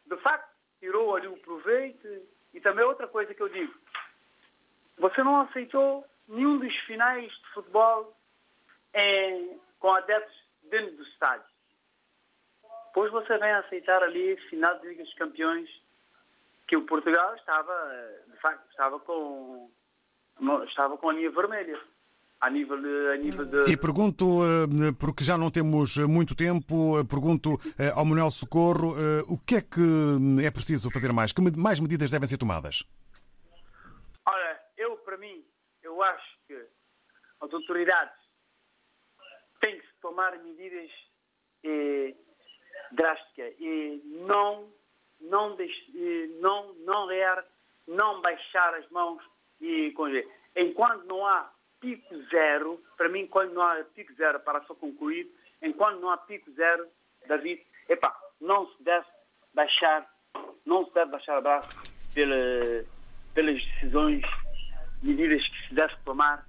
De 0.06 0.16
facto, 0.18 0.50
tirou 0.80 1.14
ali 1.14 1.28
o 1.28 1.36
proveito. 1.38 2.08
E 2.54 2.60
também 2.60 2.84
outra 2.84 3.06
coisa 3.08 3.34
que 3.34 3.42
eu 3.42 3.48
digo. 3.48 3.74
Você 4.98 5.22
não 5.22 5.40
aceitou 5.40 6.04
nenhum 6.28 6.58
dos 6.58 6.74
finais 6.80 7.30
de 7.30 7.48
futebol 7.54 8.14
em, 8.94 9.58
com 9.78 9.90
adeptos 9.92 10.36
dentro 10.64 10.96
do 10.96 11.02
estádio. 11.04 11.46
Depois 12.88 13.10
você 13.10 13.38
vem 13.38 13.52
aceitar 13.52 14.02
ali 14.02 14.36
final 14.48 14.78
de 14.80 14.88
Liga 14.88 15.02
dos 15.02 15.14
Campeões 15.14 15.70
que 16.68 16.76
o 16.76 16.86
Portugal 16.86 17.34
estava, 17.36 17.74
de 18.26 18.36
facto, 18.38 18.68
estava 18.70 19.00
com 19.00 19.70
estava 20.66 20.96
com 20.98 21.10
a 21.10 21.12
linha 21.12 21.30
vermelha. 21.30 21.80
A 22.42 22.50
nível 22.50 22.82
de. 22.82 23.12
A 23.12 23.16
nível 23.16 23.46
de 23.46 23.70
E 23.70 23.76
pergunto, 23.76 24.42
eh, 24.44 24.92
porque 24.98 25.22
já 25.22 25.38
não 25.38 25.50
temos 25.50 25.96
muito 25.98 26.34
tempo, 26.34 26.98
eh, 26.98 27.04
pergunto 27.04 27.58
eh, 27.78 27.92
ao 27.94 28.04
Manuel 28.04 28.32
Socorro 28.32 28.94
o 29.28 29.38
que 29.38 29.56
é 29.56 29.60
que 29.62 29.80
é 30.44 30.50
preciso 30.50 30.90
fazer 30.90 31.12
mais? 31.12 31.32
Que 31.32 31.40
mais 31.56 31.78
medidas 31.78 32.10
devem 32.10 32.28
ser 32.28 32.38
tomadas? 32.38 32.82
Olha, 34.26 34.60
eu, 34.76 34.96
para 34.98 35.16
mim, 35.16 35.44
eu 35.82 36.02
acho 36.02 36.38
que 36.48 36.54
as 37.40 37.52
autoridades 37.52 38.14
têm 39.60 39.78
que 39.78 39.86
tomar 40.00 40.36
medidas 40.42 40.90
eh, 41.62 42.12
drásticas 42.90 43.54
e 43.60 44.02
não, 44.26 44.66
não, 45.20 45.54
deix, 45.54 45.72
não, 46.40 46.74
não, 46.84 47.06
rear, 47.06 47.44
não 47.86 48.20
baixar 48.20 48.74
as 48.74 48.88
mãos 48.90 49.22
e 49.60 49.92
coisa. 49.92 50.26
Enquanto 50.56 51.04
não 51.04 51.24
há 51.24 51.48
pico 51.82 52.14
zero, 52.30 52.80
para 52.96 53.08
mim, 53.08 53.26
quando 53.26 53.52
não 53.52 53.62
há 53.62 53.74
pico 53.94 54.14
zero, 54.14 54.38
para 54.40 54.62
só 54.62 54.74
concluir, 54.74 55.28
enquanto 55.60 56.00
não 56.00 56.10
há 56.10 56.16
pico 56.16 56.50
zero, 56.52 56.86
David, 57.26 57.60
epá, 57.88 58.16
não 58.40 58.66
se 58.68 58.82
deve 58.84 59.04
baixar, 59.52 60.08
não 60.64 60.86
se 60.86 60.94
deve 60.94 61.10
baixar 61.10 61.38
o 61.40 61.42
braço 61.42 61.68
pela, 62.14 62.84
pelas 63.34 63.60
decisões, 63.60 64.22
medidas 65.02 65.46
que 65.46 65.68
se 65.68 65.74
deve 65.74 65.94
tomar 66.04 66.46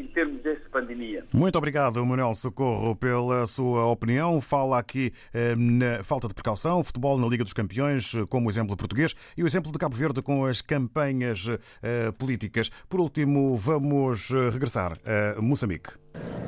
em 0.00 0.06
termos 0.06 0.42
dessa 0.42 0.68
pandemia. 0.70 1.24
Muito 1.32 1.56
obrigado, 1.58 2.04
Manuel 2.04 2.34
Socorro, 2.34 2.96
pela 2.96 3.46
sua 3.46 3.86
opinião. 3.86 4.40
Fala 4.40 4.78
aqui 4.78 5.12
eh, 5.34 5.54
na 5.56 6.02
falta 6.02 6.26
de 6.26 6.34
precaução, 6.34 6.82
futebol 6.82 7.18
na 7.18 7.26
Liga 7.26 7.44
dos 7.44 7.52
Campeões, 7.52 8.14
eh, 8.14 8.24
como 8.26 8.48
exemplo 8.50 8.76
português, 8.76 9.14
e 9.36 9.44
o 9.44 9.46
exemplo 9.46 9.70
de 9.70 9.78
Cabo 9.78 9.94
Verde 9.94 10.22
com 10.22 10.44
as 10.46 10.62
campanhas 10.62 11.46
eh, 11.82 12.10
políticas. 12.12 12.70
Por 12.88 13.00
último, 13.00 13.56
vamos 13.56 14.30
eh, 14.30 14.50
regressar 14.50 14.96
a 15.36 15.40
Moçambique. 15.40 15.90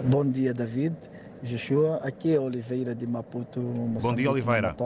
Bom 0.05 0.29
dia, 0.29 0.55
David. 0.55 0.97
Joshua, 1.43 1.97
aqui 2.03 2.35
é 2.35 2.41
Oliveira 2.41 2.95
de 2.95 3.07
Maputo. 3.07 3.61
Bom 3.61 4.15
dia, 4.15 4.31
Oliveira. 4.31 4.77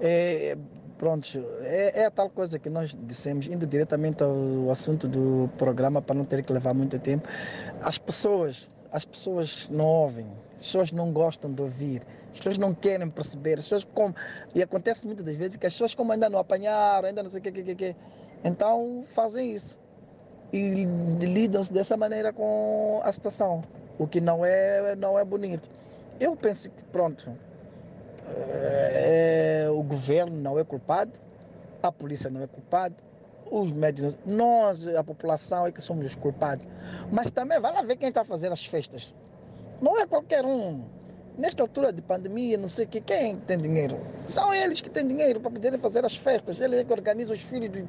É, 0.00 0.56
pronto, 0.98 1.26
é, 1.62 2.00
é 2.00 2.06
a 2.06 2.10
tal 2.10 2.28
coisa 2.30 2.58
que 2.58 2.68
nós 2.68 2.96
dissemos, 3.06 3.46
indo 3.46 3.66
diretamente 3.66 4.22
ao 4.22 4.70
assunto 4.70 5.06
do 5.06 5.50
programa 5.56 6.00
para 6.02 6.14
não 6.14 6.24
ter 6.24 6.42
que 6.42 6.52
levar 6.52 6.74
muito 6.74 6.98
tempo. 6.98 7.28
As 7.80 7.98
pessoas, 7.98 8.68
as 8.90 9.04
pessoas 9.04 9.68
não 9.68 9.84
ouvem, 9.84 10.26
as 10.56 10.64
pessoas 10.64 10.92
não 10.92 11.12
gostam 11.12 11.52
de 11.52 11.62
ouvir, 11.62 12.02
as 12.30 12.38
pessoas 12.38 12.58
não 12.58 12.74
querem 12.74 13.08
perceber, 13.08 13.54
as 13.54 13.64
pessoas 13.64 13.84
como, 13.84 14.14
e 14.54 14.62
acontece 14.62 15.06
muitas 15.06 15.24
das 15.24 15.36
vezes 15.36 15.56
que 15.56 15.66
as 15.66 15.72
pessoas 15.72 15.94
como 15.94 16.12
ainda 16.12 16.28
não 16.28 16.38
apanharam, 16.38 17.08
ainda 17.08 17.22
não 17.22 17.30
sei 17.30 17.40
o 17.40 17.42
que, 17.42 17.52
que, 17.52 17.62
que, 17.62 17.74
que, 17.74 17.96
então 18.44 19.04
fazem 19.08 19.52
isso 19.52 19.76
e 20.52 20.84
lidam-se 21.20 21.72
dessa 21.72 21.96
maneira 21.96 22.32
com 22.32 23.00
a 23.02 23.12
situação, 23.12 23.62
o 23.98 24.06
que 24.06 24.20
não 24.20 24.44
é, 24.44 24.94
não 24.96 25.18
é 25.18 25.24
bonito. 25.24 25.68
Eu 26.20 26.36
penso 26.36 26.70
que, 26.70 26.82
pronto, 26.84 27.30
é, 28.30 29.66
o 29.70 29.82
governo 29.82 30.36
não 30.36 30.58
é 30.58 30.64
culpado, 30.64 31.12
a 31.82 31.92
polícia 31.92 32.28
não 32.30 32.42
é 32.42 32.46
culpada, 32.46 32.94
os 33.50 33.70
médicos, 33.70 34.18
nós, 34.26 34.86
a 34.88 35.04
população, 35.04 35.66
é 35.66 35.72
que 35.72 35.80
somos 35.80 36.06
os 36.06 36.14
culpados. 36.16 36.66
Mas 37.12 37.30
também 37.30 37.60
vai 37.60 37.72
lá 37.72 37.82
ver 37.82 37.96
quem 37.96 38.08
está 38.08 38.24
fazendo 38.24 38.52
as 38.52 38.64
festas. 38.64 39.14
Não 39.80 39.98
é 39.98 40.06
qualquer 40.06 40.44
um. 40.44 40.84
Nesta 41.38 41.62
altura 41.62 41.92
de 41.92 42.00
pandemia, 42.00 42.56
não 42.56 42.68
sei 42.68 42.86
que, 42.86 43.00
quem 43.00 43.36
tem 43.36 43.58
dinheiro? 43.58 43.98
São 44.26 44.54
eles 44.54 44.80
que 44.80 44.88
têm 44.88 45.06
dinheiro 45.06 45.38
para 45.38 45.50
poderem 45.50 45.78
fazer 45.78 46.04
as 46.04 46.16
festas. 46.16 46.60
Eles 46.60 46.80
é 46.80 46.84
que 46.84 46.92
organizam 46.92 47.34
os 47.34 47.42
filhos 47.42 47.70
de, 47.70 47.84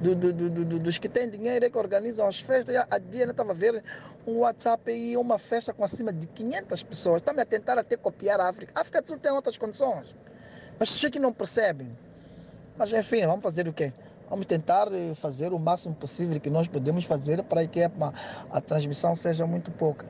do, 0.00 0.14
do, 0.14 0.32
do, 0.32 0.50
do, 0.50 0.78
dos 0.78 0.98
que 0.98 1.08
têm 1.08 1.28
dinheiro, 1.28 1.64
é 1.64 1.70
que 1.70 1.78
organizam 1.78 2.26
as 2.26 2.40
festas. 2.40 2.74
A 2.90 2.98
Diana 2.98 3.32
estava 3.32 3.52
a 3.52 3.54
ver 3.54 3.82
um 4.26 4.38
WhatsApp 4.38 4.90
e 4.90 5.16
uma 5.16 5.38
festa 5.38 5.72
com 5.72 5.84
acima 5.84 6.12
de 6.12 6.26
500 6.26 6.82
pessoas. 6.82 7.20
Está-me 7.20 7.40
a 7.40 7.46
tentar 7.46 7.78
até 7.78 7.96
copiar 7.96 8.40
a 8.40 8.48
África. 8.48 8.72
A 8.74 8.80
África 8.80 9.02
do 9.02 9.08
Sul 9.08 9.18
tem 9.18 9.32
outras 9.32 9.56
condições. 9.56 10.16
Mas 10.78 10.90
vocês 10.90 11.10
que 11.10 11.18
não 11.18 11.32
percebem. 11.32 11.88
Mas 12.76 12.92
enfim, 12.92 13.26
vamos 13.26 13.42
fazer 13.42 13.66
o 13.66 13.72
quê? 13.72 13.92
Vamos 14.30 14.46
tentar 14.46 14.88
fazer 15.16 15.52
o 15.52 15.58
máximo 15.58 15.94
possível 15.94 16.38
que 16.38 16.50
nós 16.50 16.68
podemos 16.68 17.04
fazer 17.04 17.42
para 17.42 17.66
que 17.66 17.82
a, 17.82 17.90
a 18.50 18.60
transmissão 18.60 19.14
seja 19.14 19.46
muito 19.46 19.70
pouca. 19.70 20.06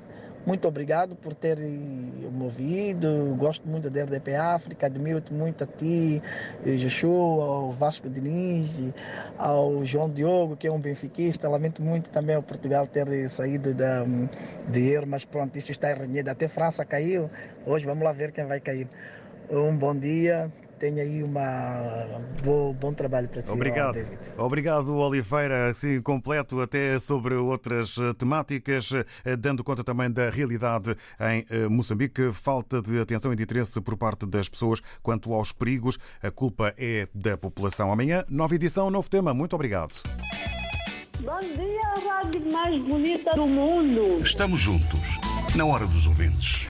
Muito 0.46 0.66
obrigado 0.66 1.14
por 1.16 1.34
ter 1.34 1.58
me 1.58 2.42
ouvido. 2.42 3.34
Gosto 3.38 3.68
muito 3.68 3.90
da 3.90 4.02
RDP 4.02 4.34
África. 4.34 4.86
Admiro-te 4.86 5.32
muito 5.32 5.64
a 5.64 5.66
ti, 5.66 6.22
Joshua, 6.64 7.44
ao 7.44 7.72
Vasco 7.72 8.08
Diniz, 8.08 8.70
ao 9.36 9.84
João 9.84 10.08
Diogo, 10.08 10.56
que 10.56 10.66
é 10.66 10.72
um 10.72 10.80
benfiquista. 10.80 11.48
Lamento 11.48 11.82
muito 11.82 12.08
também 12.10 12.36
o 12.36 12.42
Portugal 12.42 12.86
ter 12.86 13.28
saído 13.28 13.74
da, 13.74 14.04
de 14.68 14.88
Euro, 14.88 15.06
mas 15.06 15.24
pronto, 15.24 15.56
isto 15.56 15.70
está 15.70 15.92
renhido. 15.92 16.30
Até 16.30 16.48
França 16.48 16.84
caiu. 16.84 17.30
Hoje 17.66 17.84
vamos 17.84 18.02
lá 18.02 18.12
ver 18.12 18.32
quem 18.32 18.44
vai 18.44 18.60
cair. 18.60 18.88
Um 19.50 19.76
bom 19.76 19.94
dia. 19.94 20.50
Tenha 20.78 21.02
aí 21.02 21.22
uma 21.22 22.20
bom, 22.44 22.72
bom 22.72 22.92
trabalho 22.92 23.28
para 23.28 23.42
si. 23.42 23.50
Obrigado. 23.50 23.94
David. 23.94 24.18
Obrigado, 24.36 24.94
Oliveira. 24.94 25.70
Assim, 25.70 26.00
completo 26.00 26.60
até 26.60 26.98
sobre 26.98 27.34
outras 27.34 27.96
eh, 27.98 28.12
temáticas, 28.12 28.92
eh, 29.24 29.36
dando 29.36 29.64
conta 29.64 29.82
também 29.82 30.10
da 30.10 30.30
realidade 30.30 30.96
em 31.20 31.44
eh, 31.50 31.68
Moçambique. 31.68 32.32
Falta 32.32 32.80
de 32.80 32.98
atenção 33.00 33.32
e 33.32 33.36
de 33.36 33.42
interesse 33.42 33.80
por 33.80 33.96
parte 33.96 34.26
das 34.26 34.48
pessoas 34.48 34.80
quanto 35.02 35.32
aos 35.32 35.52
perigos. 35.52 35.98
A 36.22 36.30
culpa 36.30 36.72
é 36.76 37.08
da 37.14 37.36
população. 37.36 37.90
Amanhã, 37.90 38.24
nova 38.28 38.54
edição, 38.54 38.90
novo 38.90 39.10
tema. 39.10 39.34
Muito 39.34 39.54
obrigado. 39.54 40.02
Bom 41.20 41.40
dia, 41.40 41.82
a 41.82 42.22
rádio 42.22 42.52
mais 42.52 42.82
bonita 42.82 43.32
do 43.34 43.46
mundo. 43.46 44.22
Estamos 44.22 44.60
juntos, 44.60 45.18
na 45.54 45.66
hora 45.66 45.86
dos 45.86 46.06
ouvintes. 46.06 46.66